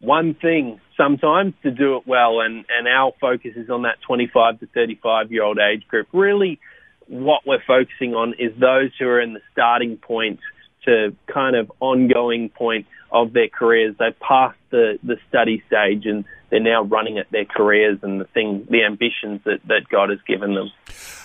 one 0.00 0.34
thing 0.34 0.80
sometimes 0.96 1.54
to 1.62 1.70
do 1.70 1.96
it 1.96 2.06
well, 2.06 2.40
and, 2.40 2.64
and 2.76 2.88
our 2.88 3.12
focus 3.20 3.52
is 3.54 3.70
on 3.70 3.82
that 3.82 4.02
25 4.06 4.60
to 4.60 4.66
35 4.66 5.30
year 5.30 5.44
old 5.44 5.58
age 5.58 5.86
group. 5.86 6.08
Really, 6.12 6.58
what 7.06 7.46
we're 7.46 7.62
focusing 7.66 8.14
on 8.14 8.34
is 8.38 8.52
those 8.58 8.90
who 8.98 9.06
are 9.06 9.20
in 9.20 9.32
the 9.32 9.40
starting 9.52 9.96
point 9.96 10.40
to 10.84 11.14
kind 11.32 11.54
of 11.54 11.70
ongoing 11.80 12.48
point 12.48 12.86
of 13.12 13.32
their 13.32 13.48
careers. 13.48 13.94
They've 13.98 14.18
passed 14.18 14.58
the, 14.70 14.98
the 15.02 15.16
study 15.28 15.62
stage 15.68 16.06
and 16.06 16.24
they're 16.50 16.60
now 16.60 16.82
running 16.82 17.18
at 17.18 17.30
their 17.30 17.44
careers 17.44 17.98
and 18.02 18.20
the 18.20 18.24
thing, 18.24 18.66
the 18.68 18.84
ambitions 18.84 19.42
that, 19.44 19.60
that 19.68 19.82
God 19.90 20.10
has 20.10 20.18
given 20.26 20.54
them. 20.54 20.70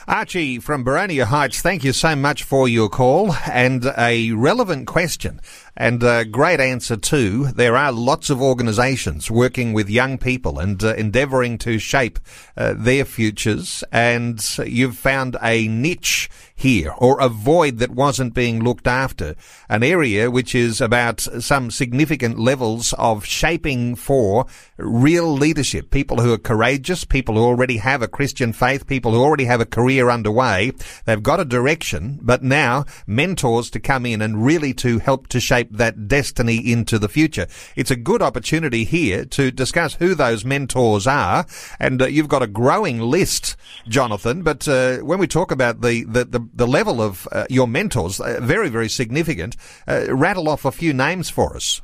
Archie 0.07 0.59
from 0.59 0.85
Boronia 0.85 1.25
Heights, 1.25 1.59
thank 1.59 1.83
you 1.83 1.91
so 1.91 2.15
much 2.15 2.43
for 2.43 2.69
your 2.69 2.87
call 2.87 3.33
and 3.45 3.91
a 3.97 4.31
relevant 4.31 4.87
question 4.87 5.41
and 5.75 6.01
a 6.01 6.23
great 6.23 6.61
answer 6.61 6.95
too. 6.95 7.47
There 7.47 7.75
are 7.75 7.91
lots 7.91 8.29
of 8.29 8.41
organisations 8.41 9.29
working 9.29 9.73
with 9.73 9.89
young 9.89 10.17
people 10.17 10.59
and 10.59 10.81
uh, 10.81 10.93
endeavouring 10.95 11.57
to 11.59 11.77
shape 11.77 12.19
uh, 12.55 12.73
their 12.77 13.03
futures 13.03 13.83
and 13.91 14.41
you've 14.65 14.97
found 14.97 15.35
a 15.43 15.67
niche 15.67 16.29
here 16.55 16.91
or 16.97 17.19
a 17.21 17.29
void 17.29 17.77
that 17.77 17.91
wasn't 17.91 18.33
being 18.33 18.63
looked 18.63 18.87
after, 18.87 19.35
an 19.69 19.83
area 19.83 20.31
which 20.31 20.55
is 20.55 20.81
about 20.81 21.19
some 21.19 21.69
significant 21.69 22.39
levels 22.39 22.93
of 22.93 23.23
shaping 23.23 23.95
for 23.95 24.45
real 24.77 25.31
leadership, 25.31 25.91
people 25.91 26.21
who 26.21 26.33
are 26.33 26.37
courageous, 26.39 27.05
people 27.05 27.35
who 27.35 27.43
already 27.43 27.77
have 27.77 28.01
a 28.01 28.07
Christian 28.07 28.53
faith, 28.53 28.87
people 28.87 29.11
who 29.11 29.21
already 29.21 29.45
have 29.45 29.61
a 29.61 29.65
career 29.65 29.96
underway. 30.05 30.71
They've 31.05 31.21
got 31.21 31.39
a 31.39 31.45
direction, 31.45 32.19
but 32.21 32.43
now 32.43 32.85
mentors 33.05 33.69
to 33.71 33.79
come 33.79 34.05
in 34.05 34.21
and 34.21 34.45
really 34.45 34.73
to 34.75 34.99
help 34.99 35.27
to 35.27 35.39
shape 35.39 35.69
that 35.71 36.07
destiny 36.07 36.57
into 36.71 36.99
the 36.99 37.09
future. 37.09 37.47
It's 37.75 37.91
a 37.91 37.95
good 37.95 38.21
opportunity 38.21 38.83
here 38.83 39.25
to 39.25 39.51
discuss 39.51 39.95
who 39.95 40.15
those 40.15 40.45
mentors 40.45 41.07
are, 41.07 41.45
and 41.79 42.01
uh, 42.01 42.05
you've 42.05 42.27
got 42.27 42.43
a 42.43 42.47
growing 42.47 42.99
list, 42.99 43.55
Jonathan. 43.87 44.43
But 44.43 44.67
uh, 44.67 44.97
when 44.97 45.19
we 45.19 45.27
talk 45.27 45.51
about 45.51 45.81
the 45.81 46.03
the, 46.03 46.25
the, 46.25 46.47
the 46.53 46.67
level 46.67 47.01
of 47.01 47.27
uh, 47.31 47.45
your 47.49 47.67
mentors, 47.67 48.19
uh, 48.19 48.39
very 48.41 48.69
very 48.69 48.89
significant. 48.89 49.55
Uh, 49.87 50.13
rattle 50.13 50.49
off 50.49 50.65
a 50.65 50.71
few 50.71 50.93
names 50.93 51.29
for 51.29 51.55
us. 51.55 51.81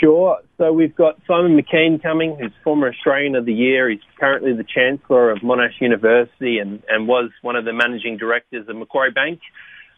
Sure. 0.00 0.38
So 0.58 0.72
we've 0.72 0.94
got 0.94 1.18
Simon 1.26 1.58
McKeon 1.58 2.02
coming, 2.02 2.36
who's 2.38 2.52
former 2.62 2.88
Australian 2.90 3.34
of 3.34 3.46
the 3.46 3.52
Year. 3.52 3.88
He's 3.88 4.00
currently 4.18 4.52
the 4.52 4.64
Chancellor 4.64 5.30
of 5.30 5.38
Monash 5.38 5.80
University 5.80 6.58
and, 6.58 6.82
and 6.88 7.08
was 7.08 7.30
one 7.42 7.56
of 7.56 7.64
the 7.64 7.72
managing 7.72 8.18
directors 8.18 8.68
of 8.68 8.76
Macquarie 8.76 9.10
Bank. 9.10 9.40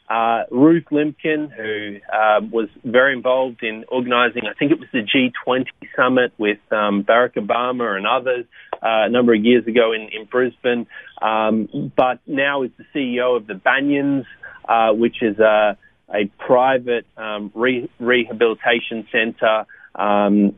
Uh, 0.09 0.43
Ruth 0.51 0.85
Limkin, 0.93 1.51
who 1.51 1.97
uh, 2.13 2.41
was 2.51 2.69
very 2.85 3.15
involved 3.15 3.63
in 3.63 3.85
organising, 3.89 4.43
I 4.47 4.53
think 4.59 4.73
it 4.73 4.79
was 4.79 4.89
the 4.93 5.01
G20 5.01 5.67
summit 5.97 6.33
with 6.39 6.59
um, 6.71 7.03
Barack 7.03 7.35
Obama 7.35 7.97
and 7.97 8.07
others 8.07 8.45
uh, 8.75 9.07
a 9.07 9.09
number 9.09 9.33
of 9.33 9.43
years 9.43 9.67
ago 9.67 9.93
in, 9.93 10.03
in 10.13 10.27
Brisbane, 10.27 10.87
um, 11.23 11.93
but 11.97 12.19
now 12.27 12.63
is 12.63 12.71
the 12.77 12.85
CEO 12.95 13.37
of 13.37 13.47
the 13.47 13.55
Banyans, 13.55 14.25
uh, 14.69 14.93
which 14.93 15.23
is 15.23 15.39
a 15.39 15.79
a 16.13 16.27
private 16.39 17.07
um, 17.17 17.51
re- 17.55 17.91
rehabilitation 17.99 19.07
centre. 19.11 19.67
Um, 19.95 20.55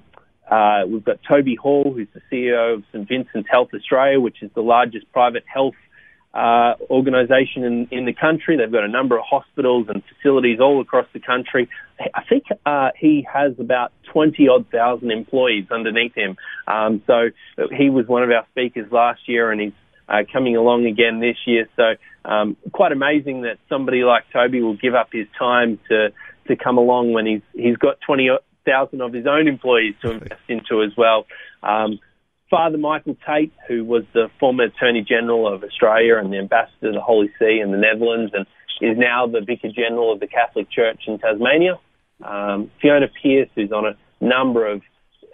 uh, 0.50 0.82
we've 0.86 1.04
got 1.04 1.20
Toby 1.26 1.54
Hall, 1.54 1.92
who's 1.94 2.08
the 2.12 2.20
CEO 2.30 2.74
of 2.74 2.84
St 2.92 3.08
Vincent's 3.08 3.48
Health 3.50 3.68
Australia, 3.74 4.20
which 4.20 4.42
is 4.42 4.50
the 4.54 4.62
largest 4.62 5.10
private 5.12 5.44
health 5.46 5.74
uh, 6.34 6.74
organisation 6.90 7.62
in, 7.64 7.88
in 7.90 8.04
the 8.06 8.12
country. 8.12 8.56
They've 8.56 8.70
got 8.70 8.84
a 8.84 8.88
number 8.88 9.16
of 9.16 9.24
hospitals 9.24 9.86
and 9.88 10.02
facilities 10.04 10.58
all 10.60 10.80
across 10.80 11.06
the 11.12 11.20
country. 11.20 11.68
I 12.12 12.24
think 12.28 12.44
uh, 12.66 12.90
he 12.98 13.26
has 13.32 13.52
about 13.58 13.92
20 14.12 14.48
odd 14.48 14.66
thousand 14.70 15.12
employees 15.12 15.66
underneath 15.70 16.14
him. 16.14 16.36
Um, 16.66 17.02
so 17.06 17.30
he 17.70 17.88
was 17.88 18.06
one 18.06 18.24
of 18.24 18.30
our 18.30 18.44
speakers 18.50 18.90
last 18.90 19.28
year, 19.28 19.52
and 19.52 19.60
he's 19.60 19.72
uh, 20.08 20.22
coming 20.32 20.56
along 20.56 20.86
again 20.86 21.20
this 21.20 21.36
year. 21.46 21.68
So 21.76 21.94
um, 22.24 22.56
quite 22.72 22.92
amazing 22.92 23.42
that 23.42 23.58
somebody 23.68 24.02
like 24.04 24.24
Toby 24.32 24.62
will 24.62 24.76
give 24.76 24.94
up 24.94 25.08
his 25.12 25.26
time 25.38 25.78
to 25.88 26.12
to 26.48 26.56
come 26.56 26.76
along 26.76 27.12
when 27.12 27.26
he's 27.26 27.42
he's 27.54 27.76
got 27.76 28.00
twenty 28.00 28.28
thousand 28.64 29.00
of 29.00 29.12
his 29.12 29.26
own 29.26 29.48
employees 29.48 29.94
to 30.02 30.12
invest 30.12 30.42
into 30.48 30.82
as 30.82 30.92
well. 30.96 31.26
Um, 31.62 31.98
Father 32.50 32.78
Michael 32.78 33.16
Tate, 33.26 33.52
who 33.66 33.84
was 33.84 34.04
the 34.12 34.28
former 34.38 34.64
Attorney 34.64 35.02
General 35.02 35.52
of 35.52 35.64
Australia 35.64 36.18
and 36.18 36.32
the 36.32 36.38
Ambassador 36.38 36.88
to 36.88 36.92
the 36.92 37.00
Holy 37.00 37.30
See 37.38 37.58
in 37.60 37.72
the 37.72 37.78
Netherlands, 37.78 38.32
and 38.34 38.46
is 38.80 38.98
now 38.98 39.26
the 39.26 39.40
Vicar 39.40 39.70
General 39.74 40.12
of 40.12 40.20
the 40.20 40.26
Catholic 40.26 40.70
Church 40.70 41.02
in 41.06 41.18
Tasmania. 41.18 41.78
Um, 42.22 42.70
Fiona 42.80 43.06
Pearce, 43.08 43.48
who's 43.54 43.72
on 43.72 43.86
a 43.86 44.24
number 44.24 44.66
of 44.66 44.82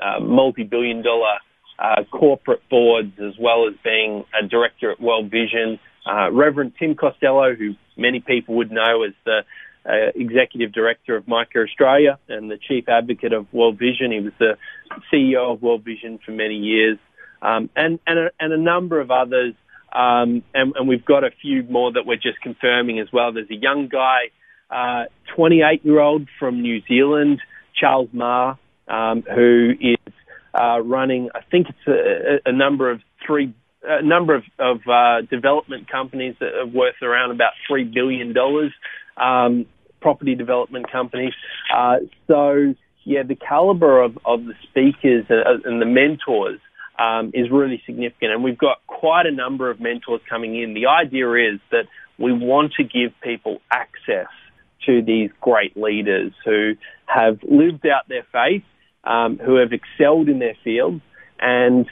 uh, 0.03 0.21
multi-billion 0.21 1.03
dollar 1.03 1.39
uh, 1.81 2.05
corporate 2.11 2.63
boards, 2.69 3.13
as 3.19 3.35
well 3.41 3.67
as 3.67 3.75
being 3.83 4.25
a 4.39 4.47
director 4.47 4.91
at 4.91 5.01
World 5.01 5.31
Vision. 5.31 5.79
Uh, 6.07 6.31
Reverend 6.31 6.73
Tim 6.79 6.95
Costello, 6.95 7.55
who 7.55 7.75
many 7.97 8.21
people 8.21 8.57
would 8.57 8.71
know 8.71 9.03
as 9.03 9.13
the 9.25 9.41
uh, 9.87 10.13
executive 10.15 10.73
director 10.73 11.17
of 11.17 11.27
Micah 11.27 11.61
Australia 11.61 12.19
and 12.29 12.51
the 12.51 12.59
chief 12.59 12.89
advocate 12.89 13.33
of 13.33 13.51
World 13.53 13.79
Vision. 13.79 14.13
He 14.13 14.21
was 14.21 14.33
the 14.39 14.59
CEO 15.13 15.55
of 15.55 15.63
World 15.63 15.85
Vision 15.85 16.19
for 16.25 16.33
many 16.33 16.57
years, 16.57 16.99
um, 17.41 17.71
and 17.75 17.99
and 18.07 18.19
a, 18.19 18.31
and 18.39 18.53
a 18.53 18.59
number 18.59 19.01
of 19.01 19.11
others. 19.11 19.55
Um, 19.93 20.45
and, 20.55 20.73
and, 20.77 20.87
we've 20.87 21.05
got 21.05 21.25
a 21.25 21.33
few 21.43 21.65
more 21.65 21.91
that 21.91 22.07
we're 22.07 22.15
just 22.15 22.41
confirming 22.43 23.01
as 23.01 23.09
well. 23.13 23.33
There's 23.33 23.51
a 23.51 23.57
young 23.57 23.89
guy, 23.89 24.31
28 25.35 25.65
uh, 25.65 25.83
year 25.83 25.99
old 25.99 26.29
from 26.39 26.63
New 26.63 26.81
Zealand, 26.87 27.41
Charles 27.75 28.09
Ma, 28.13 28.55
um, 28.87 29.23
who 29.23 29.73
is 29.81 29.97
uh, 30.55 30.81
running. 30.81 31.31
I 31.35 31.41
think 31.51 31.69
it's 31.69 31.87
a, 31.87 32.49
a 32.49 32.53
number 32.53 32.91
of 32.91 33.01
three 33.27 33.55
a 33.83 34.03
number 34.03 34.35
of, 34.35 34.43
of 34.59 34.81
uh, 34.87 35.23
development 35.23 35.91
companies 35.91 36.35
that 36.39 36.53
are 36.55 36.67
worth 36.67 37.01
around 37.03 37.31
about 37.31 37.53
three 37.67 37.85
billion 37.85 38.35
dollars, 38.35 38.73
um, 39.17 39.65
property 40.03 40.35
development 40.35 40.91
companies. 40.93 41.33
Uh, 41.75 41.97
so 42.27 42.75
yeah, 43.05 43.23
the 43.23 43.37
caliber 43.37 44.03
of, 44.03 44.19
of 44.25 44.45
the 44.45 44.55
speakers 44.65 45.25
and, 45.29 45.65
and 45.65 45.81
the 45.81 45.87
mentors 45.87 46.61
um, 46.99 47.31
is 47.33 47.51
really 47.51 47.83
significant, 47.87 48.33
and 48.33 48.45
we've 48.45 48.59
got 48.59 48.87
quite 48.87 49.27
a 49.27 49.31
number 49.31 49.71
of 49.71 49.81
mentors 49.81 50.21
coming 50.29 50.61
in. 50.61 50.75
The 50.75 50.87
idea 50.87 51.55
is 51.55 51.61
that 51.71 51.87
we 52.19 52.33
want 52.33 52.75
to 52.75 52.85
give 52.85 53.13
people 53.23 53.63
access 53.71 54.29
to 54.87 55.03
these 55.03 55.31
great 55.41 55.77
leaders 55.77 56.33
who 56.45 56.75
have 57.07 57.39
lived 57.43 57.87
out 57.87 58.09
their 58.09 58.27
faith, 58.31 58.63
um, 59.05 59.39
who 59.39 59.57
have 59.57 59.73
excelled 59.73 60.29
in 60.29 60.39
their 60.39 60.57
fields, 60.63 61.03
and 61.41 61.87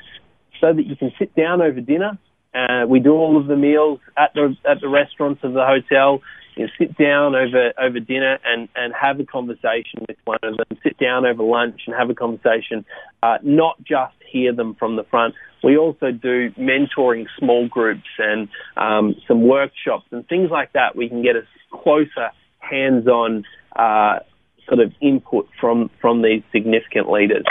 so 0.61 0.73
that 0.73 0.87
you 0.87 0.97
can 0.97 1.13
sit 1.19 1.35
down 1.35 1.63
over 1.63 1.81
dinner. 1.81 2.19
Uh, 2.55 2.87
we 2.89 2.99
do 3.01 3.13
all 3.13 3.39
of 3.39 3.47
the 3.47 3.57
meals 3.57 4.01
at 4.17 4.33
the 4.35 4.57
at 4.69 4.81
the 4.81 4.89
restaurants 4.89 5.43
of 5.45 5.53
the 5.53 5.65
hotel. 5.65 6.21
You 6.57 6.65
know, 6.65 6.71
sit 6.79 6.97
down 6.99 7.35
over 7.35 7.73
over 7.79 8.01
dinner 8.01 8.39
and 8.45 8.69
and 8.75 8.93
have 9.01 9.21
a 9.21 9.25
conversation 9.25 10.05
with 10.09 10.17
one 10.25 10.39
of 10.43 10.57
them. 10.57 10.79
Sit 10.83 10.99
down 10.99 11.27
over 11.27 11.43
lunch 11.43 11.83
and 11.87 11.95
have 11.95 12.11
a 12.11 12.15
conversation. 12.15 12.85
Uh, 13.23 13.39
not 13.43 13.77
just 13.85 14.15
hear 14.31 14.53
them 14.53 14.75
from 14.75 14.97
the 14.97 15.05
front. 15.05 15.35
We 15.63 15.77
also 15.77 16.13
do 16.13 16.51
mentoring 16.53 17.27
small 17.39 17.69
groups 17.69 18.09
and 18.19 18.49
um, 18.77 19.17
some 19.27 19.47
workshops 19.47 20.07
and 20.11 20.27
things 20.29 20.51
like 20.51 20.73
that. 20.73 20.95
We 20.97 21.09
can 21.09 21.23
get 21.23 21.37
a 21.37 21.43
closer, 21.73 22.31
hands-on 22.59 23.45
uh, 23.75 24.21
sort 24.69 24.81
of 24.81 24.93
input 25.01 25.49
from 25.61 25.91
from 26.01 26.23
these 26.23 26.43
significant 26.53 27.11
leaders. 27.11 27.45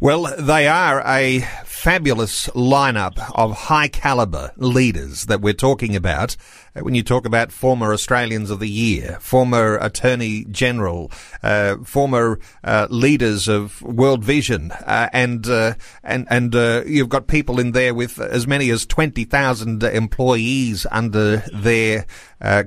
Well, 0.00 0.34
they 0.38 0.66
are 0.66 1.02
a 1.06 1.40
fabulous 1.64 2.48
lineup 2.48 3.18
of 3.34 3.52
high 3.52 3.88
caliber 3.88 4.52
leaders 4.56 5.26
that 5.26 5.40
we're 5.40 5.52
talking 5.52 5.94
about. 5.94 6.36
Uh, 6.76 6.80
when 6.80 6.94
you 6.94 7.02
talk 7.02 7.24
about 7.24 7.52
former 7.52 7.92
Australians 7.92 8.50
of 8.50 8.58
the 8.58 8.68
Year, 8.68 9.18
former 9.20 9.76
Attorney 9.78 10.44
General, 10.50 11.10
uh, 11.42 11.76
former 11.84 12.40
uh, 12.64 12.86
leaders 12.90 13.48
of 13.48 13.80
World 13.82 14.24
Vision, 14.24 14.72
uh, 14.72 15.08
and 15.12 15.46
uh, 15.46 15.74
and 16.02 16.26
and 16.30 16.54
uh, 16.54 16.82
you've 16.86 17.08
got 17.08 17.26
people 17.26 17.60
in 17.60 17.72
there 17.72 17.94
with 17.94 18.20
as 18.20 18.46
many 18.46 18.70
as 18.70 18.86
twenty 18.86 19.24
thousand 19.24 19.82
employees 19.84 20.86
under 20.90 21.38
their 21.52 22.06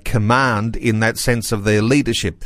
command 0.06 0.76
in 0.76 1.02
that 1.02 1.20
sense 1.20 1.52
of 1.52 1.64
their 1.64 1.84
leadership. 1.84 2.44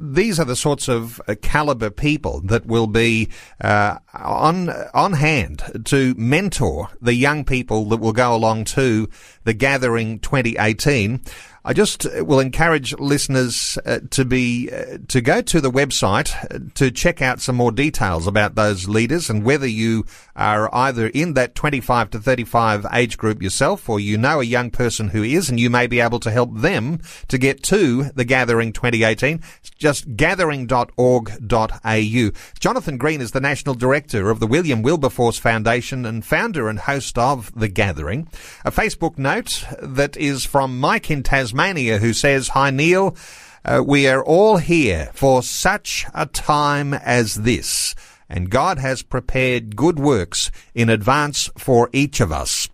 these 0.00 0.40
are 0.40 0.44
the 0.44 0.56
sorts 0.56 0.88
of 0.88 1.20
caliber 1.40 1.88
people 1.88 2.40
that 2.40 2.66
will 2.66 2.88
be 2.88 3.28
on 3.62 4.68
on 4.92 5.12
hand 5.12 5.62
to 5.84 6.14
mentor 6.16 6.88
the 7.00 7.14
young 7.14 7.44
people 7.44 7.84
that 7.84 7.98
will 7.98 8.12
go 8.12 8.34
along 8.34 8.64
to 8.64 9.08
the 9.44 9.54
Gathering 9.54 10.18
2018. 10.20 11.20
I 11.66 11.72
just 11.72 12.04
uh, 12.04 12.24
will 12.24 12.40
encourage 12.40 12.92
listeners 12.98 13.78
uh, 13.86 14.00
to 14.10 14.24
be 14.24 14.70
uh, 14.70 14.98
to 15.08 15.20
go 15.20 15.40
to 15.40 15.60
the 15.60 15.70
website 15.70 16.74
to 16.74 16.90
check 16.90 17.22
out 17.22 17.40
some 17.40 17.56
more 17.56 17.72
details 17.72 18.26
about 18.26 18.54
those 18.54 18.86
leaders 18.88 19.30
and 19.30 19.44
whether 19.44 19.66
you 19.66 20.04
are 20.36 20.72
either 20.74 21.08
in 21.08 21.34
that 21.34 21.54
25 21.54 22.10
to 22.10 22.18
35 22.18 22.86
age 22.92 23.16
group 23.16 23.42
yourself 23.42 23.88
or 23.88 24.00
you 24.00 24.18
know 24.18 24.40
a 24.40 24.44
young 24.44 24.70
person 24.70 25.08
who 25.08 25.22
is 25.22 25.48
and 25.48 25.60
you 25.60 25.70
may 25.70 25.86
be 25.86 26.00
able 26.00 26.20
to 26.20 26.30
help 26.30 26.54
them 26.54 27.00
to 27.28 27.38
get 27.38 27.62
to 27.62 28.04
the 28.14 28.24
Gathering 28.24 28.72
2018. 28.72 29.40
It's 29.60 29.70
just 29.70 30.16
gathering.org.au. 30.16 32.30
Jonathan 32.58 32.98
Green 32.98 33.20
is 33.20 33.30
the 33.30 33.40
National 33.40 33.74
Director 33.74 34.30
of 34.30 34.40
the 34.40 34.46
William 34.46 34.82
Wilberforce 34.82 35.38
Foundation 35.38 36.04
and 36.04 36.24
founder 36.24 36.68
and 36.68 36.80
host 36.80 37.16
of 37.18 37.52
The 37.54 37.68
Gathering. 37.68 38.28
A 38.64 38.70
Facebook 38.70 39.18
note 39.18 39.64
that 39.80 40.16
is 40.16 40.44
from 40.44 40.80
Mike 40.80 41.10
in 41.10 41.22
Tasmania 41.22 41.98
who 41.98 42.12
says, 42.12 42.48
Hi 42.48 42.70
Neil, 42.70 43.16
uh, 43.64 43.82
we 43.84 44.06
are 44.08 44.22
all 44.22 44.58
here 44.58 45.10
for 45.14 45.42
such 45.42 46.06
a 46.14 46.26
time 46.26 46.92
as 46.92 47.36
this 47.36 47.94
and 48.34 48.50
God 48.50 48.78
has 48.78 49.00
prepared 49.02 49.76
good 49.76 50.00
works 50.00 50.50
in 50.74 50.90
advance 50.90 51.48
for 51.56 51.88
each 51.92 52.20
of 52.20 52.32
us. 52.32 52.68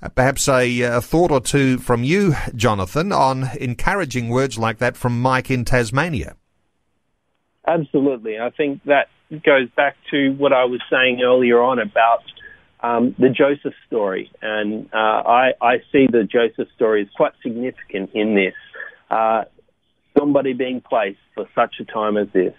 Uh, 0.00 0.08
perhaps 0.08 0.48
a, 0.48 0.82
a, 0.82 1.00
thought 1.00 1.32
or 1.32 1.40
two 1.40 1.78
from 1.78 2.04
you, 2.04 2.36
Jonathan, 2.54 3.10
on 3.10 3.50
encouraging 3.60 4.28
words 4.28 4.56
like 4.56 4.78
that 4.78 4.96
from 4.96 5.20
Mike 5.20 5.50
in 5.50 5.64
Tasmania. 5.64 6.36
Absolutely. 7.66 8.38
I 8.38 8.50
think 8.50 8.82
that 8.84 9.08
goes 9.44 9.68
back 9.76 9.96
to 10.12 10.30
what 10.38 10.52
I 10.52 10.64
was 10.64 10.80
saying 10.88 11.20
earlier 11.22 11.60
on 11.60 11.80
about 11.80 12.22
um, 12.80 13.14
the 13.18 13.30
Joseph 13.30 13.74
story. 13.88 14.30
And 14.40 14.88
uh, 14.94 14.96
I, 14.96 15.50
I, 15.60 15.78
see 15.90 16.06
the 16.06 16.22
Joseph 16.22 16.68
story 16.76 17.02
as 17.02 17.08
quite 17.16 17.32
significant 17.42 18.10
in 18.14 18.36
this. 18.36 18.54
Uh, 19.10 19.42
somebody 20.16 20.52
being 20.52 20.80
placed 20.80 21.18
for 21.34 21.46
such 21.54 21.74
a 21.80 21.84
time 21.84 22.16
as 22.16 22.28
this. 22.32 22.54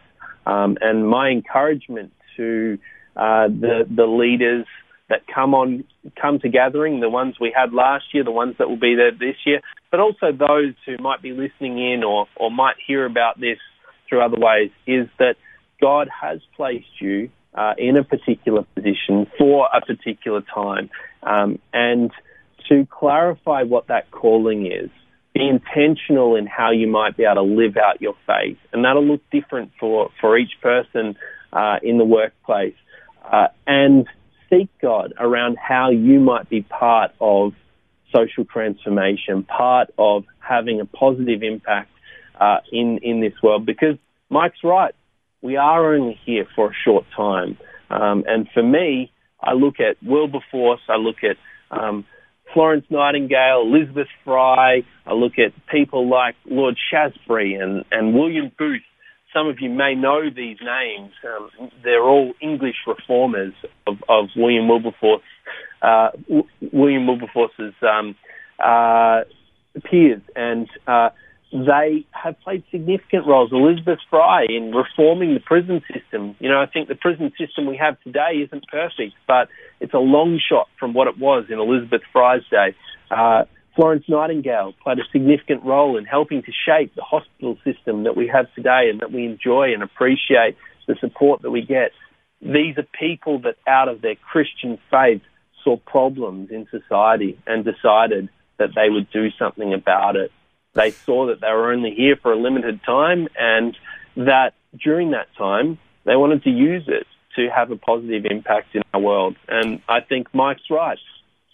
Um, 0.46 0.78
and 0.82 1.08
my 1.08 1.30
encouragement 1.30 2.12
to 2.38 2.78
uh, 3.16 3.48
the 3.48 3.86
the 3.94 4.06
leaders 4.06 4.66
that 5.10 5.22
come 5.28 5.54
on 5.54 5.84
come 6.20 6.40
to 6.40 6.50
gathering, 6.50 7.02
the 7.02 7.10
ones 7.10 7.36
we 7.40 7.54
had 7.56 7.74
last 7.74 8.06
year, 8.14 8.24
the 8.24 8.32
ones 8.32 8.56
that 8.58 8.70
will 8.70 8.80
be 8.80 8.96
there 8.96 9.12
this 9.12 9.36
year, 9.46 9.60
but 9.92 10.00
also 10.00 10.32
those 10.32 10.74
who 10.86 10.98
might 11.04 11.22
be 11.22 11.32
listening 11.32 11.78
in 11.78 12.04
or 12.04 12.28
or 12.38 12.50
might 12.50 12.76
hear 12.88 13.06
about 13.06 13.40
this 13.40 13.58
through 14.08 14.22
other 14.22 14.38
ways, 14.40 14.72
is 14.88 15.08
that 15.20 15.36
God 15.82 16.08
has 16.10 16.40
placed 16.56 17.02
you 17.02 17.30
uh, 17.54 17.74
in 17.78 17.98
a 17.98 18.04
particular 18.04 18.64
position 18.74 19.28
for 19.38 19.68
a 19.74 19.82
particular 19.82 20.42
time, 20.54 20.90
um, 21.24 21.60
and 21.74 22.12
to 22.70 22.88
clarify 22.90 23.64
what 23.64 23.88
that 23.88 24.10
calling 24.12 24.66
is. 24.66 24.90
Be 25.34 25.48
intentional 25.48 26.36
in 26.36 26.46
how 26.46 26.72
you 26.72 26.88
might 26.88 27.16
be 27.16 27.24
able 27.24 27.36
to 27.36 27.42
live 27.42 27.78
out 27.78 28.02
your 28.02 28.16
faith, 28.26 28.58
and 28.72 28.86
that'll 28.86 29.06
look 29.06 29.22
different 29.32 29.72
for 29.80 30.10
for 30.22 30.38
each 30.38 30.54
person 30.62 31.18
uh, 31.54 31.78
in 31.84 31.98
the 31.98 32.06
workplace, 32.06 32.76
uh, 33.32 33.48
and 33.68 34.08
seek 34.50 34.70
God 34.82 35.14
around 35.20 35.58
how 35.58 35.90
you 35.90 36.20
might 36.20 36.50
be 36.50 36.62
part 36.62 37.12
of 37.20 37.54
social 38.14 38.46
transformation, 38.46 39.44
part 39.44 39.90
of 39.98 40.26
having 40.40 40.82
a 40.82 40.86
positive 40.86 41.44
impact 41.44 41.90
uh, 42.40 42.58
in 42.72 43.00
in 43.04 43.22
this 43.22 43.34
world. 43.42 43.66
Because 43.66 43.98
Mike's 44.30 44.64
right, 44.64 44.94
we 45.42 45.58
are 45.58 45.94
only 45.94 46.20
here 46.26 46.46
for 46.56 46.72
a 46.72 46.74
short 46.86 47.06
time, 47.16 47.58
um, 47.90 48.24
and 48.28 48.48
for 48.54 48.64
me, 48.64 49.12
I 49.42 49.54
look 49.54 49.80
at 49.80 49.98
Wilberforce, 50.04 50.82
I 50.88 50.98
look 50.98 51.18
at 51.24 51.38
um, 51.72 52.06
Florence 52.54 52.86
Nightingale, 52.90 53.64
Elizabeth 53.66 54.08
Fry, 54.24 54.84
I 55.06 55.14
look 55.14 55.34
at 55.40 55.54
people 55.68 56.10
like 56.10 56.36
Lord 56.46 56.78
Shaftesbury 56.92 57.56
and, 57.56 57.86
and 57.92 58.14
William 58.14 58.52
Booth, 58.58 58.82
some 59.34 59.48
of 59.48 59.60
you 59.60 59.70
may 59.70 59.96
know 59.96 60.30
these 60.30 60.58
names. 60.62 61.12
Um, 61.26 61.72
they're 61.84 62.04
all 62.04 62.34
English 62.42 62.76
reformers 62.88 63.54
of, 63.88 63.98
of 64.10 64.30
William 64.36 64.68
Wilberforce, 64.68 65.24
uh, 65.82 66.10
w- 66.28 66.48
William 66.72 67.08
Wilberforce's 67.08 67.74
um, 67.82 68.16
uh, 68.64 69.22
peers, 69.90 70.22
and 70.36 70.70
uh, 70.88 71.10
they 71.52 72.06
have 72.12 72.40
played 72.42 72.64
significant 72.72 73.28
roles. 73.28 73.52
Elizabeth 73.52 74.00
Fry 74.10 74.46
in 74.50 74.72
reforming 74.74 75.34
the 75.34 75.40
prison 75.40 75.82
system. 75.94 76.36
You 76.40 76.50
know, 76.50 76.62
I 76.62 76.66
think 76.66 76.88
the 76.88 76.96
prison 76.96 77.32
system 77.38 77.66
we 77.66 77.78
have 77.78 78.00
today 78.02 78.44
isn't 78.46 78.66
perfect, 78.68 79.16
but 79.28 79.50
it's 79.80 79.94
a 79.94 80.00
long 80.00 80.40
shot 80.40 80.68
from 80.80 80.94
what 80.94 81.08
it 81.08 81.18
was 81.18 81.46
in 81.50 81.60
Elizabeth 81.60 82.02
Fry's 82.14 82.44
day. 82.50 82.76
Florence 83.76 84.06
Nightingale 84.08 84.74
played 84.84 85.00
a 85.00 85.04
significant 85.12 85.64
role 85.64 85.98
in 85.98 86.06
helping 86.06 86.44
to 86.44 86.52
shape 86.66 86.94
the 86.96 87.04
hospital 87.04 87.58
system 87.64 88.04
that 88.04 88.18
we 88.18 88.28
have 88.28 88.54
today 88.54 88.90
and 88.90 89.00
that 89.00 89.12
we 89.12 89.26
enjoy 89.26 89.74
and 89.74 89.82
appreciate 89.82 90.58
the 90.88 90.96
support 91.00 91.42
that 91.44 91.52
we 91.52 91.62
get. 91.62 91.92
These 92.42 92.78
are 92.78 92.86
people 93.00 93.40
that 93.42 93.56
out 93.68 93.88
of 93.88 94.02
their 94.02 94.16
Christian 94.16 94.78
faith 94.90 95.22
saw 95.64 95.78
problems 95.78 96.50
in 96.52 96.68
society 96.70 97.40
and 97.48 97.64
decided 97.64 98.30
that 98.58 98.70
they 98.76 98.90
would 98.90 99.10
do 99.12 99.30
something 99.40 99.74
about 99.74 100.16
it. 100.16 100.32
They 100.74 100.92
saw 100.92 101.28
that 101.28 101.42
they 101.42 101.52
were 101.52 101.72
only 101.72 101.94
here 101.96 102.16
for 102.16 102.34
a 102.34 102.38
limited 102.38 102.82
time 102.84 103.28
and 103.40 103.78
that 104.18 104.54
during 104.84 105.12
that 105.12 105.28
time 105.38 105.78
they 106.06 106.16
wanted 106.16 106.44
to 106.44 106.50
use 106.50 106.84
it 106.88 107.08
to 107.36 107.50
have 107.50 107.72
a 107.72 107.78
positive 107.78 108.26
impact 108.26 108.76
in 108.76 108.82
our 108.94 109.00
world. 109.00 109.36
And 109.48 109.82
I 109.88 110.02
think 110.02 110.34
Mike's 110.34 110.70
right. 110.70 110.98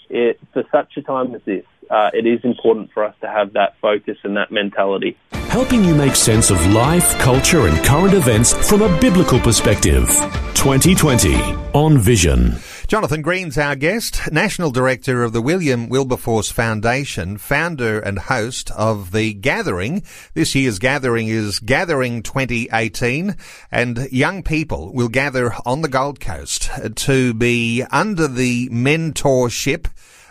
It, 0.10 0.40
for 0.54 0.64
such 0.72 0.96
a 0.96 1.02
time 1.02 1.36
as 1.36 1.42
this, 1.46 1.66
uh, 1.90 2.12
it 2.14 2.26
is 2.26 2.40
important 2.44 2.92
for 2.92 3.04
us 3.04 3.16
to 3.22 3.28
have 3.28 3.54
that 3.54 3.76
focus 3.82 4.18
and 4.24 4.38
that 4.38 4.52
mentality. 4.52 5.18
Helping 5.32 5.84
you 5.84 5.96
make 5.96 6.16
sense 6.16 6.52
of 6.52 6.66
life, 6.68 7.18
culture, 7.20 7.68
and 7.68 7.86
current 7.86 8.14
events 8.14 8.54
from 8.68 8.82
a 8.82 9.00
biblical 9.00 9.40
perspective. 9.40 10.08
2020 10.54 11.36
on 11.74 11.98
Vision. 11.98 12.58
Jonathan 12.88 13.22
Green's 13.22 13.58
our 13.58 13.76
guest, 13.76 14.32
National 14.32 14.72
Director 14.72 15.22
of 15.22 15.34
the 15.34 15.42
William 15.42 15.90
Wilberforce 15.90 16.50
Foundation, 16.50 17.38
founder 17.38 18.00
and 18.00 18.18
host 18.18 18.72
of 18.72 19.12
The 19.12 19.34
Gathering. 19.34 20.04
This 20.36 20.56
year's 20.56 20.80
gathering 20.80 21.28
is 21.28 21.60
Gathering 21.60 22.24
2018, 22.24 23.36
and 23.72 24.08
young 24.10 24.42
people 24.42 24.94
will 24.94 25.10
gather 25.10 25.54
on 25.66 25.82
the 25.82 25.90
Gold 25.90 26.22
Coast 26.22 26.70
to 26.96 27.34
be 27.34 27.84
under 27.92 28.26
the 28.26 28.70
mentorship 28.70 29.88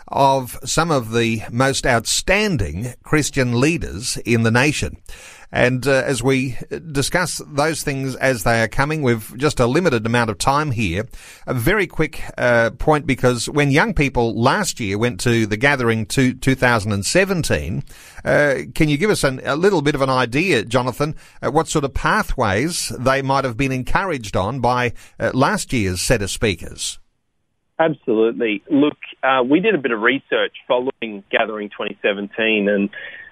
of 0.07 0.57
some 0.63 0.91
of 0.91 1.13
the 1.13 1.41
most 1.51 1.85
outstanding 1.85 2.93
Christian 3.03 3.59
leaders 3.59 4.17
in 4.25 4.43
the 4.43 4.51
nation. 4.51 4.97
And 5.51 5.87
uh, 5.87 6.03
as 6.05 6.21
we 6.21 6.57
discuss 6.91 7.41
those 7.47 7.81
things 7.81 8.15
as 8.17 8.43
they 8.43 8.61
are 8.61 8.67
coming, 8.67 9.01
we've 9.01 9.35
just 9.37 9.59
a 9.59 9.65
limited 9.65 10.05
amount 10.05 10.29
of 10.29 10.37
time 10.37 10.71
here. 10.71 11.07
A 11.45 11.53
very 11.53 11.87
quick 11.87 12.21
uh, 12.37 12.71
point 12.71 13.07
because 13.07 13.47
when 13.47 13.71
young 13.71 13.93
people 13.93 14.39
last 14.39 14.79
year 14.79 14.97
went 14.97 15.21
to 15.21 15.45
the 15.45 15.55
gathering 15.55 16.05
to 16.07 16.33
2017, 16.33 17.83
uh, 18.25 18.55
can 18.75 18.89
you 18.89 18.97
give 18.97 19.09
us 19.09 19.23
an, 19.23 19.39
a 19.45 19.55
little 19.55 19.81
bit 19.81 19.95
of 19.95 20.01
an 20.01 20.09
idea, 20.09 20.65
Jonathan, 20.65 21.15
what 21.41 21.69
sort 21.69 21.85
of 21.85 21.93
pathways 21.93 22.89
they 22.99 23.21
might 23.21 23.45
have 23.45 23.55
been 23.55 23.71
encouraged 23.71 24.35
on 24.35 24.59
by 24.59 24.93
uh, 25.17 25.31
last 25.33 25.71
year's 25.71 26.01
set 26.01 26.21
of 26.21 26.29
speakers? 26.29 26.99
Absolutely. 27.79 28.63
Look, 28.69 28.97
uh, 29.23 29.43
we 29.43 29.59
did 29.59 29.75
a 29.75 29.77
bit 29.77 29.91
of 29.91 30.01
research 30.01 30.53
following 30.67 31.23
Gathering 31.31 31.69
2017, 31.69 32.69
and 32.69 32.89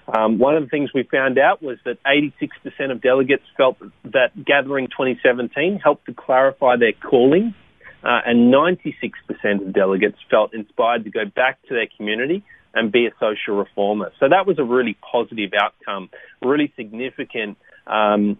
um, 0.07 0.37
one 0.37 0.55
of 0.55 0.63
the 0.63 0.69
things 0.69 0.91
we 0.93 1.03
found 1.03 1.39
out 1.39 1.63
was 1.63 1.77
that 1.85 1.97
86% 2.03 2.91
of 2.91 3.01
delegates 3.01 3.43
felt 3.57 3.77
that 4.03 4.31
Gathering 4.45 4.87
2017 4.87 5.79
helped 5.83 6.05
to 6.05 6.13
clarify 6.13 6.75
their 6.77 6.93
calling, 6.93 7.55
uh, 8.03 8.19
and 8.25 8.53
96% 8.53 9.67
of 9.67 9.73
delegates 9.73 10.17
felt 10.29 10.53
inspired 10.53 11.05
to 11.05 11.09
go 11.09 11.25
back 11.25 11.61
to 11.63 11.73
their 11.73 11.87
community 11.97 12.43
and 12.75 12.91
be 12.91 13.07
a 13.07 13.11
social 13.19 13.57
reformer. 13.57 14.11
So 14.19 14.27
that 14.29 14.45
was 14.45 14.59
a 14.59 14.63
really 14.63 14.97
positive 15.11 15.51
outcome, 15.59 16.09
really 16.41 16.71
significant 16.75 17.57
um, 17.87 18.37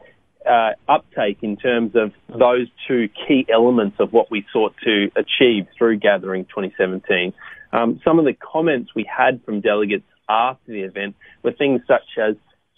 uh, 0.48 0.72
uptake 0.88 1.40
in 1.42 1.58
terms 1.58 1.96
of 1.96 2.12
those 2.30 2.68
two 2.88 3.10
key 3.28 3.46
elements 3.52 3.98
of 4.00 4.14
what 4.14 4.30
we 4.30 4.46
sought 4.52 4.74
to 4.84 5.10
achieve 5.16 5.68
through 5.78 5.98
Gathering 5.98 6.46
2017. 6.46 7.34
Um, 7.74 8.00
some 8.04 8.20
of 8.20 8.26
the 8.26 8.34
comments 8.34 8.92
we 8.96 9.06
had 9.06 9.44
from 9.44 9.62
delegates 9.62 10.06
after 10.30 10.72
the 10.72 10.82
event 10.82 11.16
were 11.44 11.52
things 11.52 11.82
such 11.88 12.18
as, 12.18 12.36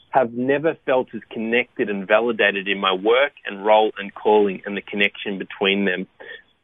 have 0.10 0.34
never 0.34 0.76
felt 0.86 1.10
as 1.14 1.22
connected 1.30 1.90
and 1.90 2.08
validated 2.08 2.68
in 2.68 2.80
my 2.80 2.94
work 2.94 3.34
and 3.46 3.66
role 3.66 3.92
and 4.00 4.14
calling 4.14 4.62
and 4.66 4.76
the 4.76 4.82
connection 4.82 5.38
between 5.38 5.86
them. 5.86 6.08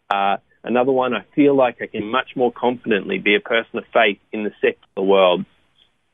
Uh, 0.10 0.38
another 0.64 0.92
one, 0.92 1.14
I 1.14 1.26
feel 1.36 1.56
like 1.56 1.78
I 1.82 1.88
can 1.88 2.06
much 2.10 2.32
more 2.36 2.52
confidently 2.52 3.20
be 3.20 3.36
a 3.36 3.40
person 3.40 3.78
of 3.78 3.84
faith 3.94 4.20
in 4.32 4.44
the 4.44 4.52
secular 4.62 5.08
world. 5.08 5.46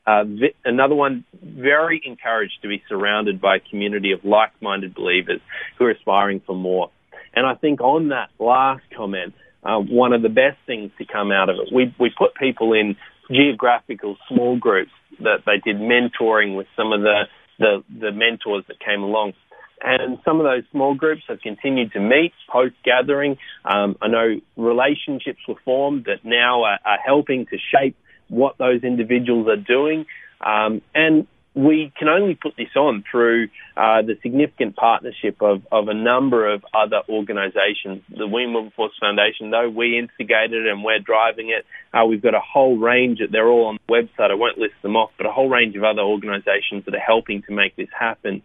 Uh, 0.06 0.24
another 0.64 0.94
one, 0.94 1.24
very 1.42 2.00
encouraged 2.04 2.62
to 2.62 2.68
be 2.68 2.82
surrounded 2.88 3.40
by 3.40 3.56
a 3.56 3.60
community 3.60 4.12
of 4.12 4.24
like-minded 4.24 4.94
believers 4.94 5.40
who 5.78 5.84
are 5.84 5.90
aspiring 5.90 6.40
for 6.46 6.56
more. 6.56 6.90
And 7.34 7.46
I 7.46 7.54
think 7.54 7.80
on 7.80 8.08
that 8.08 8.30
last 8.38 8.82
comment, 8.96 9.34
uh, 9.62 9.78
one 9.78 10.12
of 10.12 10.22
the 10.22 10.28
best 10.28 10.56
things 10.66 10.90
to 10.98 11.04
come 11.04 11.30
out 11.30 11.48
of 11.48 11.56
it, 11.56 11.72
we, 11.72 11.94
we 11.98 12.10
put 12.16 12.34
people 12.34 12.72
in 12.72 12.96
geographical 13.30 14.16
small 14.28 14.56
groups 14.58 14.90
that 15.20 15.42
they 15.46 15.58
did 15.64 15.80
mentoring 15.80 16.56
with 16.56 16.66
some 16.76 16.92
of 16.92 17.02
the, 17.02 17.24
the, 17.58 17.84
the 18.00 18.10
mentors 18.10 18.64
that 18.68 18.80
came 18.80 19.02
along. 19.02 19.34
And 19.82 20.18
some 20.24 20.40
of 20.40 20.44
those 20.44 20.64
small 20.72 20.94
groups 20.94 21.22
have 21.28 21.40
continued 21.40 21.92
to 21.92 22.00
meet 22.00 22.32
post 22.50 22.74
gathering. 22.84 23.38
Um, 23.64 23.96
I 24.02 24.08
know 24.08 24.40
relationships 24.56 25.40
were 25.48 25.54
formed 25.64 26.04
that 26.04 26.24
now 26.24 26.64
are, 26.64 26.78
are, 26.84 26.98
helping 27.04 27.46
to 27.46 27.56
shape 27.56 27.96
what 28.30 28.56
those 28.58 28.82
individuals 28.82 29.48
are 29.48 29.56
doing. 29.56 30.06
Um, 30.40 30.80
and 30.94 31.26
we 31.54 31.92
can 31.98 32.08
only 32.08 32.36
put 32.36 32.54
this 32.56 32.74
on 32.76 33.02
through 33.10 33.48
uh, 33.76 34.02
the 34.02 34.16
significant 34.22 34.76
partnership 34.76 35.42
of, 35.42 35.62
of 35.72 35.88
a 35.88 35.94
number 35.94 36.48
of 36.48 36.64
other 36.72 37.02
organisations. 37.08 38.02
The 38.08 38.26
William 38.26 38.54
Wilberforce 38.54 38.92
Foundation, 39.00 39.50
though 39.50 39.68
we 39.68 39.98
instigated 39.98 40.68
and 40.68 40.84
we're 40.84 41.00
driving 41.00 41.50
it, 41.50 41.66
uh, 41.92 42.06
we've 42.06 42.22
got 42.22 42.34
a 42.34 42.40
whole 42.40 42.78
range. 42.78 43.20
Of, 43.20 43.32
they're 43.32 43.48
all 43.48 43.66
on 43.66 43.78
the 43.86 43.92
website. 43.92 44.30
I 44.30 44.34
won't 44.34 44.58
list 44.58 44.74
them 44.82 44.96
off, 44.96 45.10
but 45.16 45.26
a 45.26 45.32
whole 45.32 45.48
range 45.48 45.74
of 45.74 45.82
other 45.82 46.02
organisations 46.02 46.84
that 46.84 46.94
are 46.94 47.00
helping 47.00 47.42
to 47.42 47.52
make 47.52 47.74
this 47.74 47.88
happen. 47.98 48.42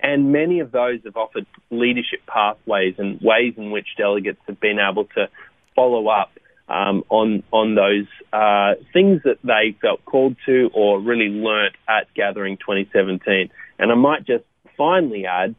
And 0.00 0.32
many 0.32 0.60
of 0.60 0.72
those 0.72 1.00
have 1.04 1.16
offered 1.16 1.46
leadership 1.70 2.20
pathways 2.26 2.94
and 2.98 3.20
ways 3.20 3.54
in 3.56 3.70
which 3.70 3.86
delegates 3.96 4.40
have 4.46 4.60
been 4.60 4.78
able 4.78 5.04
to 5.16 5.28
follow 5.76 6.08
up 6.08 6.30
um, 6.68 7.04
on 7.08 7.42
on 7.52 7.74
those 7.74 8.06
uh, 8.32 8.74
things 8.92 9.22
that 9.24 9.38
they 9.42 9.76
felt 9.80 10.04
called 10.04 10.36
to 10.46 10.70
or 10.74 11.00
really 11.00 11.28
learnt 11.28 11.74
at 11.88 12.12
Gathering 12.14 12.58
2017. 12.58 13.50
And 13.78 13.92
I 13.92 13.94
might 13.94 14.26
just 14.26 14.44
finally 14.76 15.26
add, 15.26 15.54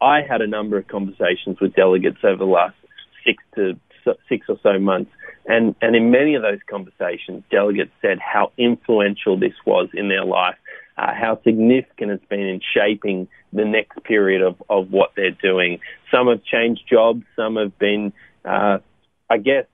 I 0.00 0.20
had 0.28 0.40
a 0.40 0.46
number 0.46 0.78
of 0.78 0.86
conversations 0.88 1.58
with 1.60 1.74
delegates 1.74 2.18
over 2.24 2.36
the 2.36 2.44
last 2.44 2.76
six 3.24 3.42
to 3.56 3.78
six 4.28 4.46
or 4.48 4.56
so 4.62 4.78
months, 4.78 5.10
and 5.46 5.74
and 5.80 5.96
in 5.96 6.10
many 6.10 6.34
of 6.34 6.42
those 6.42 6.60
conversations, 6.68 7.42
delegates 7.50 7.92
said 8.00 8.18
how 8.18 8.52
influential 8.56 9.38
this 9.38 9.54
was 9.66 9.88
in 9.94 10.08
their 10.08 10.24
life, 10.24 10.56
uh, 10.96 11.12
how 11.14 11.40
significant 11.44 12.12
it's 12.12 12.24
been 12.26 12.40
in 12.40 12.60
shaping 12.74 13.28
the 13.52 13.64
next 13.64 14.02
period 14.04 14.42
of 14.42 14.62
of 14.68 14.90
what 14.90 15.12
they're 15.16 15.30
doing. 15.42 15.80
Some 16.10 16.28
have 16.28 16.44
changed 16.44 16.82
jobs, 16.88 17.24
some 17.36 17.56
have 17.56 17.78
been, 17.78 18.12
uh, 18.44 18.78
I 19.30 19.38
guess, 19.38 19.66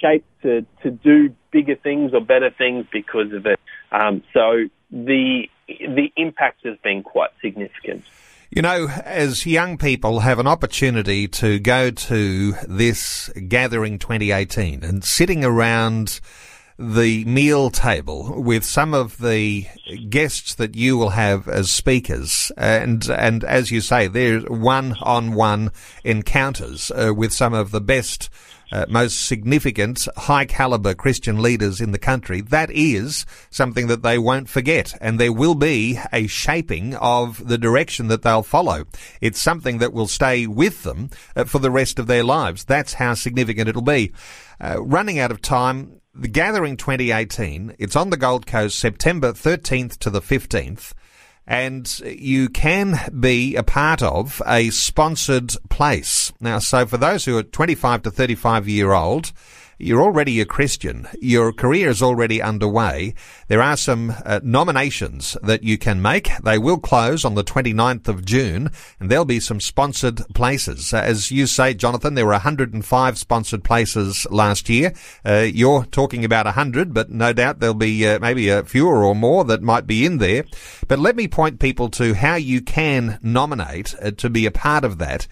shaped 0.00 0.26
to, 0.42 0.64
to 0.82 0.90
do 0.90 1.34
bigger 1.50 1.76
things 1.76 2.12
or 2.14 2.20
better 2.20 2.50
things 2.50 2.86
because 2.92 3.32
of 3.32 3.46
it. 3.46 3.58
Um, 3.92 4.22
so 4.32 4.68
the 4.90 5.48
the 5.68 6.12
impact 6.16 6.64
has 6.64 6.76
been 6.82 7.02
quite 7.02 7.30
significant. 7.40 8.04
You 8.50 8.62
know, 8.62 8.88
as 9.04 9.46
young 9.46 9.78
people 9.78 10.20
have 10.20 10.40
an 10.40 10.48
opportunity 10.48 11.28
to 11.28 11.60
go 11.60 11.90
to 11.92 12.52
this 12.66 13.28
gathering 13.46 13.98
2018 14.00 14.82
and 14.82 15.04
sitting 15.04 15.44
around 15.44 16.20
the 16.76 17.24
meal 17.26 17.70
table 17.70 18.42
with 18.42 18.64
some 18.64 18.94
of 18.94 19.18
the 19.18 19.66
guests 20.08 20.54
that 20.54 20.74
you 20.74 20.96
will 20.96 21.10
have 21.10 21.46
as 21.46 21.70
speakers 21.70 22.50
and 22.56 23.10
and 23.10 23.44
as 23.44 23.70
you 23.70 23.82
say 23.82 24.06
there's 24.06 24.42
one 24.44 24.96
on 25.02 25.34
one 25.34 25.70
encounters 26.04 26.90
uh, 26.92 27.12
with 27.14 27.34
some 27.34 27.52
of 27.52 27.70
the 27.70 27.82
best 27.82 28.30
uh, 28.72 28.86
most 28.88 29.26
significant, 29.26 30.06
high 30.16 30.44
caliber 30.44 30.94
Christian 30.94 31.42
leaders 31.42 31.80
in 31.80 31.92
the 31.92 31.98
country, 31.98 32.40
that 32.40 32.70
is 32.70 33.26
something 33.50 33.86
that 33.88 34.02
they 34.02 34.18
won't 34.18 34.48
forget. 34.48 34.96
And 35.00 35.18
there 35.18 35.32
will 35.32 35.54
be 35.54 35.98
a 36.12 36.26
shaping 36.26 36.94
of 36.96 37.46
the 37.46 37.58
direction 37.58 38.08
that 38.08 38.22
they'll 38.22 38.42
follow. 38.42 38.84
It's 39.20 39.40
something 39.40 39.78
that 39.78 39.92
will 39.92 40.08
stay 40.08 40.46
with 40.46 40.82
them 40.82 41.10
uh, 41.36 41.44
for 41.44 41.58
the 41.58 41.70
rest 41.70 41.98
of 41.98 42.06
their 42.06 42.24
lives. 42.24 42.64
That's 42.64 42.94
how 42.94 43.14
significant 43.14 43.68
it'll 43.68 43.82
be. 43.82 44.12
Uh, 44.60 44.82
running 44.82 45.18
out 45.18 45.30
of 45.30 45.40
time, 45.40 46.00
the 46.14 46.28
Gathering 46.28 46.76
2018, 46.76 47.76
it's 47.78 47.96
on 47.96 48.10
the 48.10 48.16
Gold 48.16 48.46
Coast, 48.46 48.78
September 48.78 49.32
13th 49.32 49.96
to 49.98 50.10
the 50.10 50.20
15th 50.20 50.92
and 51.46 51.98
you 52.00 52.48
can 52.48 52.98
be 53.18 53.56
a 53.56 53.62
part 53.62 54.02
of 54.02 54.40
a 54.46 54.70
sponsored 54.70 55.54
place. 55.68 56.32
Now, 56.40 56.58
so 56.58 56.86
for 56.86 56.96
those 56.96 57.24
who 57.24 57.36
are 57.38 57.42
25 57.42 58.02
to 58.02 58.10
35 58.10 58.68
year 58.68 58.92
old, 58.92 59.32
you're 59.80 60.02
already 60.02 60.40
a 60.40 60.44
Christian. 60.44 61.08
Your 61.20 61.52
career 61.52 61.88
is 61.88 62.02
already 62.02 62.42
underway. 62.42 63.14
There 63.48 63.62
are 63.62 63.76
some 63.76 64.14
uh, 64.24 64.40
nominations 64.42 65.36
that 65.42 65.62
you 65.62 65.78
can 65.78 66.02
make. 66.02 66.30
They 66.42 66.58
will 66.58 66.78
close 66.78 67.24
on 67.24 67.34
the 67.34 67.44
29th 67.44 68.08
of 68.08 68.24
June 68.24 68.70
and 68.98 69.10
there'll 69.10 69.24
be 69.24 69.40
some 69.40 69.60
sponsored 69.60 70.22
places. 70.34 70.92
Uh, 70.92 70.98
as 70.98 71.30
you 71.30 71.46
say, 71.46 71.74
Jonathan, 71.74 72.14
there 72.14 72.26
were 72.26 72.32
105 72.32 73.18
sponsored 73.18 73.64
places 73.64 74.26
last 74.30 74.68
year. 74.68 74.92
Uh, 75.24 75.46
you're 75.52 75.84
talking 75.86 76.24
about 76.24 76.46
100, 76.46 76.92
but 76.92 77.10
no 77.10 77.32
doubt 77.32 77.60
there'll 77.60 77.74
be 77.74 78.06
uh, 78.06 78.18
maybe 78.18 78.48
a 78.48 78.64
fewer 78.64 79.02
or 79.02 79.14
more 79.14 79.44
that 79.44 79.62
might 79.62 79.86
be 79.86 80.04
in 80.04 80.18
there. 80.18 80.44
But 80.88 80.98
let 80.98 81.16
me 81.16 81.28
point 81.28 81.58
people 81.58 81.88
to 81.90 82.14
how 82.14 82.34
you 82.34 82.60
can 82.60 83.18
nominate 83.22 83.94
uh, 84.02 84.10
to 84.12 84.28
be 84.28 84.46
a 84.46 84.50
part 84.50 84.84
of 84.84 84.98
that. 84.98 85.26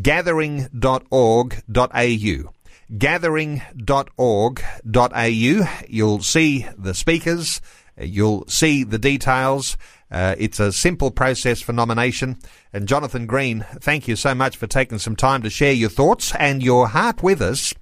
Gathering.org.au 0.00 2.59
gathering.org.au. 2.96 5.68
You'll 5.88 6.22
see 6.22 6.66
the 6.76 6.94
speakers. 6.94 7.60
You'll 7.98 8.46
see 8.48 8.84
the 8.84 8.98
details. 8.98 9.76
Uh, 10.10 10.34
it's 10.38 10.58
a 10.58 10.72
simple 10.72 11.10
process 11.10 11.60
for 11.60 11.72
nomination. 11.72 12.38
And 12.72 12.88
Jonathan 12.88 13.26
Green, 13.26 13.64
thank 13.80 14.08
you 14.08 14.16
so 14.16 14.34
much 14.34 14.56
for 14.56 14.66
taking 14.66 14.98
some 14.98 15.16
time 15.16 15.42
to 15.42 15.50
share 15.50 15.72
your 15.72 15.90
thoughts 15.90 16.34
and 16.36 16.62
your 16.62 16.88
heart 16.88 17.22
with 17.22 17.40
us. 17.40 17.72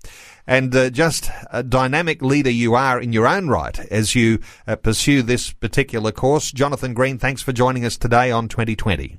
And 0.46 0.74
uh, 0.74 0.90
just 0.90 1.30
a 1.50 1.62
dynamic 1.62 2.22
leader 2.22 2.50
you 2.50 2.74
are 2.74 3.00
in 3.00 3.12
your 3.12 3.26
own 3.26 3.48
right 3.48 3.78
as 3.90 4.14
you 4.14 4.40
uh, 4.66 4.76
pursue 4.76 5.22
this 5.22 5.52
particular 5.52 6.10
course. 6.10 6.52
Jonathan 6.52 6.94
Green, 6.94 7.18
thanks 7.18 7.42
for 7.42 7.52
joining 7.52 7.84
us 7.84 7.98
today 7.98 8.30
on 8.30 8.48
2020. 8.48 9.18